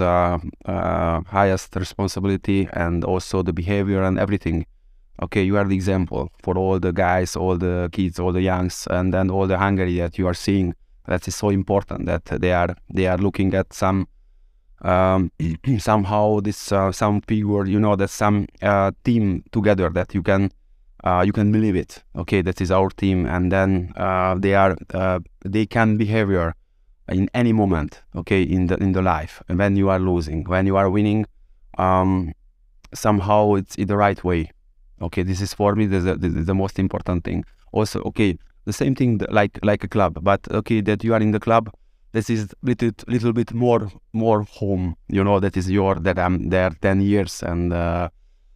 highest 1.26 1.76
responsibility 1.76 2.68
and 2.72 3.04
also 3.04 3.42
the 3.42 3.52
behavior 3.52 4.02
and 4.02 4.18
everything 4.18 4.64
okay, 5.20 5.42
you 5.42 5.56
are 5.56 5.64
the 5.64 5.74
example 5.74 6.30
for 6.42 6.56
all 6.56 6.78
the 6.78 6.92
guys, 6.92 7.36
all 7.36 7.56
the 7.56 7.88
kids, 7.92 8.18
all 8.18 8.32
the 8.32 8.42
youngs, 8.42 8.86
and 8.90 9.12
then 9.12 9.30
all 9.30 9.46
the 9.46 9.58
Hungary 9.58 9.98
that 9.98 10.18
you 10.18 10.26
are 10.26 10.34
seeing. 10.34 10.74
That 11.06 11.26
is 11.26 11.34
so 11.34 11.50
important 11.50 12.06
that 12.06 12.24
they 12.26 12.52
are 12.52 12.74
they 12.92 13.06
are 13.06 13.18
looking 13.18 13.54
at 13.54 13.72
some 13.72 14.06
um, 14.82 15.32
somehow 15.78 16.40
this 16.40 16.72
uh, 16.72 16.92
some 16.92 17.20
figure, 17.22 17.66
you 17.66 17.80
know, 17.80 17.96
that 17.96 18.10
some 18.10 18.46
uh, 18.62 18.92
team 19.04 19.44
together 19.52 19.90
that 19.90 20.14
you 20.14 20.22
can 20.22 20.50
uh, 21.04 21.22
you 21.24 21.32
can 21.32 21.50
believe 21.50 21.76
it. 21.76 22.02
Okay, 22.16 22.42
that 22.42 22.60
is 22.60 22.70
our 22.70 22.90
team, 22.90 23.26
and 23.26 23.50
then 23.50 23.92
uh, 23.96 24.36
they 24.38 24.54
are 24.54 24.76
uh, 24.94 25.18
they 25.44 25.66
can 25.66 25.96
behavior 25.96 26.54
in 27.08 27.28
any 27.34 27.52
moment. 27.52 28.02
Okay, 28.14 28.42
in 28.42 28.68
the 28.68 28.76
in 28.76 28.92
the 28.92 29.02
life, 29.02 29.42
when 29.48 29.76
you 29.76 29.88
are 29.88 29.98
losing, 29.98 30.44
when 30.44 30.66
you 30.66 30.76
are 30.76 30.88
winning, 30.88 31.26
um, 31.78 32.32
somehow 32.94 33.54
it's 33.54 33.74
in 33.74 33.88
the 33.88 33.96
right 33.96 34.22
way 34.22 34.50
okay 35.00 35.22
this 35.22 35.40
is 35.40 35.54
for 35.54 35.74
me 35.74 35.86
the, 35.86 36.00
the, 36.16 36.28
the 36.28 36.54
most 36.54 36.78
important 36.78 37.24
thing. 37.24 37.44
Also 37.72 38.00
okay 38.02 38.38
the 38.64 38.72
same 38.72 38.94
thing 38.94 39.20
like 39.30 39.58
like 39.62 39.82
a 39.84 39.88
club 39.88 40.18
but 40.22 40.40
okay 40.50 40.80
that 40.80 41.02
you 41.04 41.14
are 41.14 41.20
in 41.20 41.30
the 41.32 41.40
club 41.40 41.70
this 42.12 42.28
is 42.28 42.54
little 42.62 42.90
little 43.06 43.32
bit 43.32 43.52
more 43.54 43.90
more 44.12 44.42
home 44.42 44.96
you 45.08 45.22
know 45.22 45.40
that 45.40 45.56
is 45.56 45.70
your 45.70 45.94
that 45.94 46.18
i'm 46.18 46.48
there 46.50 46.70
10 46.82 47.00
years 47.00 47.42
and 47.42 47.72
uh, 47.72 48.08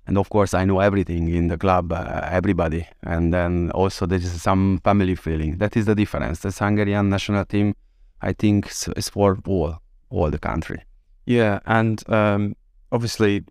and 0.06 0.18
of 0.18 0.28
course 0.28 0.54
i 0.54 0.64
know 0.64 0.80
everything 0.80 1.28
in 1.28 1.48
the 1.48 1.56
club 1.56 1.92
uh, 1.92 2.28
everybody. 2.30 2.86
And 3.02 3.32
then 3.32 3.70
also 3.72 4.06
there 4.06 4.18
is 4.18 4.42
some 4.42 4.80
family 4.84 5.14
feeling. 5.14 5.58
That 5.58 5.76
is 5.76 5.86
the 5.86 5.94
difference. 5.94 6.40
The 6.40 6.50
hungarian 6.50 7.08
national 7.08 7.44
team 7.44 7.74
i 8.20 8.32
think 8.32 8.70
is 8.96 9.08
for 9.08 9.38
all 9.46 9.78
all 10.10 10.30
the 10.30 10.38
country. 10.38 10.80
Yeah 11.26 11.60
and 11.66 12.02
um, 12.10 12.54
obviously 12.92 13.44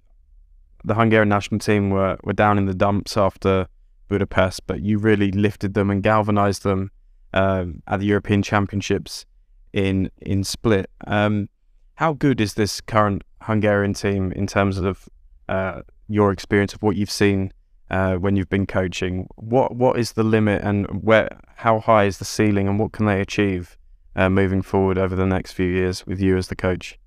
the 0.84 0.96
Hungarian 0.96 1.30
national 1.30 1.60
team 1.60 1.90
were, 1.90 2.18
were 2.24 2.34
down 2.34 2.58
in 2.58 2.66
the 2.66 2.74
dumps 2.74 3.18
after 3.18 3.68
Budapest, 4.10 4.68
but 4.68 4.82
you 4.82 4.98
really 4.98 5.32
lifted 5.32 5.74
them 5.74 5.90
and 5.90 6.04
galvanized 6.04 6.64
them 6.64 6.92
um, 7.34 7.82
at 7.88 8.00
the 8.00 8.06
European 8.06 8.44
Championships 8.44 9.26
in 9.72 10.10
in 10.22 10.44
Split. 10.44 10.90
Um, 11.08 11.50
how 11.96 12.14
good 12.14 12.40
is 12.40 12.54
this 12.54 12.82
current 12.82 13.24
Hungarian 13.42 13.94
team 13.94 14.32
in 14.34 14.46
terms 14.46 14.78
of 14.78 15.10
uh, 15.50 15.82
your 16.08 16.32
experience 16.32 16.74
of 16.74 16.84
what 16.84 16.96
you've 16.96 17.12
seen 17.12 17.52
uh, 17.90 18.16
when 18.16 18.36
you've 18.36 18.50
been 18.50 18.68
coaching? 18.68 19.28
What 19.36 19.76
what 19.76 19.98
is 19.98 20.14
the 20.14 20.24
limit 20.24 20.62
and 20.64 20.86
where? 21.04 21.30
How 21.56 21.80
high 21.80 22.06
is 22.06 22.18
the 22.18 22.26
ceiling, 22.26 22.68
and 22.68 22.78
what 22.78 22.92
can 22.92 23.06
they 23.06 23.22
achieve 23.22 23.78
uh, 24.16 24.30
moving 24.30 24.62
forward 24.62 24.98
over 24.98 25.16
the 25.16 25.26
next 25.26 25.54
few 25.54 25.68
years 25.68 26.06
with 26.06 26.20
you 26.20 26.38
as 26.38 26.48
the 26.48 26.56
coach? 26.56 27.00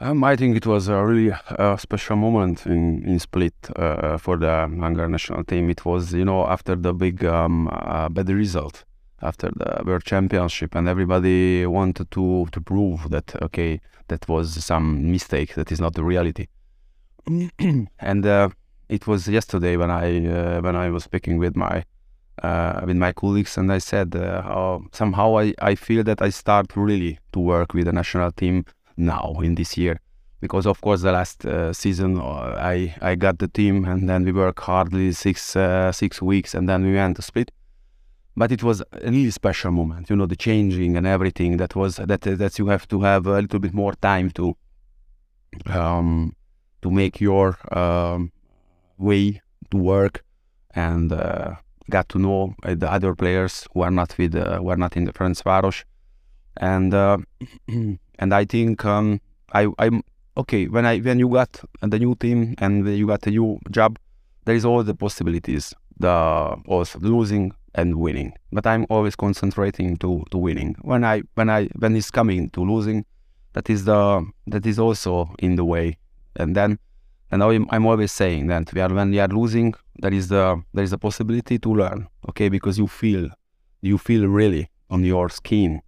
Um, 0.00 0.22
I 0.22 0.36
think 0.36 0.56
it 0.56 0.64
was 0.64 0.86
a 0.86 1.04
really 1.04 1.32
uh, 1.58 1.76
special 1.76 2.14
moment 2.14 2.66
in, 2.66 3.04
in 3.04 3.18
Split 3.18 3.54
uh, 3.74 4.16
for 4.16 4.36
the 4.36 4.68
Hungarian 4.68 5.10
national 5.10 5.42
team. 5.42 5.68
It 5.70 5.84
was, 5.84 6.14
you 6.14 6.24
know, 6.24 6.46
after 6.46 6.76
the 6.76 6.94
big 6.94 7.24
um, 7.24 7.68
uh, 7.72 8.08
bad 8.08 8.28
result, 8.28 8.84
after 9.22 9.50
the 9.56 9.82
World 9.84 10.04
Championship, 10.04 10.76
and 10.76 10.88
everybody 10.88 11.66
wanted 11.66 12.12
to, 12.12 12.46
to 12.52 12.60
prove 12.60 13.10
that, 13.10 13.42
okay, 13.42 13.80
that 14.06 14.28
was 14.28 14.64
some 14.64 15.10
mistake, 15.10 15.54
that 15.54 15.72
is 15.72 15.80
not 15.80 15.94
the 15.94 16.04
reality. 16.04 16.46
and 17.98 18.24
uh, 18.24 18.50
it 18.88 19.08
was 19.08 19.26
yesterday 19.26 19.76
when 19.76 19.90
I 19.90 20.26
uh, 20.28 20.60
when 20.60 20.76
I 20.76 20.88
was 20.90 21.04
speaking 21.04 21.38
with 21.38 21.56
my 21.56 21.84
uh, 22.42 22.80
with 22.86 22.96
my 22.96 23.12
colleagues, 23.12 23.58
and 23.58 23.70
I 23.70 23.78
said 23.78 24.14
how 24.14 24.84
somehow 24.92 25.38
I, 25.38 25.52
I 25.60 25.74
feel 25.74 26.04
that 26.04 26.22
I 26.22 26.30
start 26.30 26.76
really 26.76 27.18
to 27.32 27.40
work 27.40 27.74
with 27.74 27.84
the 27.84 27.92
national 27.92 28.32
team 28.32 28.64
now 28.98 29.36
in 29.42 29.54
this 29.54 29.76
year 29.78 30.00
because 30.40 30.66
of 30.66 30.80
course 30.80 31.02
the 31.02 31.12
last 31.12 31.44
uh, 31.44 31.72
season 31.72 32.18
uh, 32.18 32.54
I 32.58 32.94
I 33.00 33.14
got 33.14 33.38
the 33.38 33.48
team 33.48 33.84
and 33.84 34.08
then 34.08 34.24
we 34.24 34.32
worked 34.32 34.60
hardly 34.60 35.12
six 35.12 35.56
uh, 35.56 35.92
six 35.92 36.22
weeks 36.22 36.54
and 36.54 36.68
then 36.68 36.84
we 36.84 36.94
went 36.94 37.16
to 37.16 37.22
split. 37.22 37.50
But 38.36 38.52
it 38.52 38.62
was 38.62 38.80
a 38.92 39.10
really 39.10 39.32
special 39.32 39.72
moment, 39.72 40.10
you 40.10 40.14
know, 40.14 40.26
the 40.26 40.36
changing 40.36 40.96
and 40.96 41.06
everything. 41.06 41.56
That 41.56 41.74
was 41.74 41.96
that 41.96 42.20
that 42.20 42.58
you 42.58 42.68
have 42.68 42.86
to 42.88 43.00
have 43.00 43.26
a 43.26 43.40
little 43.40 43.58
bit 43.58 43.74
more 43.74 43.94
time 43.94 44.30
to 44.32 44.56
um, 45.66 46.36
to 46.82 46.90
make 46.90 47.20
your 47.20 47.58
um, 47.76 48.30
way 48.96 49.40
to 49.70 49.76
work 49.76 50.24
and 50.74 51.12
uh, 51.12 51.56
got 51.90 52.08
to 52.10 52.18
know 52.18 52.54
uh, 52.62 52.76
the 52.76 52.90
other 52.90 53.14
players 53.16 53.66
who 53.72 53.80
are 53.80 53.90
not 53.90 54.16
with 54.18 54.36
uh, 54.36 54.58
who 54.58 54.68
are 54.68 54.76
not 54.76 54.96
in 54.96 55.04
the 55.04 55.12
Ferencváros 55.12 55.82
and 56.58 56.92
and 58.18 58.34
I 58.34 58.44
think 58.44 58.84
um, 58.84 59.20
I 59.52 59.68
I'm 59.78 60.02
okay 60.36 60.66
when 60.66 60.84
I 60.86 60.98
when 60.98 61.18
you 61.18 61.28
got 61.28 61.60
the 61.80 61.98
new 61.98 62.14
team 62.14 62.54
and 62.58 62.86
you 62.86 63.06
got 63.06 63.26
a 63.26 63.30
new 63.30 63.58
job, 63.70 63.98
there 64.44 64.54
is 64.54 64.64
all 64.64 64.82
the 64.82 64.94
possibilities, 64.94 65.74
the 65.98 66.56
both 66.64 66.96
losing 66.96 67.52
and 67.74 67.96
winning. 67.96 68.32
But 68.52 68.66
I'm 68.66 68.86
always 68.90 69.16
concentrating 69.16 69.96
to 69.98 70.24
to 70.30 70.38
winning. 70.38 70.76
When 70.82 71.04
I 71.04 71.22
when 71.34 71.48
I 71.50 71.66
when 71.78 71.96
it's 71.96 72.10
coming 72.10 72.50
to 72.50 72.60
losing, 72.64 73.04
that 73.52 73.70
is 73.70 73.84
the 73.84 74.26
that 74.46 74.66
is 74.66 74.78
also 74.78 75.30
in 75.38 75.56
the 75.56 75.64
way. 75.64 75.96
And 76.36 76.54
then, 76.54 76.78
and 77.32 77.42
I'm, 77.42 77.66
I'm 77.70 77.84
always 77.86 78.12
saying 78.12 78.46
that 78.46 78.72
we 78.72 78.80
are 78.80 78.92
when 78.92 79.10
we 79.10 79.18
are 79.18 79.28
losing, 79.28 79.74
there 80.00 80.12
is 80.12 80.28
the 80.28 80.62
there 80.74 80.84
is 80.84 80.92
a 80.92 80.98
possibility 80.98 81.58
to 81.58 81.74
learn. 81.74 82.08
Okay, 82.28 82.48
because 82.48 82.78
you 82.78 82.86
feel 82.86 83.28
you 83.80 83.98
feel 83.98 84.26
really 84.26 84.70
on 84.90 85.04
your 85.04 85.28
skin 85.28 85.80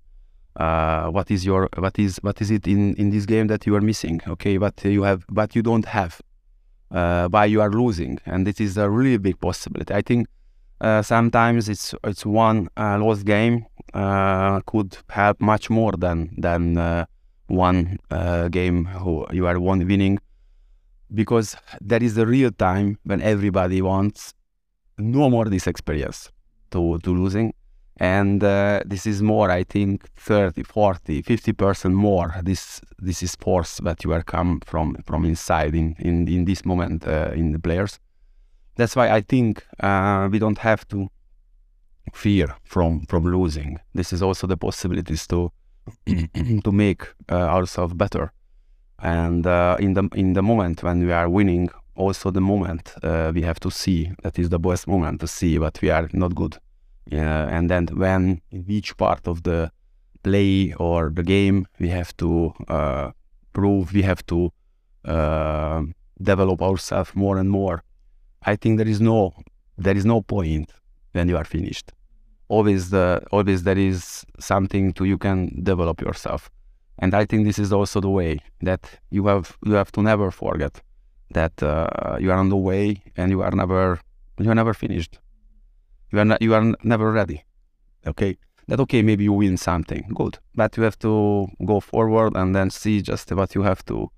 uh, 0.56 1.08
what 1.08 1.30
is 1.30 1.44
your 1.44 1.68
what 1.76 1.98
is 1.98 2.18
what 2.18 2.40
is 2.40 2.50
it 2.50 2.66
in 2.66 2.94
in 2.94 3.10
this 3.10 3.26
game 3.26 3.46
that 3.48 3.66
you 3.66 3.74
are 3.74 3.80
missing? 3.80 4.20
Okay 4.26 4.58
what 4.58 4.84
you 4.84 5.02
have 5.02 5.24
what 5.28 5.54
you 5.54 5.62
don't 5.62 5.86
have 5.86 6.20
uh, 6.90 7.28
why 7.28 7.44
you 7.44 7.60
are 7.60 7.70
losing. 7.70 8.18
And 8.26 8.46
this 8.46 8.60
is 8.60 8.76
a 8.76 8.90
really 8.90 9.18
big 9.18 9.38
possibility. 9.40 9.94
I 9.94 10.02
think 10.02 10.26
uh, 10.80 11.02
sometimes 11.02 11.68
it's 11.68 11.94
it's 12.04 12.24
one 12.26 12.68
uh, 12.76 12.98
lost 12.98 13.24
game 13.24 13.66
uh, 13.94 14.60
could 14.66 14.96
help 15.08 15.40
much 15.40 15.70
more 15.70 15.92
than 15.92 16.30
than 16.38 16.78
uh, 16.78 17.04
one 17.46 17.98
game 18.50 18.86
who 18.86 19.26
you 19.32 19.46
are 19.46 19.58
one 19.60 19.86
winning. 19.86 20.18
Because 21.12 21.56
there 21.80 22.02
is 22.02 22.16
a 22.18 22.24
real 22.24 22.52
time 22.52 22.98
when 23.02 23.20
everybody 23.20 23.82
wants 23.82 24.32
no 24.96 25.28
more 25.28 25.46
this 25.46 25.66
experience 25.66 26.30
to 26.70 26.98
to 27.00 27.10
losing 27.10 27.52
and 27.96 28.42
uh, 28.42 28.80
this 28.86 29.06
is 29.06 29.22
more 29.22 29.50
i 29.50 29.62
think 29.62 30.08
30 30.16 30.62
40 30.62 31.22
50 31.22 31.52
percent 31.52 31.94
more. 31.94 32.34
This 32.42 32.80
this 32.98 33.22
is 33.22 33.36
force 33.36 33.80
that 33.84 34.04
you 34.04 34.12
are 34.12 34.22
come 34.22 34.60
from 34.64 34.96
from 35.04 35.24
inside 35.24 35.74
in 35.74 35.96
in, 35.98 36.28
in 36.28 36.44
this 36.44 36.64
moment 36.64 37.06
uh, 37.06 37.30
in 37.34 37.52
the 37.52 37.58
players. 37.58 37.98
That's 38.76 38.96
why 38.96 39.10
i 39.10 39.20
think 39.20 39.64
uh, 39.80 40.28
we 40.30 40.38
don't 40.38 40.58
have 40.58 40.86
to 40.88 41.08
fear 42.14 42.56
from 42.64 43.06
from 43.06 43.24
losing. 43.24 43.78
This 43.94 44.12
is 44.12 44.22
also 44.22 44.46
the 44.46 44.56
possibilities 44.56 45.26
to 45.26 45.52
to 46.64 46.72
make 46.72 47.02
uh, 47.30 47.34
ourselves 47.34 47.94
better. 47.94 48.32
And 49.02 49.46
uh, 49.46 49.76
in 49.78 49.94
the 49.94 50.08
in 50.14 50.32
the 50.34 50.42
moment 50.42 50.82
when 50.82 51.06
we 51.06 51.12
are 51.12 51.28
winning 51.28 51.70
also 51.94 52.30
the 52.30 52.40
moment 52.40 52.94
uh, 53.02 53.30
we 53.34 53.42
have 53.42 53.60
to 53.60 53.70
see 53.70 54.10
that 54.22 54.38
is 54.38 54.48
the 54.48 54.58
best 54.58 54.86
moment 54.86 55.20
to 55.20 55.26
see 55.26 55.58
that 55.58 55.80
we 55.82 55.90
are 55.90 56.08
not 56.12 56.34
good 56.34 56.58
and 57.18 57.70
then 57.70 57.86
when 57.92 58.40
in 58.50 58.64
each 58.68 58.96
part 58.96 59.26
of 59.26 59.42
the 59.42 59.70
play 60.22 60.72
or 60.78 61.10
the 61.10 61.22
game 61.22 61.66
we 61.78 61.88
have 61.88 62.16
to 62.18 62.52
uh, 62.68 63.10
prove, 63.52 63.92
we 63.92 64.02
have 64.02 64.24
to 64.26 64.52
uh, 65.04 65.82
develop 66.22 66.62
ourselves 66.62 67.10
more 67.14 67.38
and 67.38 67.50
more. 67.50 67.82
I 68.42 68.56
think 68.56 68.78
there 68.78 68.88
is 68.88 69.00
no 69.00 69.34
there 69.76 69.96
is 69.96 70.04
no 70.04 70.20
point 70.20 70.72
when 71.12 71.28
you 71.28 71.36
are 71.36 71.44
finished. 71.44 71.92
Always 72.48 72.90
the 72.90 73.22
always 73.30 73.62
there 73.62 73.78
is 73.78 74.24
something 74.38 74.92
to 74.94 75.04
you 75.04 75.18
can 75.18 75.62
develop 75.62 76.00
yourself, 76.00 76.50
and 76.98 77.14
I 77.14 77.24
think 77.24 77.44
this 77.44 77.58
is 77.58 77.72
also 77.72 78.00
the 78.00 78.10
way 78.10 78.38
that 78.62 78.82
you 79.10 79.26
have 79.26 79.56
you 79.64 79.74
have 79.74 79.92
to 79.92 80.02
never 80.02 80.30
forget 80.30 80.80
that 81.32 81.62
uh, 81.62 82.16
you 82.20 82.30
are 82.30 82.38
on 82.38 82.48
the 82.48 82.56
way 82.56 83.02
and 83.16 83.30
you 83.30 83.42
are 83.42 83.52
never 83.52 84.00
you 84.38 84.50
are 84.50 84.54
never 84.54 84.74
finished 84.74 85.18
you 86.12 86.18
are 86.18 86.24
not, 86.24 86.42
you 86.42 86.54
are 86.54 86.74
never 86.82 87.12
ready. 87.12 87.44
Okay, 88.06 88.36
that 88.68 88.80
okay, 88.80 89.02
maybe 89.02 89.24
you 89.24 89.32
win 89.32 89.56
something, 89.56 90.10
good, 90.14 90.38
but 90.54 90.76
you 90.76 90.82
have 90.82 90.98
to 91.00 91.48
go 91.64 91.80
forward 91.80 92.36
and 92.36 92.54
then 92.54 92.70
see 92.70 93.02
just 93.02 93.30
what 93.32 93.54
you 93.54 93.62
have 93.62 93.84
to 93.86 94.10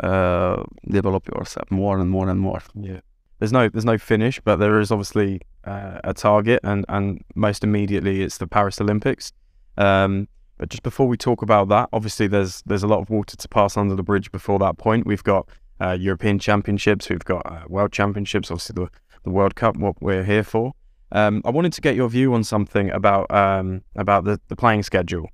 uh, 0.00 0.62
develop 0.88 1.28
yourself 1.28 1.70
more 1.70 1.98
and 1.98 2.10
more 2.10 2.28
and 2.28 2.40
more. 2.40 2.60
Yeah, 2.74 3.00
there's 3.38 3.52
no 3.52 3.68
there's 3.68 3.84
no 3.84 3.98
finish, 3.98 4.40
but 4.40 4.56
there 4.56 4.80
is 4.80 4.90
obviously 4.90 5.40
uh, 5.64 6.00
a 6.04 6.14
target, 6.14 6.60
and 6.62 6.84
and 6.88 7.24
most 7.34 7.64
immediately 7.64 8.22
it's 8.22 8.38
the 8.38 8.46
Paris 8.46 8.80
Olympics. 8.80 9.32
Um, 9.76 10.28
but 10.56 10.70
just 10.70 10.82
before 10.82 11.06
we 11.06 11.16
talk 11.16 11.42
about 11.42 11.68
that, 11.68 11.88
obviously 11.92 12.26
there's 12.26 12.62
there's 12.66 12.82
a 12.82 12.88
lot 12.88 13.00
of 13.00 13.10
water 13.10 13.36
to 13.36 13.48
pass 13.48 13.76
under 13.76 13.94
the 13.94 14.02
bridge 14.02 14.32
before 14.32 14.58
that 14.60 14.78
point. 14.78 15.06
We've 15.06 15.22
got 15.22 15.48
uh, 15.80 15.96
European 15.98 16.38
Championships, 16.38 17.08
we've 17.08 17.24
got 17.24 17.46
uh, 17.46 17.62
World 17.68 17.92
Championships, 17.92 18.50
obviously 18.50 18.74
the 18.74 18.90
the 19.24 19.30
World 19.30 19.54
Cup, 19.56 19.76
what 19.76 20.00
we're 20.00 20.24
here 20.24 20.44
for. 20.44 20.72
Um, 21.12 21.42
I 21.44 21.50
wanted 21.50 21.72
to 21.74 21.80
get 21.80 21.96
your 21.96 22.08
view 22.08 22.34
on 22.34 22.44
something 22.44 22.90
about 22.90 23.30
um, 23.30 23.82
about 23.96 24.24
the, 24.24 24.40
the 24.48 24.56
playing 24.56 24.82
schedule. 24.82 25.28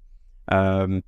Um, 0.49 1.03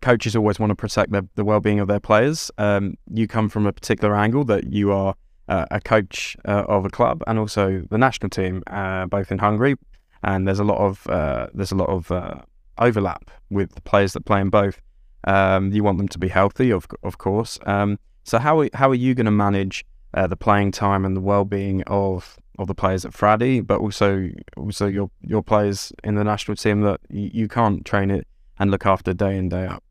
coaches 0.00 0.36
always 0.36 0.58
want 0.58 0.70
to 0.70 0.76
protect 0.76 1.12
the, 1.12 1.26
the 1.34 1.44
well 1.44 1.60
being 1.60 1.80
of 1.80 1.88
their 1.88 2.00
players. 2.00 2.50
Um, 2.58 2.94
you 3.10 3.26
come 3.26 3.48
from 3.48 3.66
a 3.66 3.72
particular 3.72 4.14
angle 4.14 4.44
that 4.44 4.72
you 4.72 4.92
are 4.92 5.14
uh, 5.48 5.66
a 5.70 5.80
coach 5.80 6.36
uh, 6.46 6.64
of 6.68 6.84
a 6.84 6.90
club 6.90 7.22
and 7.26 7.38
also 7.38 7.84
the 7.90 7.98
national 7.98 8.30
team, 8.30 8.62
uh, 8.68 9.06
both 9.06 9.32
in 9.32 9.38
Hungary, 9.38 9.76
and 10.22 10.46
there's 10.46 10.60
a 10.60 10.64
lot 10.64 10.78
of 10.78 11.06
uh, 11.08 11.48
there's 11.54 11.72
a 11.72 11.76
lot 11.76 11.88
of 11.88 12.10
uh, 12.10 12.42
overlap 12.78 13.30
with 13.50 13.74
the 13.74 13.80
players 13.80 14.12
that 14.12 14.24
play 14.24 14.40
in 14.40 14.50
both. 14.50 14.80
Um, 15.24 15.72
you 15.72 15.84
want 15.84 15.98
them 15.98 16.08
to 16.08 16.18
be 16.18 16.28
healthy, 16.28 16.70
of 16.70 16.86
of 17.02 17.18
course. 17.18 17.58
Um, 17.66 17.98
so 18.24 18.38
how 18.38 18.68
how 18.74 18.90
are 18.90 18.94
you 18.94 19.14
going 19.14 19.26
to 19.26 19.32
manage 19.32 19.84
uh, 20.14 20.26
the 20.26 20.36
playing 20.36 20.72
time 20.72 21.04
and 21.04 21.16
the 21.16 21.20
well 21.20 21.44
being 21.44 21.82
of 21.84 22.38
of 22.58 22.66
the 22.66 22.74
players 22.74 23.04
at 23.04 23.12
Fradi, 23.12 23.66
but 23.66 23.80
also 23.80 24.28
also 24.56 24.86
your 24.86 25.10
your 25.20 25.42
players 25.42 25.92
in 26.04 26.14
the 26.14 26.24
national 26.24 26.56
team 26.56 26.82
that 26.82 27.00
you, 27.08 27.30
you 27.32 27.48
can't 27.48 27.84
train 27.84 28.10
it 28.10 28.26
and 28.58 28.70
look 28.70 28.86
after 28.86 29.14
day 29.14 29.36
in 29.36 29.48
day 29.48 29.66
out. 29.66 29.82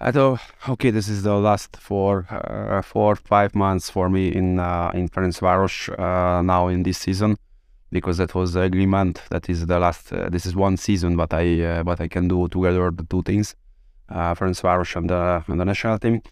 I 0.00 0.10
thought, 0.10 0.40
okay, 0.68 0.90
this 0.90 1.08
is 1.08 1.22
the 1.22 1.36
last 1.36 1.76
four, 1.76 2.26
uh, 2.28 2.82
four, 2.82 3.14
five 3.14 3.54
months 3.54 3.88
for 3.88 4.08
me 4.08 4.28
in 4.28 4.58
uh, 4.58 4.90
in 4.94 5.08
Ferencváros 5.08 5.90
uh, 5.98 6.42
now 6.42 6.68
in 6.68 6.82
this 6.82 6.98
season, 6.98 7.36
because 7.90 8.16
that 8.16 8.34
was 8.34 8.54
the 8.54 8.62
agreement. 8.62 9.22
That 9.30 9.48
is 9.48 9.66
the 9.66 9.78
last. 9.78 10.12
Uh, 10.12 10.28
this 10.28 10.46
is 10.46 10.56
one 10.56 10.76
season, 10.76 11.16
but 11.16 11.32
I 11.32 11.62
uh, 11.62 11.82
but 11.84 12.00
I 12.00 12.08
can 12.08 12.26
do 12.26 12.48
together 12.48 12.90
the 12.90 13.04
two 13.04 13.22
things, 13.22 13.54
uh, 14.08 14.34
Ferencváros 14.34 14.96
and 14.96 15.10
the 15.10 15.44
and 15.46 15.60
the 15.60 15.64
national 15.64 15.98
team 15.98 16.22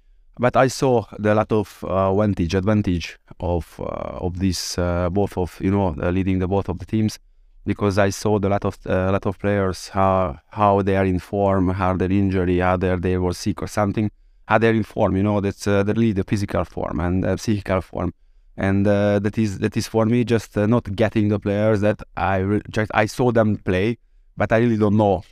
but 0.40 0.56
I 0.56 0.68
saw 0.68 1.04
the 1.18 1.34
lot 1.34 1.52
of 1.52 1.84
uh, 1.84 2.10
advantage 2.12 2.54
advantage 2.54 3.18
of 3.40 3.78
uh, 3.78 4.26
of 4.26 4.38
this 4.38 4.78
uh, 4.78 5.10
both 5.10 5.36
of 5.36 5.58
you 5.60 5.70
know 5.70 5.94
uh, 6.02 6.10
leading 6.10 6.38
the 6.38 6.48
both 6.48 6.68
of 6.70 6.78
the 6.78 6.86
teams 6.86 7.18
because 7.66 7.98
I 7.98 8.08
saw 8.08 8.38
the 8.38 8.48
lot 8.48 8.64
of 8.64 8.78
uh, 8.86 9.12
lot 9.12 9.26
of 9.26 9.38
players 9.38 9.88
how 9.88 10.38
how 10.48 10.80
they 10.80 10.96
are 10.96 11.04
in 11.04 11.18
form, 11.18 11.68
how 11.68 11.94
their 11.94 12.10
injury, 12.10 12.58
how 12.58 12.78
they 12.78 13.18
were 13.18 13.34
sick 13.34 13.60
or 13.62 13.68
something, 13.68 14.10
how 14.48 14.56
they're 14.56 14.78
in 14.82 14.82
form. 14.82 15.14
You 15.14 15.22
know 15.22 15.40
that's 15.40 15.66
uh, 15.66 15.84
really 15.86 16.12
the 16.12 16.24
physical 16.24 16.64
form 16.64 17.00
and 17.00 17.22
the 17.22 17.36
psychical 17.36 17.82
form, 17.82 18.14
and 18.56 18.86
that 18.86 19.36
is 19.36 19.58
that 19.58 19.76
is 19.76 19.86
for 19.88 20.06
me 20.06 20.24
just 20.24 20.56
not 20.56 20.84
getting 20.96 21.28
the 21.28 21.38
players 21.38 21.82
that 21.82 22.00
I 22.16 22.62
just 22.70 22.90
I 22.94 23.04
saw 23.04 23.30
them 23.30 23.56
play, 23.56 23.98
but 24.38 24.52
I 24.52 24.58
really 24.58 24.78
don't 24.78 24.96
know 24.96 25.22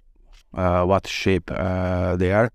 what 0.53 1.07
shape 1.07 1.47
they 1.47 2.33
are 2.33 2.51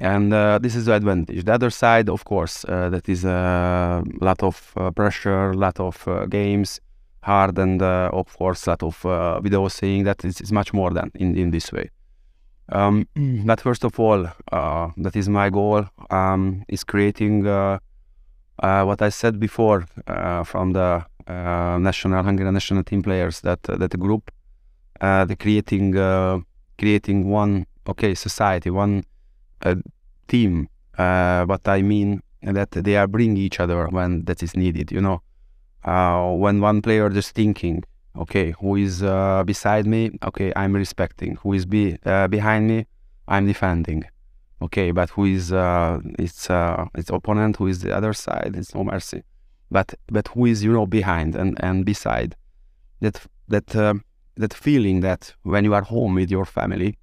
and 0.00 0.32
uh, 0.32 0.58
this 0.58 0.74
is 0.74 0.86
the 0.86 0.94
advantage. 0.94 1.44
The 1.44 1.52
other 1.52 1.68
side, 1.68 2.08
of 2.08 2.24
course, 2.24 2.64
uh, 2.64 2.88
that 2.88 3.06
is 3.08 3.24
a 3.24 4.02
lot 4.20 4.42
of 4.42 4.72
uh, 4.76 4.90
pressure, 4.90 5.50
a 5.50 5.56
lot 5.56 5.78
of 5.78 6.08
uh, 6.08 6.24
games, 6.24 6.80
hard, 7.22 7.58
and 7.58 7.82
uh, 7.82 8.08
of 8.12 8.34
course, 8.38 8.66
a 8.66 8.70
lot 8.70 8.82
of 8.82 9.04
uh, 9.04 9.40
video 9.40 9.68
saying 9.68 10.04
that 10.04 10.24
it's, 10.24 10.40
it's, 10.40 10.52
much 10.52 10.72
more 10.72 10.90
than 10.90 11.10
in, 11.16 11.36
in 11.36 11.50
this 11.50 11.70
way. 11.70 11.90
Um, 12.70 13.06
but 13.44 13.60
first 13.60 13.84
of 13.84 14.00
all, 14.00 14.26
that 14.50 15.14
is 15.14 15.28
my 15.28 15.50
goal, 15.50 15.84
um, 16.08 16.64
is 16.68 16.82
creating 16.82 17.44
what 17.44 19.02
I 19.02 19.08
said 19.10 19.38
before 19.38 19.86
from 20.44 20.72
the 20.72 21.04
national 21.26 22.22
Hungarian 22.22 22.54
national 22.54 22.84
team 22.84 23.02
players 23.02 23.40
that 23.40 23.62
that 23.64 23.98
group, 23.98 24.30
the 25.00 25.36
creating 25.38 25.92
creating 26.78 27.28
one 27.28 27.66
okay 27.86 28.14
society, 28.14 28.70
one 28.70 29.02
a 29.62 29.76
team. 30.28 30.68
Uh, 30.98 31.44
but 31.46 31.66
I 31.66 31.82
mean 31.82 32.22
that 32.42 32.70
they 32.72 32.96
are 32.96 33.06
bringing 33.06 33.36
each 33.36 33.60
other 33.60 33.86
when 33.88 34.24
that 34.24 34.42
is 34.42 34.56
needed. 34.56 34.92
You 34.92 35.00
know, 35.00 35.22
uh, 35.84 36.32
when 36.32 36.60
one 36.60 36.82
player 36.82 37.08
just 37.08 37.34
thinking, 37.34 37.84
okay, 38.16 38.52
who 38.60 38.76
is 38.76 39.02
uh, 39.02 39.42
beside 39.44 39.86
me? 39.86 40.18
Okay, 40.24 40.52
I'm 40.56 40.74
respecting. 40.74 41.36
Who 41.42 41.52
is 41.52 41.66
be 41.66 41.98
uh, 42.04 42.28
behind 42.28 42.68
me? 42.68 42.86
I'm 43.28 43.46
defending. 43.46 44.04
Okay, 44.62 44.90
but 44.90 45.08
who 45.10 45.24
is 45.24 45.52
uh, 45.52 46.00
its 46.18 46.50
uh, 46.50 46.86
its 46.94 47.10
opponent? 47.10 47.56
Who 47.56 47.66
is 47.66 47.80
the 47.80 47.96
other 47.96 48.12
side? 48.12 48.54
It's 48.56 48.74
no 48.74 48.84
mercy. 48.84 49.22
But 49.70 49.94
but 50.08 50.28
who 50.28 50.46
is 50.46 50.62
you 50.62 50.72
know 50.72 50.86
behind 50.86 51.34
and 51.34 51.56
and 51.62 51.84
beside? 51.84 52.36
That 53.00 53.20
that 53.48 53.68
that 54.36 54.54
feeling 54.54 55.00
that 55.00 55.34
when 55.42 55.64
you 55.64 55.74
are 55.74 55.82
home 55.82 56.14
with 56.14 56.30
your 56.30 56.44
family 56.44 56.98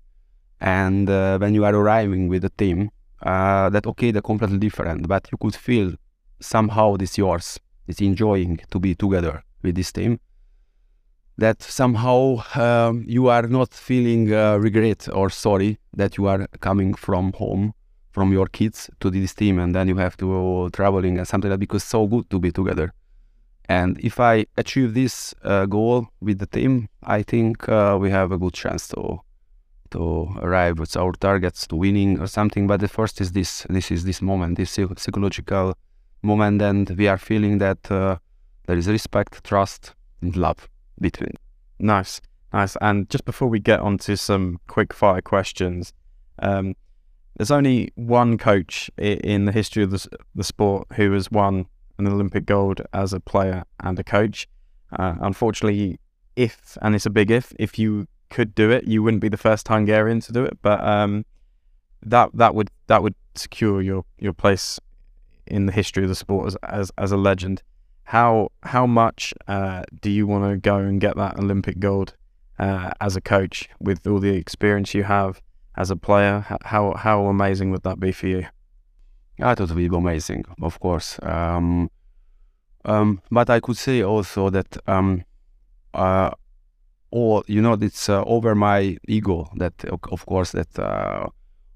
and 0.59 1.09
uh, 1.09 1.37
when 1.37 1.53
you 1.53 1.65
are 1.65 1.75
arriving 1.75 2.27
with 2.27 2.41
the 2.41 2.49
team, 2.49 2.89
uh, 3.23 3.69
that 3.69 3.85
okay, 3.87 4.11
they're 4.11 4.21
completely 4.21 4.57
different, 4.57 5.07
but 5.07 5.27
you 5.31 5.37
could 5.37 5.55
feel 5.55 5.93
somehow 6.39 6.97
this 6.97 7.17
yours. 7.17 7.59
It's 7.87 8.01
enjoying 8.01 8.59
to 8.71 8.79
be 8.79 8.95
together 8.95 9.43
with 9.61 9.75
this 9.75 9.91
team. 9.91 10.19
That 11.37 11.61
somehow 11.61 12.43
um, 12.55 13.05
you 13.07 13.27
are 13.27 13.47
not 13.47 13.73
feeling 13.73 14.33
uh, 14.33 14.57
regret 14.57 15.07
or 15.13 15.29
sorry 15.29 15.77
that 15.93 16.17
you 16.17 16.27
are 16.27 16.47
coming 16.59 16.93
from 16.95 17.33
home 17.33 17.73
from 18.11 18.33
your 18.33 18.47
kids 18.47 18.89
to 18.99 19.11
this 19.11 19.35
team 19.35 19.59
and 19.59 19.75
then 19.75 19.87
you 19.87 19.95
have 19.97 20.17
to 20.17 20.69
traveling 20.73 21.19
and 21.19 21.27
something 21.27 21.51
like 21.51 21.59
that 21.59 21.59
because 21.59 21.83
it's 21.83 21.91
so 21.91 22.07
good 22.07 22.27
to 22.31 22.39
be 22.39 22.51
together. 22.51 22.91
And 23.69 23.99
if 23.99 24.19
I 24.19 24.47
achieve 24.57 24.95
this 24.95 25.35
uh, 25.43 25.67
goal 25.67 26.07
with 26.19 26.39
the 26.39 26.47
team, 26.47 26.89
I 27.03 27.21
think 27.21 27.69
uh, 27.69 27.97
we 28.01 28.09
have 28.09 28.31
a 28.31 28.37
good 28.39 28.53
chance 28.53 28.87
to 28.89 29.19
to 29.91 30.35
arrive 30.41 30.79
with 30.79 30.95
our 30.95 31.13
targets 31.13 31.67
to 31.67 31.75
winning 31.75 32.19
or 32.19 32.27
something. 32.27 32.67
But 32.67 32.79
the 32.79 32.87
first 32.87 33.21
is 33.21 33.31
this. 33.31 33.65
This 33.69 33.91
is 33.91 34.03
this 34.03 34.21
moment, 34.21 34.57
this 34.57 34.71
psychological 34.71 35.75
moment, 36.21 36.61
and 36.61 36.89
we 36.91 37.07
are 37.07 37.17
feeling 37.17 37.57
that 37.59 37.91
uh, 37.91 38.17
there 38.65 38.77
is 38.77 38.87
respect, 38.87 39.43
trust, 39.43 39.93
and 40.21 40.35
love 40.35 40.69
between. 40.99 41.33
Nice, 41.79 42.21
nice. 42.53 42.75
And 42.81 43.09
just 43.09 43.25
before 43.25 43.47
we 43.47 43.59
get 43.59 43.79
on 43.79 43.97
to 43.99 44.17
some 44.17 44.59
quick 44.67 44.93
fire 44.93 45.21
questions, 45.21 45.93
um, 46.39 46.75
there's 47.37 47.51
only 47.51 47.91
one 47.95 48.37
coach 48.37 48.89
in 48.97 49.45
the 49.45 49.51
history 49.51 49.83
of 49.83 49.91
the, 49.91 50.07
the 50.33 50.43
sport 50.43 50.87
who 50.93 51.11
has 51.13 51.29
won 51.31 51.67
an 51.99 52.07
Olympic 52.07 52.45
gold 52.45 52.81
as 52.93 53.13
a 53.13 53.19
player 53.19 53.63
and 53.81 53.99
a 53.99 54.03
coach. 54.03 54.47
Uh, 54.97 55.15
unfortunately, 55.21 55.99
if 56.35 56.77
and 56.81 56.95
it's 56.95 57.05
a 57.05 57.09
big 57.09 57.31
if, 57.31 57.53
if 57.59 57.77
you 57.77 58.07
could 58.29 58.55
do 58.55 58.71
it, 58.71 58.85
you 58.85 59.03
wouldn't 59.03 59.21
be 59.21 59.29
the 59.29 59.37
first 59.37 59.67
Hungarian 59.67 60.19
to 60.21 60.31
do 60.31 60.43
it. 60.43 60.57
But 60.61 60.83
um, 60.83 61.25
that 62.03 62.29
that 62.33 62.55
would 62.55 62.69
that 62.87 63.03
would 63.03 63.15
secure 63.35 63.81
your 63.81 64.03
your 64.19 64.33
place 64.33 64.79
in 65.45 65.65
the 65.65 65.71
history 65.71 66.03
of 66.03 66.09
the 66.09 66.15
sport 66.15 66.47
as 66.47 66.55
as, 66.63 66.91
as 66.97 67.11
a 67.11 67.17
legend. 67.17 67.63
How 68.03 68.51
how 68.63 68.85
much 68.85 69.33
uh, 69.47 69.83
do 70.01 70.09
you 70.09 70.27
want 70.27 70.49
to 70.49 70.57
go 70.57 70.77
and 70.77 71.01
get 71.01 71.15
that 71.17 71.37
Olympic 71.37 71.79
gold 71.79 72.15
uh, 72.59 72.91
as 73.01 73.15
a 73.15 73.21
coach 73.21 73.69
with 73.79 74.05
all 74.07 74.19
the 74.19 74.35
experience 74.35 74.93
you 74.93 75.03
have 75.03 75.41
as 75.75 75.91
a 75.91 75.95
player? 75.95 76.45
How 76.63 76.93
how 76.95 77.25
amazing 77.25 77.71
would 77.71 77.83
that 77.83 77.99
be 77.99 78.11
for 78.11 78.27
you? 78.27 78.45
Yeah, 79.37 79.51
it 79.51 79.59
would 79.59 79.75
be 79.75 79.85
amazing, 79.85 80.45
of 80.61 80.79
course. 80.79 81.19
Um, 81.21 81.91
um, 82.85 83.21
but 83.29 83.49
I 83.49 83.59
could 83.59 83.77
say 83.77 84.01
also 84.01 84.49
that 84.49 84.77
um, 84.87 85.23
uh, 85.93 86.31
all 87.11 87.43
you 87.47 87.61
know 87.61 87.73
it's 87.73 88.09
uh, 88.09 88.23
over 88.23 88.55
my 88.55 88.97
ego 89.07 89.49
that 89.55 89.73
of 89.85 90.25
course 90.25 90.51
that 90.51 90.77
uh, 90.79 91.27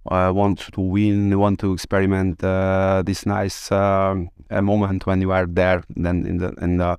I 0.10 0.32
want 0.32 0.60
to 0.74 0.82
win, 0.82 1.38
want 1.38 1.60
to 1.60 1.74
experiment 1.74 2.44
uh, 2.44 3.04
this 3.06 3.26
nice 3.26 3.72
um, 3.72 4.30
moment 4.50 5.06
when 5.06 5.22
you 5.22 5.32
are 5.32 5.46
there. 5.46 5.84
Then 5.96 6.26
in 6.26 6.38
the 6.38 6.54
in 6.62 6.78
the 6.78 6.98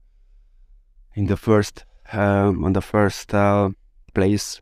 in 1.14 1.26
the 1.26 1.37
first 1.37 1.85
um, 2.12 2.64
on 2.64 2.72
the 2.74 2.80
first 2.80 3.35
uh, 3.35 3.70
place. 4.14 4.61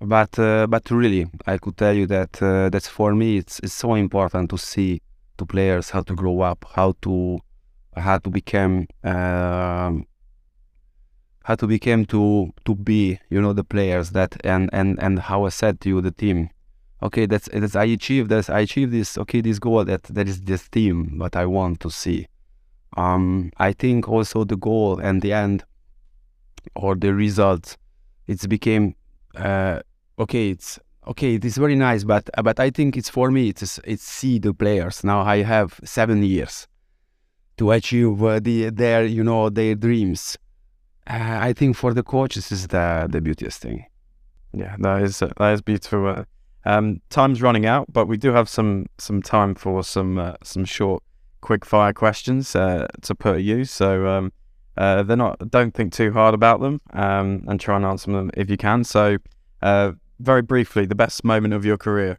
But 0.00 0.38
uh, 0.38 0.66
but 0.68 0.90
really, 0.90 1.26
I 1.46 1.58
could 1.58 1.76
tell 1.76 1.92
you 1.94 2.06
that 2.06 2.42
uh, 2.42 2.70
that's 2.70 2.88
for 2.88 3.14
me. 3.14 3.36
It's 3.36 3.60
it's 3.60 3.74
so 3.74 3.94
important 3.94 4.48
to 4.50 4.58
see 4.58 5.02
to 5.36 5.44
players 5.44 5.90
how 5.90 6.00
to 6.02 6.14
grow 6.14 6.40
up, 6.40 6.64
how 6.74 6.94
to 7.02 7.40
how 7.94 8.18
to 8.18 8.30
become 8.30 8.86
um, 9.04 10.06
how 11.44 11.54
to 11.54 11.66
become 11.66 12.04
to 12.06 12.52
to 12.64 12.74
be 12.74 13.18
you 13.30 13.40
know 13.40 13.52
the 13.52 13.64
players 13.64 14.10
that 14.10 14.36
and 14.44 14.68
and 14.72 15.02
and 15.02 15.18
how 15.18 15.44
I 15.44 15.48
said 15.48 15.80
to 15.82 15.88
you 15.88 16.00
the 16.00 16.10
team 16.10 16.50
okay 17.02 17.26
that's 17.26 17.48
that's 17.52 17.76
I 17.76 17.84
achieved 17.84 18.30
this 18.30 18.50
I 18.50 18.60
achieved 18.60 18.92
this 18.92 19.16
okay 19.18 19.40
this 19.40 19.58
goal 19.58 19.84
that 19.84 20.02
that 20.04 20.28
is 20.28 20.42
this 20.42 20.68
team 20.68 21.18
what 21.18 21.36
I 21.36 21.46
want 21.46 21.80
to 21.80 21.90
see. 21.90 22.26
Um 22.96 23.52
I 23.56 23.72
think 23.72 24.08
also 24.08 24.44
the 24.44 24.56
goal 24.56 24.98
and 24.98 25.22
the 25.22 25.32
end 25.32 25.64
or 26.74 26.94
the 26.94 27.14
result 27.14 27.76
it's 28.26 28.46
became 28.46 28.94
uh 29.34 29.80
okay 30.18 30.50
it's 30.50 30.78
okay 31.06 31.36
it 31.36 31.44
is 31.44 31.56
very 31.56 31.76
nice 31.76 32.04
but 32.04 32.28
but 32.44 32.60
I 32.60 32.68
think 32.68 32.96
it's 32.96 33.08
for 33.08 33.30
me 33.30 33.48
it's 33.48 33.80
it's 33.84 34.02
see 34.02 34.38
the 34.38 34.52
players. 34.52 35.02
Now 35.04 35.20
I 35.22 35.42
have 35.42 35.80
seven 35.84 36.22
years 36.22 36.68
to 37.56 37.70
achieve 37.70 38.22
uh, 38.22 38.40
the 38.40 38.68
their 38.68 39.06
you 39.06 39.24
know 39.24 39.48
their 39.48 39.74
dreams 39.74 40.36
uh, 41.10 41.38
I 41.40 41.52
think 41.52 41.76
for 41.76 41.92
the 41.92 42.02
coaches 42.04 42.52
is 42.52 42.68
the 42.68 43.08
the 43.10 43.20
beautiest 43.20 43.60
thing. 43.60 43.84
Yeah, 44.52 44.76
that 44.78 45.02
is 45.02 45.22
uh, 45.22 45.30
that 45.38 45.52
is 45.52 45.60
beautiful. 45.60 46.06
Uh, 46.06 46.24
um, 46.64 47.00
time's 47.10 47.42
running 47.42 47.66
out, 47.66 47.92
but 47.92 48.06
we 48.06 48.16
do 48.16 48.32
have 48.32 48.48
some 48.48 48.86
some 48.98 49.20
time 49.20 49.54
for 49.56 49.82
some 49.82 50.18
uh, 50.18 50.34
some 50.44 50.64
short, 50.64 51.02
quick 51.40 51.64
fire 51.64 51.92
questions 51.92 52.54
uh, 52.54 52.86
to 53.02 53.14
put 53.14 53.36
at 53.36 53.42
you. 53.42 53.64
So 53.64 54.06
um, 54.06 54.32
uh, 54.76 55.02
they're 55.02 55.16
not. 55.16 55.50
Don't 55.50 55.74
think 55.74 55.92
too 55.92 56.12
hard 56.12 56.34
about 56.34 56.60
them, 56.60 56.80
um, 56.92 57.44
and 57.48 57.58
try 57.58 57.76
and 57.76 57.84
answer 57.84 58.12
them 58.12 58.30
if 58.34 58.48
you 58.48 58.56
can. 58.56 58.84
So, 58.84 59.18
very 60.20 60.42
briefly, 60.42 60.86
the 60.86 60.94
best 60.94 61.24
moment 61.24 61.54
of 61.54 61.64
your 61.64 61.76
career. 61.76 62.18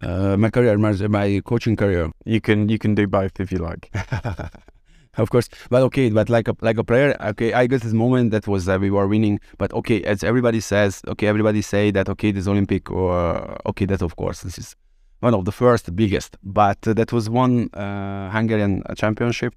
my 0.00 0.48
career, 0.50 0.78
my, 0.78 0.92
my 1.08 1.42
coaching 1.44 1.76
career. 1.76 2.10
You 2.24 2.40
can 2.40 2.70
you 2.70 2.78
can 2.78 2.94
do 2.94 3.06
both 3.06 3.40
if 3.40 3.52
you 3.52 3.58
like. 3.58 3.90
of 5.18 5.30
course. 5.30 5.48
But 5.70 5.82
okay, 5.82 6.10
but 6.10 6.28
like 6.28 6.48
a 6.48 6.56
like 6.60 6.78
a 6.78 6.84
player, 6.84 7.16
okay, 7.20 7.52
I 7.52 7.66
guess 7.66 7.82
this 7.82 7.92
moment 7.92 8.30
that 8.30 8.46
was 8.46 8.68
uh, 8.68 8.78
we 8.80 8.90
were 8.90 9.06
winning. 9.06 9.40
But 9.58 9.72
okay, 9.72 10.02
as 10.02 10.22
everybody 10.24 10.60
says, 10.60 11.02
okay, 11.08 11.26
everybody 11.26 11.62
say 11.62 11.90
that 11.92 12.08
okay, 12.08 12.30
this 12.32 12.46
Olympic 12.46 12.90
or 12.90 13.58
okay, 13.66 13.86
that 13.86 14.02
of 14.02 14.16
course 14.16 14.42
this 14.42 14.58
is 14.58 14.76
one 15.20 15.34
of 15.34 15.44
the 15.44 15.52
first, 15.52 15.94
biggest. 15.96 16.36
But 16.42 16.86
uh, 16.86 16.94
that 16.94 17.12
was 17.12 17.30
one 17.30 17.70
uh, 17.74 18.30
Hungarian 18.30 18.82
championship, 18.96 19.54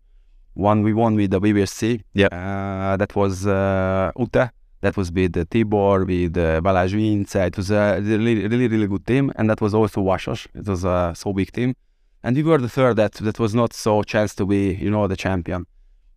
one 0.53 0.84
we 0.84 0.93
won 0.93 1.16
with 1.16 1.32
the 1.32 1.41
BVSC. 1.41 2.01
Yeah, 2.14 2.28
uh, 2.28 2.97
that 2.97 3.16
was 3.16 3.45
uh, 3.45 4.12
UTE. 4.18 4.49
That 4.82 4.95
was 4.95 5.12
with 5.12 5.36
uh, 5.36 5.43
Tibor, 5.43 6.07
with 6.07 6.38
uh, 6.38 6.62
Balázs 6.62 6.93
Vince. 6.93 7.36
It 7.36 7.57
was 7.57 7.70
a 7.70 7.99
really, 8.01 8.47
really, 8.47 8.70
really 8.70 8.88
good 8.88 9.05
team, 9.05 9.30
and 9.36 9.49
that 9.49 9.60
was 9.60 9.74
also 9.74 10.01
Vasas. 10.01 10.47
It 10.55 10.66
was 10.66 10.86
a 10.86 11.12
so 11.16 11.34
big 11.34 11.51
team 11.51 11.76
and 12.24 12.36
we 12.36 12.43
were 12.43 12.57
the 12.57 12.70
third 12.70 12.97
that 12.97 13.13
that 13.13 13.39
was 13.39 13.55
not 13.55 13.74
so 13.74 14.03
chance 14.03 14.36
to 14.36 14.45
be 14.45 14.74
you 14.74 14.89
know 14.89 15.07
the 15.07 15.17
champion. 15.17 15.65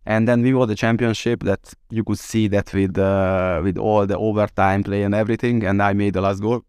And 0.05 0.27
then 0.27 0.41
we 0.41 0.53
won 0.53 0.67
the 0.67 0.75
championship 0.75 1.43
that 1.43 1.73
you 1.89 2.03
could 2.03 2.19
see 2.19 2.49
that 2.49 2.73
with 2.73 2.97
uh, 2.97 3.61
with 3.63 3.77
all 3.77 4.05
the 4.05 4.17
overtime 4.17 4.83
play 4.83 5.03
and 5.03 5.15
everything 5.15 5.63
and 5.63 5.81
i 5.81 5.93
made 5.93 6.13
the 6.13 6.21
last 6.21 6.41
goal. 6.41 6.63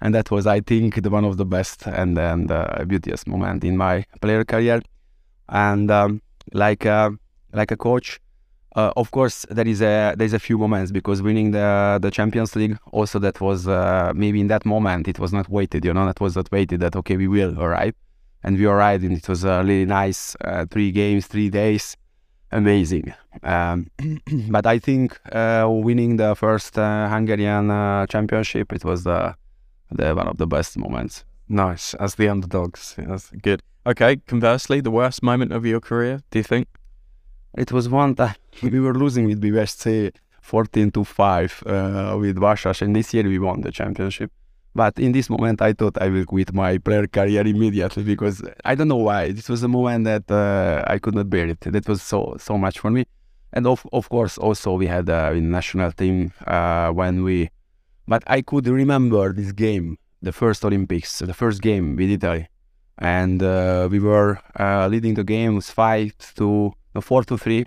And 0.00 0.14
that 0.14 0.30
was 0.30 0.46
i 0.46 0.60
think 0.60 1.02
the 1.02 1.10
one 1.10 1.24
of 1.24 1.36
the 1.36 1.44
best 1.46 1.86
and 1.86 2.16
and 2.18 2.50
uh, 2.50 2.84
beautiest 2.86 3.26
moment 3.26 3.64
in 3.64 3.76
my 3.76 4.04
player 4.20 4.44
career. 4.44 4.80
And 5.48 5.90
um, 5.90 6.22
like 6.52 6.86
uh, 6.86 7.10
like 7.52 7.70
a 7.72 7.76
coach 7.76 8.20
uh, 8.76 8.92
of 8.96 9.10
course 9.10 9.46
there 9.50 9.66
is 9.66 9.80
a 9.80 10.14
there's 10.16 10.34
a 10.34 10.38
few 10.38 10.58
moments 10.58 10.92
because 10.92 11.22
winning 11.22 11.50
the 11.50 11.98
the 12.00 12.10
champions 12.10 12.54
league 12.54 12.78
also 12.92 13.18
that 13.18 13.40
was 13.40 13.66
uh, 13.66 14.12
maybe 14.14 14.38
in 14.40 14.48
that 14.48 14.64
moment 14.66 15.08
it 15.08 15.18
was 15.18 15.32
not 15.32 15.48
weighted 15.48 15.84
you 15.84 15.94
know 15.94 16.06
that 16.06 16.20
was 16.20 16.36
not 16.36 16.50
weighted 16.52 16.80
that 16.80 16.94
okay 16.94 17.16
we 17.16 17.26
will 17.26 17.58
arrive 17.60 17.94
and 18.46 18.56
we 18.56 18.64
arrived 18.64 19.02
and 19.04 19.12
it 19.12 19.28
was 19.28 19.44
a 19.44 19.62
really 19.64 19.84
nice 19.84 20.36
uh, 20.42 20.64
three 20.70 20.92
games, 20.92 21.26
three 21.26 21.50
days, 21.50 21.96
amazing. 22.52 23.12
Um, 23.42 23.90
but 24.48 24.64
I 24.66 24.78
think 24.78 25.18
uh, 25.32 25.66
winning 25.68 26.16
the 26.16 26.36
first 26.36 26.78
uh, 26.78 27.08
Hungarian 27.08 27.70
uh, 27.70 28.06
championship, 28.06 28.72
it 28.72 28.84
was 28.84 29.02
the, 29.02 29.34
the 29.90 30.14
one 30.14 30.28
of 30.28 30.38
the 30.38 30.46
best 30.46 30.78
moments. 30.78 31.24
Nice, 31.48 31.94
as 31.94 32.14
the 32.14 32.28
underdogs. 32.28 32.94
Yeah, 32.96 33.06
that's 33.08 33.30
good. 33.30 33.62
Okay, 33.84 34.16
conversely, 34.28 34.80
the 34.80 34.92
worst 34.92 35.22
moment 35.24 35.52
of 35.52 35.66
your 35.66 35.80
career, 35.80 36.20
do 36.30 36.38
you 36.38 36.44
think? 36.44 36.68
It 37.58 37.72
was 37.72 37.88
one 37.88 38.14
time 38.14 38.36
we 38.62 38.78
were 38.78 38.94
losing 38.94 39.26
with 39.26 39.42
BVSC 39.42 40.12
14 40.40 40.92
to 40.92 41.02
5 41.02 41.62
uh, 41.66 42.16
with 42.20 42.36
Vasas, 42.36 42.80
and 42.80 42.94
this 42.94 43.12
year 43.12 43.24
we 43.24 43.40
won 43.40 43.62
the 43.62 43.72
championship. 43.72 44.30
But 44.76 44.98
in 44.98 45.12
this 45.12 45.30
moment, 45.30 45.62
I 45.62 45.72
thought 45.72 45.96
I 46.02 46.08
will 46.10 46.26
quit 46.26 46.52
my 46.52 46.76
player 46.76 47.06
career 47.06 47.46
immediately 47.46 48.02
because 48.02 48.42
I 48.62 48.74
don't 48.74 48.88
know 48.88 49.04
why. 49.08 49.32
This 49.32 49.48
was 49.48 49.62
a 49.62 49.68
moment 49.68 50.04
that 50.04 50.30
uh, 50.30 50.84
I 50.86 50.98
could 50.98 51.14
not 51.14 51.30
bear 51.30 51.48
it. 51.48 51.60
That 51.60 51.88
was 51.88 52.02
so 52.02 52.36
so 52.38 52.58
much 52.58 52.78
for 52.78 52.90
me. 52.90 53.06
And 53.54 53.66
of 53.66 53.86
of 53.90 54.10
course, 54.10 54.36
also 54.36 54.74
we 54.74 54.86
had 54.86 55.08
a 55.08 55.34
national 55.40 55.92
team 55.92 56.30
uh, 56.46 56.90
when 56.90 57.24
we. 57.24 57.48
But 58.06 58.22
I 58.26 58.42
could 58.42 58.66
remember 58.68 59.32
this 59.32 59.50
game, 59.52 59.96
the 60.20 60.32
first 60.32 60.62
Olympics, 60.62 61.20
the 61.20 61.32
first 61.42 61.62
game 61.62 61.96
with 61.96 62.10
Italy, 62.10 62.46
and 62.98 63.42
uh, 63.42 63.88
we 63.90 63.98
were 63.98 64.38
uh, 64.60 64.88
leading 64.88 65.14
the 65.14 65.24
game 65.24 65.54
was 65.54 65.70
five 65.70 66.12
to 66.36 66.72
no, 66.94 67.00
four 67.00 67.24
to 67.24 67.38
three, 67.38 67.64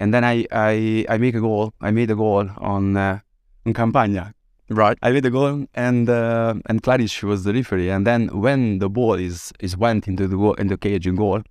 and 0.00 0.14
then 0.14 0.24
I 0.24 0.46
I 0.50 1.04
I 1.10 1.18
make 1.18 1.34
a 1.34 1.42
goal. 1.48 1.74
I 1.88 1.90
made 1.90 2.10
a 2.10 2.16
goal 2.16 2.48
on 2.56 2.96
uh, 2.96 3.18
in 3.66 3.74
Campagna 3.74 4.32
Right. 4.70 4.98
I 5.02 5.12
made 5.12 5.24
a 5.24 5.30
goal, 5.30 5.66
and 5.74 6.10
uh, 6.10 6.54
and 6.66 6.82
Klaric 6.82 7.22
was 7.22 7.44
the 7.44 7.54
referee. 7.54 7.88
And 7.88 8.06
then 8.06 8.28
when 8.28 8.80
the 8.80 8.90
ball 8.90 9.14
is 9.14 9.50
is 9.60 9.76
went 9.78 10.06
into 10.06 10.28
the 10.28 10.36
goal 10.36 10.54
the 10.58 10.76
cage 10.76 11.06
in 11.06 11.16
goal, 11.16 11.42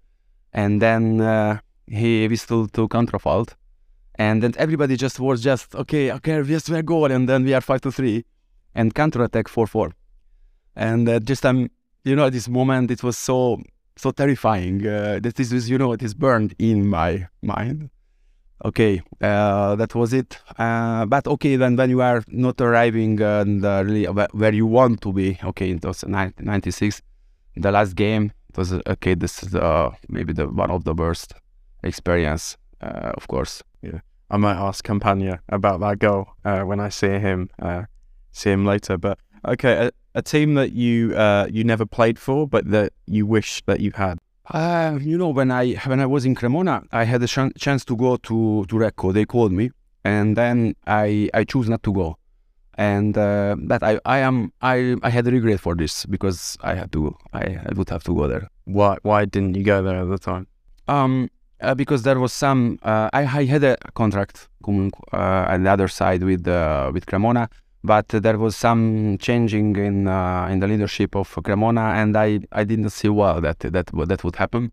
and 0.53 0.81
then 0.81 1.19
uh, 1.21 1.59
he 1.87 2.27
whistled 2.27 2.73
to 2.73 2.87
counterfault, 2.87 3.55
and 4.15 4.43
then 4.43 4.53
everybody 4.57 4.95
just 4.97 5.19
was 5.19 5.41
just 5.41 5.73
okay, 5.73 6.11
okay, 6.11 6.41
we 6.41 6.53
a 6.55 6.83
goal, 6.83 7.11
and 7.11 7.27
then 7.27 7.43
we 7.43 7.55
are 7.55 7.61
five 7.61 7.81
to 7.81 7.91
three, 7.91 8.23
and 8.75 8.93
counter 8.93 9.23
attack 9.23 9.47
four 9.47 9.65
four, 9.65 9.93
and 10.75 11.09
uh, 11.09 11.19
just 11.19 11.43
um, 11.43 11.71
you 12.03 12.15
know, 12.15 12.27
at 12.27 12.33
this 12.33 12.47
moment 12.47 12.91
it 12.91 13.01
was 13.01 13.17
so 13.17 13.59
so 13.95 14.11
terrifying 14.11 14.85
uh, 14.85 15.19
that 15.23 15.33
this 15.35 15.51
is 15.51 15.71
you 15.71 15.79
know 15.79 15.91
it 15.91 16.03
is 16.03 16.13
burned 16.13 16.53
in 16.59 16.87
my 16.87 17.27
mind 17.41 17.89
okay 18.65 19.01
uh, 19.21 19.75
that 19.75 19.93
was 19.95 20.13
it 20.13 20.39
uh, 20.57 21.05
but 21.05 21.27
okay 21.27 21.55
then 21.55 21.75
when 21.75 21.89
you 21.89 22.01
are 22.01 22.23
not 22.27 22.59
arriving 22.59 23.21
and 23.21 23.63
uh, 23.63 23.83
really 23.85 24.05
where 24.05 24.53
you 24.53 24.65
want 24.65 25.01
to 25.01 25.13
be 25.13 25.37
okay 25.43 25.71
it 25.71 25.85
was 25.85 26.03
96 26.03 27.01
the 27.55 27.71
last 27.71 27.95
game 27.95 28.31
it 28.49 28.57
was 28.57 28.73
okay 28.87 29.13
this 29.13 29.43
is 29.43 29.55
uh, 29.55 29.91
maybe 30.09 30.33
the 30.33 30.47
one 30.47 30.71
of 30.71 30.83
the 30.83 30.93
worst 30.93 31.33
experience 31.83 32.57
uh, 32.81 33.11
of 33.15 33.27
course 33.27 33.61
yeah 33.81 33.99
i 34.31 34.37
might 34.37 34.57
ask 34.57 34.83
campagna 34.83 35.39
about 35.49 35.79
that 35.79 35.99
goal 35.99 36.27
uh, 36.43 36.61
when 36.61 36.79
i 36.79 36.89
see 36.89 37.19
him 37.19 37.49
see 38.37 38.51
him 38.51 38.65
later. 38.65 38.97
But 38.97 39.19
okay, 39.45 39.87
a, 39.87 39.91
a 40.15 40.21
team 40.21 40.53
that 40.55 40.71
you 40.71 41.15
uh, 41.15 41.47
you 41.49 41.63
never 41.63 41.85
played 41.85 42.19
for, 42.19 42.47
but 42.47 42.69
that 42.71 42.93
you 43.05 43.25
wish 43.25 43.63
that 43.65 43.79
you 43.79 43.91
had. 43.91 44.19
Uh, 44.49 44.97
you 45.01 45.17
know, 45.17 45.29
when 45.29 45.51
I 45.51 45.73
when 45.85 45.99
I 45.99 46.05
was 46.05 46.25
in 46.25 46.33
Cremona, 46.33 46.83
I 46.91 47.03
had 47.03 47.21
a 47.21 47.27
ch- 47.27 47.53
chance 47.57 47.83
to 47.85 47.95
go 47.95 48.15
to 48.17 48.65
to 48.69 48.75
Recco. 48.75 49.13
They 49.13 49.25
called 49.25 49.51
me, 49.51 49.71
and 50.05 50.37
then 50.37 50.75
I 50.85 51.29
I 51.33 51.43
choose 51.43 51.67
not 51.67 51.83
to 51.83 51.91
go, 51.91 52.17
and 52.75 53.17
uh, 53.17 53.57
that 53.67 53.83
I 53.83 53.99
I 54.05 54.19
am 54.19 54.53
I 54.61 54.95
I 55.03 55.09
had 55.09 55.27
regret 55.27 55.59
for 55.59 55.75
this 55.75 56.05
because 56.05 56.57
I 56.61 56.75
had 56.75 56.93
to 56.93 57.13
I, 57.33 57.59
I 57.67 57.73
would 57.75 57.89
have 57.89 58.05
to 58.05 58.15
go 58.15 58.27
there. 58.29 58.49
Why 58.63 58.97
why 59.01 59.25
didn't 59.25 59.55
you 59.55 59.63
go 59.63 59.83
there 59.83 59.97
at 59.97 60.07
the 60.07 60.17
time? 60.17 60.47
Um, 60.87 61.29
uh, 61.59 61.75
because 61.75 62.03
there 62.03 62.19
was 62.19 62.31
some 62.31 62.79
uh, 62.83 63.09
I 63.11 63.23
I 63.41 63.45
had 63.45 63.65
a 63.65 63.75
contract 63.95 64.47
uh, 64.65 65.53
on 65.53 65.63
the 65.63 65.69
other 65.69 65.89
side 65.89 66.23
with 66.23 66.47
uh, 66.47 66.89
with 66.93 67.05
Cremona, 67.05 67.49
but 67.83 68.07
there 68.09 68.37
was 68.37 68.55
some 68.55 69.17
changing 69.19 69.75
in 69.75 70.07
uh, 70.07 70.47
in 70.49 70.59
the 70.59 70.67
leadership 70.67 71.15
of 71.15 71.29
Cremona, 71.43 71.93
and 71.95 72.17
I, 72.17 72.39
I 72.51 72.63
didn't 72.63 72.89
see 72.89 73.09
well 73.09 73.41
that 73.41 73.59
that 73.59 73.87
that 73.93 74.23
would 74.23 74.35
happen, 74.35 74.71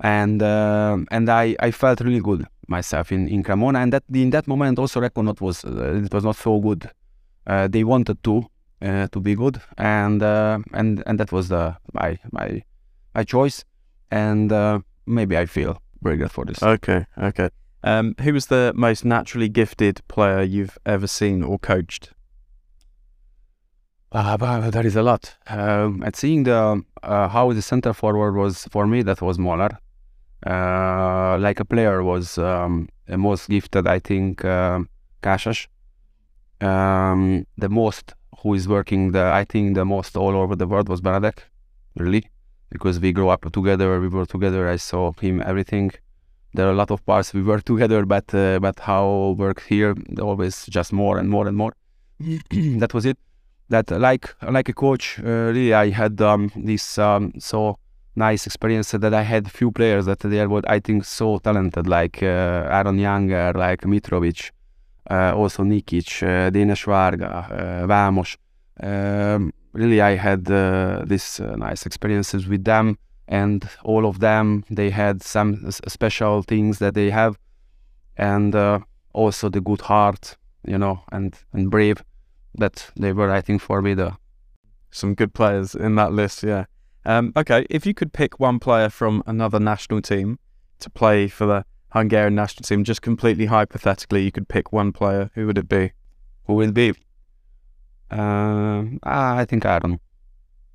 and 0.00 0.42
uh, 0.42 0.98
and 1.10 1.28
I, 1.28 1.56
I 1.60 1.70
felt 1.70 2.00
really 2.00 2.20
good 2.20 2.46
myself 2.68 3.12
in, 3.12 3.28
in 3.28 3.42
Cremona, 3.42 3.80
and 3.80 3.92
that 3.92 4.04
in 4.12 4.30
that 4.30 4.46
moment 4.46 4.78
also 4.78 5.00
Recco 5.00 5.24
not 5.24 5.40
was 5.40 5.64
uh, 5.64 6.02
it 6.04 6.12
was 6.12 6.24
not 6.24 6.36
so 6.36 6.58
good. 6.60 6.90
They 7.70 7.82
wanted 7.82 8.22
to 8.24 8.46
to 8.80 9.20
be 9.20 9.34
good, 9.34 9.60
and 9.76 10.22
and 10.22 11.02
and 11.06 11.18
that 11.18 11.32
was 11.32 11.48
the 11.48 11.76
my 11.92 12.18
my 12.30 12.62
my 13.14 13.24
choice, 13.24 13.64
and 14.10 14.52
maybe 15.06 15.36
I 15.36 15.46
feel 15.46 15.82
very 16.02 16.16
good 16.16 16.30
for 16.30 16.44
this. 16.44 16.62
Okay, 16.62 17.06
okay. 17.16 17.48
Um, 17.84 18.14
who 18.20 18.32
was 18.32 18.46
the 18.46 18.72
most 18.74 19.04
naturally 19.04 19.48
gifted 19.48 20.02
player 20.08 20.42
you've 20.42 20.76
ever 20.84 21.06
seen 21.06 21.42
or 21.42 21.58
coached? 21.58 22.12
Uh, 24.10 24.38
but 24.38 24.70
there 24.70 24.86
is 24.86 24.96
a 24.96 25.02
lot. 25.02 25.36
Um, 25.48 26.02
at 26.02 26.16
seeing 26.16 26.44
the 26.44 26.82
uh, 27.02 27.28
how 27.28 27.52
the 27.52 27.60
center 27.60 27.92
forward 27.92 28.32
was 28.32 28.64
for 28.70 28.86
me, 28.86 29.02
that 29.02 29.20
was 29.20 29.36
Molnár. 29.36 29.76
Uh, 30.46 31.36
like 31.38 31.60
a 31.60 31.64
player 31.64 32.02
was 32.02 32.38
um, 32.38 32.88
the 33.06 33.18
most 33.18 33.48
gifted, 33.48 33.86
I 33.86 33.98
think, 33.98 34.44
um, 34.44 34.88
Um, 36.60 37.46
the 37.56 37.68
most 37.68 38.14
who 38.38 38.54
is 38.54 38.66
working 38.66 39.12
the, 39.12 39.24
I 39.32 39.44
think, 39.44 39.74
the 39.74 39.84
most 39.84 40.16
all 40.16 40.34
over 40.36 40.56
the 40.56 40.66
world 40.66 40.88
was 40.88 41.00
Benedek, 41.00 41.38
really, 41.96 42.24
because 42.70 42.98
we 43.00 43.12
grew 43.12 43.28
up 43.28 43.50
together. 43.52 44.00
We 44.00 44.08
were 44.08 44.26
together. 44.26 44.68
I 44.68 44.76
saw 44.76 45.12
him 45.20 45.42
everything. 45.42 45.90
There 46.54 46.66
are 46.66 46.72
a 46.72 46.74
lot 46.74 46.90
of 46.90 47.04
parts 47.04 47.34
we 47.34 47.42
work 47.42 47.64
together, 47.72 48.06
but 48.06 48.34
uh, 48.34 48.58
but 48.60 48.80
how 48.80 49.36
work 49.36 49.62
here 49.68 49.94
always 50.20 50.66
just 50.66 50.92
more 50.92 51.18
and 51.18 51.28
more 51.28 51.46
and 51.46 51.56
more. 51.56 51.74
that 52.80 52.94
was 52.94 53.04
it 53.04 53.18
that 53.68 53.90
like 53.90 54.34
like 54.42 54.68
a 54.68 54.72
coach, 54.72 55.18
uh, 55.20 55.52
really 55.52 55.74
I 55.74 55.90
had 55.90 56.20
um, 56.20 56.50
this 56.56 56.98
um, 56.98 57.32
so 57.38 57.78
nice 58.16 58.46
experience 58.46 58.90
that 58.90 59.14
I 59.14 59.22
had 59.22 59.50
few 59.50 59.70
players 59.70 60.06
that 60.06 60.20
they 60.20 60.46
what 60.46 60.68
I 60.68 60.80
think 60.80 61.04
so 61.04 61.38
talented, 61.38 61.86
like 61.86 62.22
uh, 62.22 62.68
Aaron 62.70 62.98
Younger, 62.98 63.52
like 63.54 63.82
Mitrovic, 63.82 64.50
uh, 65.10 65.32
also 65.34 65.62
Nikic, 65.62 66.22
uh, 66.22 66.50
uh, 67.24 67.86
Vamos. 67.86 68.36
Um, 68.80 69.52
really, 69.72 70.00
I 70.00 70.16
had 70.16 70.50
uh, 70.50 71.04
this 71.06 71.40
uh, 71.40 71.56
nice 71.56 71.86
experiences 71.86 72.46
with 72.46 72.64
them, 72.64 72.98
and 73.28 73.68
all 73.84 74.06
of 74.06 74.20
them 74.20 74.64
they 74.70 74.90
had 74.90 75.22
some 75.22 75.70
special 75.70 76.42
things 76.42 76.78
that 76.78 76.94
they 76.94 77.10
have, 77.10 77.38
and 78.16 78.54
also 79.12 79.48
the 79.48 79.60
good 79.60 79.80
heart, 79.82 80.36
you 80.66 80.78
know, 80.78 81.00
and 81.12 81.34
and 81.52 81.70
brave 81.70 82.02
that 82.58 82.90
they 82.96 83.12
were, 83.12 83.30
I 83.30 83.40
think, 83.40 83.62
for 83.62 83.80
me 83.82 83.94
the 83.94 84.16
some 84.90 85.14
good 85.14 85.34
players 85.34 85.74
in 85.74 85.96
that 85.96 86.12
list. 86.12 86.42
Yeah. 86.42 86.64
Um, 87.04 87.32
okay, 87.36 87.66
if 87.70 87.86
you 87.86 87.94
could 87.94 88.12
pick 88.12 88.38
one 88.40 88.58
player 88.58 88.88
from 88.88 89.22
another 89.26 89.60
national 89.60 90.02
team 90.02 90.38
to 90.80 90.90
play 90.90 91.28
for 91.28 91.46
the 91.46 91.64
Hungarian 91.90 92.34
national 92.34 92.62
team, 92.62 92.84
just 92.84 93.02
completely 93.02 93.46
hypothetically, 93.46 94.24
you 94.24 94.32
could 94.32 94.48
pick 94.48 94.72
one 94.72 94.92
player. 94.92 95.30
Who 95.34 95.46
would 95.46 95.58
it 95.58 95.68
be? 95.68 95.92
Who 96.44 96.54
would 96.54 96.70
it 96.70 96.74
be? 96.74 96.94
Uh, 98.10 98.84
I 99.02 99.44
think 99.44 99.64
Aaron 99.64 100.00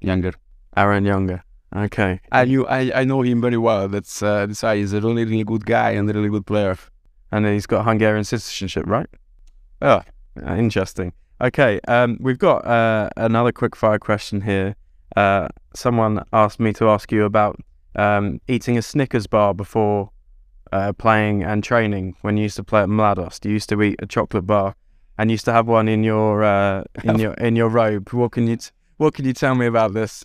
Younger. 0.01 0.33
Aaron 0.75 1.05
Younger. 1.05 1.43
Okay. 1.75 2.19
I 2.31 2.45
knew 2.45 2.67
I, 2.67 3.01
I 3.01 3.03
know 3.03 3.21
him 3.21 3.41
very 3.41 3.57
well. 3.57 3.87
That's 3.87 4.21
uh, 4.21 4.45
this 4.45 4.61
guy 4.61 4.75
is 4.75 4.93
a 4.93 5.01
really 5.01 5.25
really 5.25 5.43
good 5.43 5.65
guy 5.65 5.91
and 5.91 6.09
a 6.09 6.13
really 6.13 6.29
good 6.29 6.45
player. 6.45 6.77
And 7.31 7.47
he's 7.47 7.65
got 7.65 7.85
Hungarian 7.85 8.23
citizenship, 8.23 8.85
right? 8.85 9.07
Oh, 9.81 10.01
interesting. 10.45 11.13
Okay, 11.43 11.81
um, 11.89 12.17
we've 12.21 12.39
got 12.39 12.65
uh, 12.65 13.09
another 13.17 13.51
quick 13.51 13.75
fire 13.75 13.99
question 13.99 14.39
here. 14.39 14.77
Uh, 15.17 15.49
someone 15.75 16.23
asked 16.31 16.57
me 16.57 16.71
to 16.71 16.87
ask 16.87 17.11
you 17.11 17.25
about 17.25 17.59
um, 17.97 18.39
eating 18.47 18.77
a 18.77 18.81
Snickers 18.81 19.27
bar 19.27 19.53
before 19.53 20.09
uh, 20.71 20.93
playing 20.93 21.43
and 21.43 21.61
training 21.61 22.15
when 22.21 22.37
you 22.37 22.43
used 22.43 22.55
to 22.55 22.63
play 22.63 22.83
at 22.83 22.87
Mladost. 22.87 23.43
You 23.43 23.51
used 23.51 23.67
to 23.69 23.81
eat 23.81 23.97
a 24.01 24.05
chocolate 24.05 24.47
bar 24.47 24.75
and 25.17 25.29
used 25.29 25.43
to 25.43 25.51
have 25.51 25.67
one 25.67 25.89
in 25.89 26.01
your 26.05 26.45
uh, 26.45 26.85
in 27.03 27.19
your 27.19 27.33
in 27.33 27.57
your 27.57 27.67
robe. 27.67 28.09
What 28.13 28.31
can 28.31 28.47
you 28.47 28.55
t- 28.55 28.71
What 28.95 29.13
can 29.13 29.25
you 29.25 29.33
tell 29.33 29.53
me 29.53 29.65
about 29.65 29.93
this? 29.93 30.23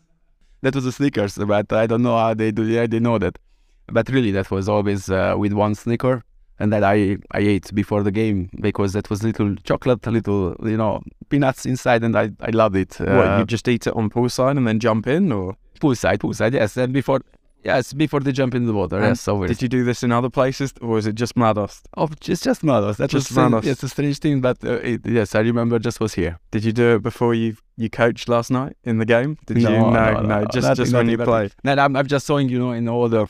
That 0.62 0.76
was 0.76 0.86
a 0.86 0.92
Snickers, 0.92 1.36
but 1.36 1.72
I 1.72 1.88
don't 1.88 2.02
know 2.02 2.16
how 2.16 2.34
they 2.34 2.52
do. 2.52 2.62
Yeah, 2.64 2.86
they 2.86 3.00
know 3.00 3.18
that. 3.18 3.40
But 3.88 4.08
really, 4.08 4.30
that 4.30 4.52
was 4.52 4.68
always 4.68 5.10
uh, 5.10 5.34
with 5.36 5.52
one 5.52 5.74
Snicker 5.74 6.22
and 6.58 6.72
that 6.72 6.84
I 6.84 7.16
I 7.32 7.40
ate 7.40 7.74
before 7.74 8.02
the 8.02 8.10
game 8.10 8.50
because 8.60 8.92
that 8.92 9.10
was 9.10 9.22
little 9.22 9.54
chocolate, 9.56 10.06
little 10.06 10.56
you 10.64 10.76
know 10.76 11.02
peanuts 11.28 11.66
inside, 11.66 12.02
and 12.02 12.16
I 12.16 12.30
I 12.40 12.50
loved 12.50 12.76
it. 12.76 12.98
What 12.98 13.08
you 13.08 13.42
uh, 13.42 13.44
just 13.44 13.68
eat 13.68 13.86
it 13.86 13.94
on 13.94 14.10
poolside 14.10 14.56
and 14.56 14.66
then 14.66 14.80
jump 14.80 15.06
in, 15.06 15.32
or 15.32 15.56
poolside, 15.80 16.18
poolside, 16.18 16.54
yes. 16.54 16.76
And 16.76 16.92
before 16.92 17.20
Yes, 17.64 17.92
before 17.92 18.20
they 18.20 18.32
jump 18.32 18.54
in 18.54 18.66
the 18.66 18.72
water. 18.72 18.96
And 18.96 19.06
yes, 19.08 19.26
always. 19.26 19.50
Did 19.50 19.62
you 19.62 19.68
do 19.68 19.84
this 19.84 20.02
in 20.02 20.12
other 20.12 20.30
places, 20.30 20.72
or 20.80 20.96
is 20.96 21.06
it 21.06 21.16
just 21.16 21.34
Mladost? 21.34 21.82
Oh, 21.96 22.08
just 22.20 22.44
just 22.44 22.62
Mladost. 22.62 22.98
That 22.98 23.10
just 23.10 23.30
was 23.30 23.36
Mladost. 23.36 23.64
Yes, 23.64 23.82
a 23.82 23.88
strange 23.88 24.18
thing, 24.18 24.40
but 24.40 24.64
uh, 24.64 24.74
it, 24.74 25.00
yes, 25.04 25.34
I 25.34 25.40
remember. 25.40 25.78
Just 25.78 26.00
was 26.00 26.14
here. 26.14 26.38
Did 26.50 26.64
you 26.64 26.72
do 26.72 26.96
it 26.96 27.02
before 27.02 27.34
you 27.34 27.56
you 27.76 27.90
coached 27.90 28.28
last 28.28 28.50
night 28.50 28.76
in 28.84 28.98
the 28.98 29.04
game? 29.04 29.38
Did 29.46 29.58
no, 29.58 29.70
you? 29.70 29.76
No, 29.76 29.90
no, 29.90 30.20
no, 30.22 30.44
just 30.52 30.76
just 30.76 30.92
when 30.92 31.08
you 31.08 31.18
played. 31.18 31.52
No, 31.64 31.72
I'm, 31.72 31.96
I'm 31.96 32.06
just 32.06 32.26
showing 32.26 32.48
you 32.48 32.58
know 32.58 32.72
in 32.72 32.88
all 32.88 33.08
the 33.08 33.26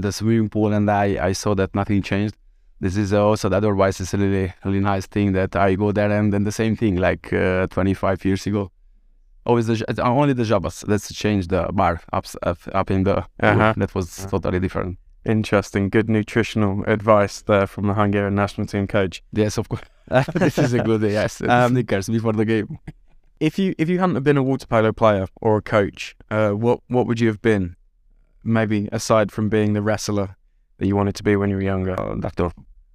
the 0.00 0.12
swimming 0.12 0.48
pool, 0.48 0.72
and 0.72 0.90
I 0.90 1.28
I 1.28 1.32
saw 1.32 1.54
that 1.54 1.74
nothing 1.74 2.02
changed 2.02 2.34
this 2.80 2.96
is 2.96 3.12
also 3.12 3.48
that 3.48 3.56
otherwise 3.56 4.00
it's 4.00 4.14
a 4.14 4.18
really 4.18 4.52
really 4.64 4.80
nice 4.80 5.06
thing 5.06 5.32
that 5.32 5.56
I 5.56 5.74
go 5.74 5.92
there 5.92 6.10
and 6.10 6.32
then 6.32 6.44
the 6.44 6.52
same 6.52 6.76
thing 6.76 6.96
like 6.96 7.32
uh, 7.32 7.66
25 7.68 8.24
years 8.24 8.46
ago. 8.46 8.70
Always 9.44 9.66
the 9.66 10.02
only 10.02 10.34
the 10.34 10.44
Zsabas 10.44 10.86
that's 10.86 11.12
changed 11.12 11.50
the 11.50 11.68
bar 11.72 12.00
up 12.12 12.26
up, 12.42 12.58
up 12.72 12.90
in 12.90 13.04
the 13.04 13.18
uh-huh. 13.40 13.74
that 13.76 13.94
was 13.94 14.18
uh-huh. 14.18 14.30
totally 14.30 14.60
different. 14.60 14.98
Interesting, 15.24 15.88
good 15.88 16.08
nutritional 16.08 16.84
advice 16.86 17.42
there 17.42 17.66
from 17.66 17.88
the 17.88 17.94
Hungarian 17.94 18.34
national 18.34 18.66
team 18.66 18.86
coach. 18.86 19.22
Yes, 19.32 19.58
of 19.58 19.68
course. 19.68 19.82
this 20.34 20.58
is 20.58 20.72
a 20.72 20.82
good 20.82 21.02
yes. 21.02 21.42
Um, 21.42 21.72
Snickers 21.72 22.08
before 22.08 22.32
the 22.32 22.44
game. 22.44 22.78
If 23.40 23.58
you 23.58 23.74
if 23.78 23.88
you 23.88 23.98
hadn't 23.98 24.22
been 24.22 24.36
a 24.36 24.42
water 24.42 24.66
polo 24.66 24.92
player 24.92 25.26
or 25.40 25.58
a 25.58 25.62
coach, 25.62 26.14
uh, 26.30 26.50
what 26.50 26.80
what 26.88 27.06
would 27.06 27.18
you 27.18 27.28
have 27.28 27.42
been? 27.42 27.76
Maybe 28.48 28.88
aside 28.92 29.30
from 29.30 29.48
being 29.48 29.74
the 29.74 29.82
wrestler 29.82 30.36
that 30.78 30.86
you 30.86 30.96
wanted 30.96 31.14
to 31.16 31.22
be 31.22 31.36
when 31.36 31.50
you 31.50 31.56
were 31.56 31.62
younger, 31.62 31.98
uh, 32.00 32.14
doctor 32.14 32.50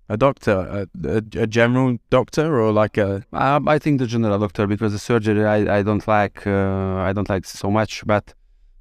a 0.10 0.18
doctor, 0.18 0.52
a, 0.52 1.08
a, 1.08 1.18
a, 1.44 1.48
general 1.48 1.98
doctor, 2.10 2.60
or 2.62 2.72
like 2.72 2.98
a? 2.98 3.26
Um, 3.32 3.68
I 3.68 3.80
think 3.80 4.00
the 4.00 4.08
general 4.08 4.38
doctor 4.38 4.68
because 4.68 4.92
the 4.92 5.00
surgery 5.00 5.46
I, 5.46 5.80
I 5.80 5.82
don't 5.82 6.06
like 6.08 6.46
uh, 6.46 6.96
I 7.10 7.14
don't 7.14 7.30
like 7.30 7.46
so 7.46 7.72
much, 7.72 8.06
but 8.06 8.34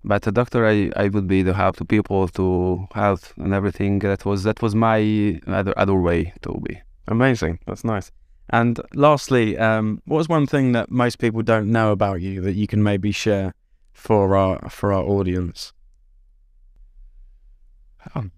but 0.05 0.27
a 0.27 0.33
doctor 0.33 0.67
I, 0.67 0.91
I 0.97 1.09
would 1.09 1.29
be 1.29 1.45
to 1.45 1.55
help 1.55 1.77
to 1.77 1.85
people 1.85 2.29
to 2.29 2.87
health 2.95 3.33
and 3.37 3.55
everything. 3.55 4.01
That 4.01 4.25
was 4.25 4.43
that 4.43 4.61
was 4.63 4.75
my 4.75 5.41
other 5.47 5.73
other 5.77 5.95
way 5.95 6.33
to 6.43 6.61
be. 6.67 6.81
Amazing, 7.09 7.61
that's 7.67 7.85
nice. 7.85 8.11
And 8.51 8.81
lastly, 8.95 9.57
um, 9.59 10.03
what 10.07 10.19
was 10.19 10.29
one 10.29 10.47
thing 10.47 10.73
that 10.73 10.91
most 10.91 11.19
people 11.19 11.43
don't 11.43 11.71
know 11.71 11.93
about 11.93 12.21
you 12.21 12.41
that 12.43 12.55
you 12.55 12.67
can 12.67 12.83
maybe 12.83 13.13
share 13.13 13.55
for 13.93 14.37
our 14.37 14.69
for 14.69 14.93
our 14.93 15.05
audience? 15.05 15.73
Um, 18.15 18.33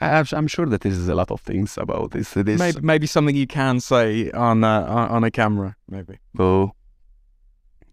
I'm 0.00 0.46
sure 0.48 0.66
that 0.66 0.82
this 0.82 0.94
is 0.94 1.08
a 1.08 1.14
lot 1.14 1.30
of 1.30 1.40
things 1.40 1.78
about 1.78 2.10
this. 2.10 2.34
this 2.34 2.58
maybe, 2.58 2.80
maybe 2.82 3.06
something 3.06 3.34
you 3.34 3.46
can 3.46 3.80
say 3.80 4.30
on 4.32 4.64
uh, 4.64 5.08
on 5.10 5.24
a 5.24 5.30
camera, 5.30 5.76
maybe. 5.88 6.18
Oh, 6.38 6.72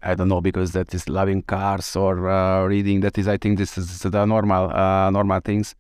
I 0.03 0.15
don't 0.15 0.27
know 0.27 0.41
because 0.41 0.71
that 0.73 0.93
is 0.93 1.07
loving 1.07 1.43
cars 1.43 1.95
or 1.95 2.29
uh, 2.29 2.65
reading. 2.65 3.01
That 3.01 3.17
is, 3.17 3.27
I 3.27 3.37
think, 3.37 3.57
this 3.59 3.77
is 3.77 3.99
the 3.99 4.25
normal 4.25 4.71
uh, 4.71 5.09
normal 5.11 5.39
things. 5.41 5.75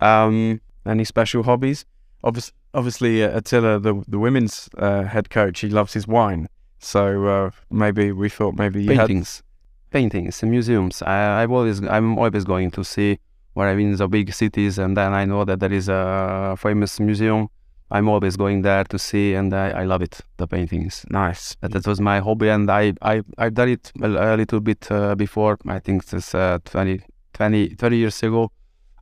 Um, 0.00 0.60
any 0.86 1.04
special 1.04 1.42
hobbies? 1.42 1.84
Obviously, 2.24 2.54
obviously 2.74 3.22
uh, 3.22 3.38
Attila, 3.38 3.78
the 3.78 4.02
the 4.08 4.18
women's 4.18 4.68
uh, 4.78 5.04
head 5.04 5.30
coach, 5.30 5.60
he 5.60 5.68
loves 5.68 5.92
his 5.92 6.08
wine. 6.08 6.48
So 6.78 7.26
uh, 7.26 7.50
maybe 7.70 8.12
we 8.12 8.30
thought 8.30 8.56
maybe 8.56 8.86
paintings, 8.86 9.36
had... 9.36 9.92
paintings, 9.92 10.42
museums. 10.42 11.02
I, 11.02 11.42
I've 11.42 11.52
always 11.52 11.82
I'm 11.82 12.18
always 12.18 12.44
going 12.44 12.70
to 12.70 12.82
see 12.82 13.18
where 13.54 13.74
been 13.74 13.90
in 13.90 13.96
the 13.96 14.08
big 14.08 14.32
cities, 14.32 14.78
and 14.78 14.96
then 14.96 15.12
I 15.12 15.24
know 15.24 15.44
that 15.44 15.60
there 15.60 15.72
is 15.72 15.88
a 15.88 16.56
famous 16.58 17.00
museum 17.00 17.48
I'm 17.92 18.08
always 18.08 18.36
going 18.36 18.62
there 18.62 18.84
to 18.84 18.98
see, 18.98 19.34
and 19.34 19.52
I, 19.52 19.70
I 19.70 19.84
love 19.84 20.02
it. 20.02 20.20
The 20.36 20.46
paintings. 20.46 21.04
Nice. 21.10 21.56
That, 21.60 21.72
that 21.72 21.86
was 21.86 22.00
my 22.00 22.20
hobby, 22.20 22.48
and 22.48 22.70
I 22.70 22.92
I 23.02 23.22
I've 23.36 23.54
done 23.54 23.70
it 23.70 23.92
a, 24.00 24.34
a 24.34 24.36
little 24.36 24.60
bit 24.60 24.90
uh, 24.90 25.16
before. 25.16 25.58
I 25.66 25.80
think 25.80 26.04
it's 26.12 26.34
uh, 26.34 26.58
20, 26.64 27.00
20, 27.32 27.74
20 27.74 27.96
years 27.96 28.22
ago. 28.22 28.52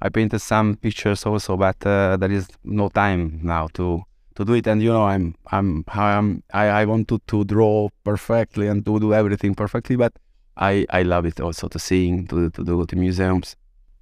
I 0.01 0.09
painted 0.09 0.38
some 0.40 0.76
pictures 0.76 1.26
also, 1.26 1.57
but 1.57 1.84
uh, 1.84 2.16
there 2.16 2.30
is 2.30 2.49
no 2.64 2.88
time 2.88 3.40
now 3.42 3.68
to 3.74 4.03
to 4.36 4.44
do 4.44 4.55
it. 4.55 4.66
And 4.66 4.82
you 4.82 4.90
know, 4.90 5.05
I'm 5.05 5.34
I'm 5.53 5.84
I'm 5.88 6.42
I, 6.55 6.68
I 6.68 6.84
want 6.86 7.09
to, 7.09 7.18
to 7.26 7.44
draw 7.44 7.88
perfectly 8.05 8.68
and 8.68 8.84
to 8.86 8.99
do 8.99 9.12
everything 9.12 9.55
perfectly, 9.55 9.96
but 9.96 10.14
I 10.57 10.86
I 10.88 11.03
love 11.03 11.26
it 11.26 11.40
also 11.40 11.68
to 11.68 11.78
sing, 11.78 12.26
to 12.28 12.49
to 12.51 12.64
go 12.64 12.84
to 12.86 12.96
museums. 12.96 13.55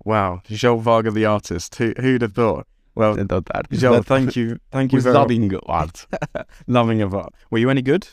Wow, 0.06 0.40
Zsolt 0.48 0.82
Varga, 0.82 1.10
the 1.10 1.26
artist. 1.26 1.74
Who 1.74 1.92
who'd 2.00 2.22
have 2.22 2.32
thought? 2.32 2.66
Well, 2.94 3.16
That. 3.16 3.66
Zsolt, 3.70 4.04
thank 4.04 4.36
you, 4.36 4.58
thank 4.70 4.92
you 4.92 4.98
Who's 4.98 5.04
very 5.04 5.16
loving 5.16 5.52
art? 5.66 6.06
loving 6.68 7.02
of 7.02 7.12
art. 7.12 7.34
Were 7.50 7.58
you 7.58 7.68
any 7.70 7.82
good? 7.82 8.06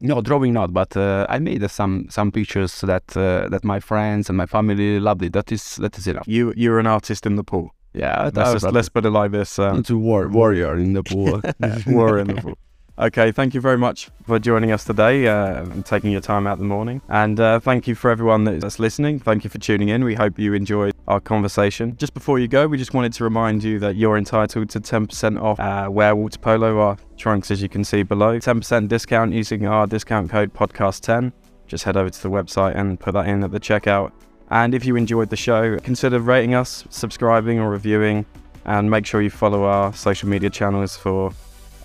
No, 0.00 0.20
drawing 0.20 0.52
not, 0.52 0.72
but 0.72 0.96
uh, 0.96 1.26
I 1.28 1.40
made 1.40 1.64
uh, 1.64 1.68
some 1.68 2.06
some 2.10 2.30
pictures 2.30 2.80
that 2.82 3.16
uh, 3.16 3.48
that 3.48 3.64
my 3.64 3.80
friends 3.80 4.28
and 4.28 4.36
my 4.36 4.46
family 4.46 5.00
loved 5.00 5.22
it. 5.24 5.32
That 5.32 5.50
is 5.50 5.76
that 5.76 5.98
is 5.98 6.06
enough. 6.06 6.28
You 6.28 6.54
you're 6.56 6.78
an 6.78 6.86
artist 6.86 7.26
in 7.26 7.34
the 7.34 7.44
pool. 7.44 7.74
Yeah, 7.92 8.30
Let's, 8.32 8.52
just, 8.52 8.72
let's 8.72 8.88
put 8.88 9.04
it 9.04 9.10
like 9.10 9.32
this. 9.32 9.58
Um, 9.58 9.82
to 9.82 9.98
war 9.98 10.28
warrior 10.28 10.76
in 10.78 10.92
the 10.92 11.02
pool. 11.02 11.42
warrior 11.86 12.20
in 12.20 12.28
the 12.28 12.40
pool. 12.40 12.58
Okay, 12.98 13.32
thank 13.32 13.54
you 13.54 13.60
very 13.62 13.78
much 13.78 14.10
for 14.26 14.38
joining 14.38 14.70
us 14.70 14.84
today 14.84 15.26
uh, 15.26 15.62
and 15.62 15.84
taking 15.84 16.10
your 16.10 16.20
time 16.20 16.46
out 16.46 16.58
in 16.58 16.58
the 16.58 16.68
morning. 16.68 17.00
And 17.08 17.40
uh, 17.40 17.58
thank 17.58 17.88
you 17.88 17.94
for 17.94 18.10
everyone 18.10 18.44
that's 18.44 18.78
listening. 18.78 19.18
Thank 19.18 19.44
you 19.44 19.50
for 19.50 19.58
tuning 19.58 19.88
in. 19.88 20.04
We 20.04 20.14
hope 20.14 20.38
you 20.38 20.52
enjoyed 20.52 20.92
our 21.08 21.18
conversation. 21.18 21.96
Just 21.96 22.12
before 22.12 22.38
you 22.38 22.48
go, 22.48 22.66
we 22.66 22.76
just 22.76 22.92
wanted 22.92 23.14
to 23.14 23.24
remind 23.24 23.64
you 23.64 23.78
that 23.78 23.96
you're 23.96 24.18
entitled 24.18 24.68
to 24.68 24.80
10% 24.80 25.40
off 25.40 25.58
uh, 25.58 25.88
Wear 25.90 26.14
Water 26.14 26.38
Polo, 26.38 26.80
our 26.80 26.98
trunks, 27.16 27.50
as 27.50 27.62
you 27.62 27.68
can 27.68 27.82
see 27.82 28.02
below. 28.02 28.38
10% 28.38 28.88
discount 28.88 29.32
using 29.32 29.66
our 29.66 29.86
discount 29.86 30.30
code 30.30 30.52
podcast10. 30.52 31.32
Just 31.66 31.84
head 31.84 31.96
over 31.96 32.10
to 32.10 32.22
the 32.22 32.30
website 32.30 32.76
and 32.76 33.00
put 33.00 33.14
that 33.14 33.26
in 33.26 33.42
at 33.42 33.52
the 33.52 33.60
checkout. 33.60 34.12
And 34.50 34.74
if 34.74 34.84
you 34.84 34.96
enjoyed 34.96 35.30
the 35.30 35.36
show, 35.36 35.78
consider 35.78 36.20
rating 36.20 36.54
us, 36.54 36.84
subscribing, 36.90 37.58
or 37.58 37.70
reviewing. 37.70 38.26
And 38.66 38.90
make 38.90 39.06
sure 39.06 39.22
you 39.22 39.30
follow 39.30 39.64
our 39.64 39.94
social 39.94 40.28
media 40.28 40.50
channels 40.50 40.94
for 40.94 41.32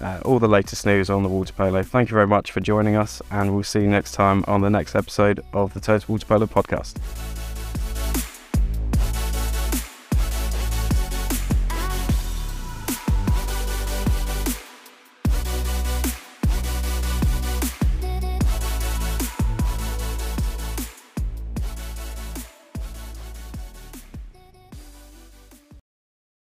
uh, 0.01 0.19
all 0.25 0.39
the 0.39 0.47
latest 0.47 0.85
news 0.85 1.09
on 1.09 1.23
the 1.23 1.29
water 1.29 1.53
polo. 1.53 1.83
Thank 1.83 2.09
you 2.09 2.13
very 2.13 2.27
much 2.27 2.51
for 2.51 2.59
joining 2.59 2.95
us, 2.95 3.21
and 3.31 3.53
we'll 3.53 3.63
see 3.63 3.81
you 3.81 3.87
next 3.87 4.13
time 4.13 4.43
on 4.47 4.61
the 4.61 4.69
next 4.69 4.95
episode 4.95 5.43
of 5.53 5.73
the 5.73 5.79
Total 5.79 6.13
Water 6.13 6.25
Polo 6.25 6.45
podcast. 6.45 7.36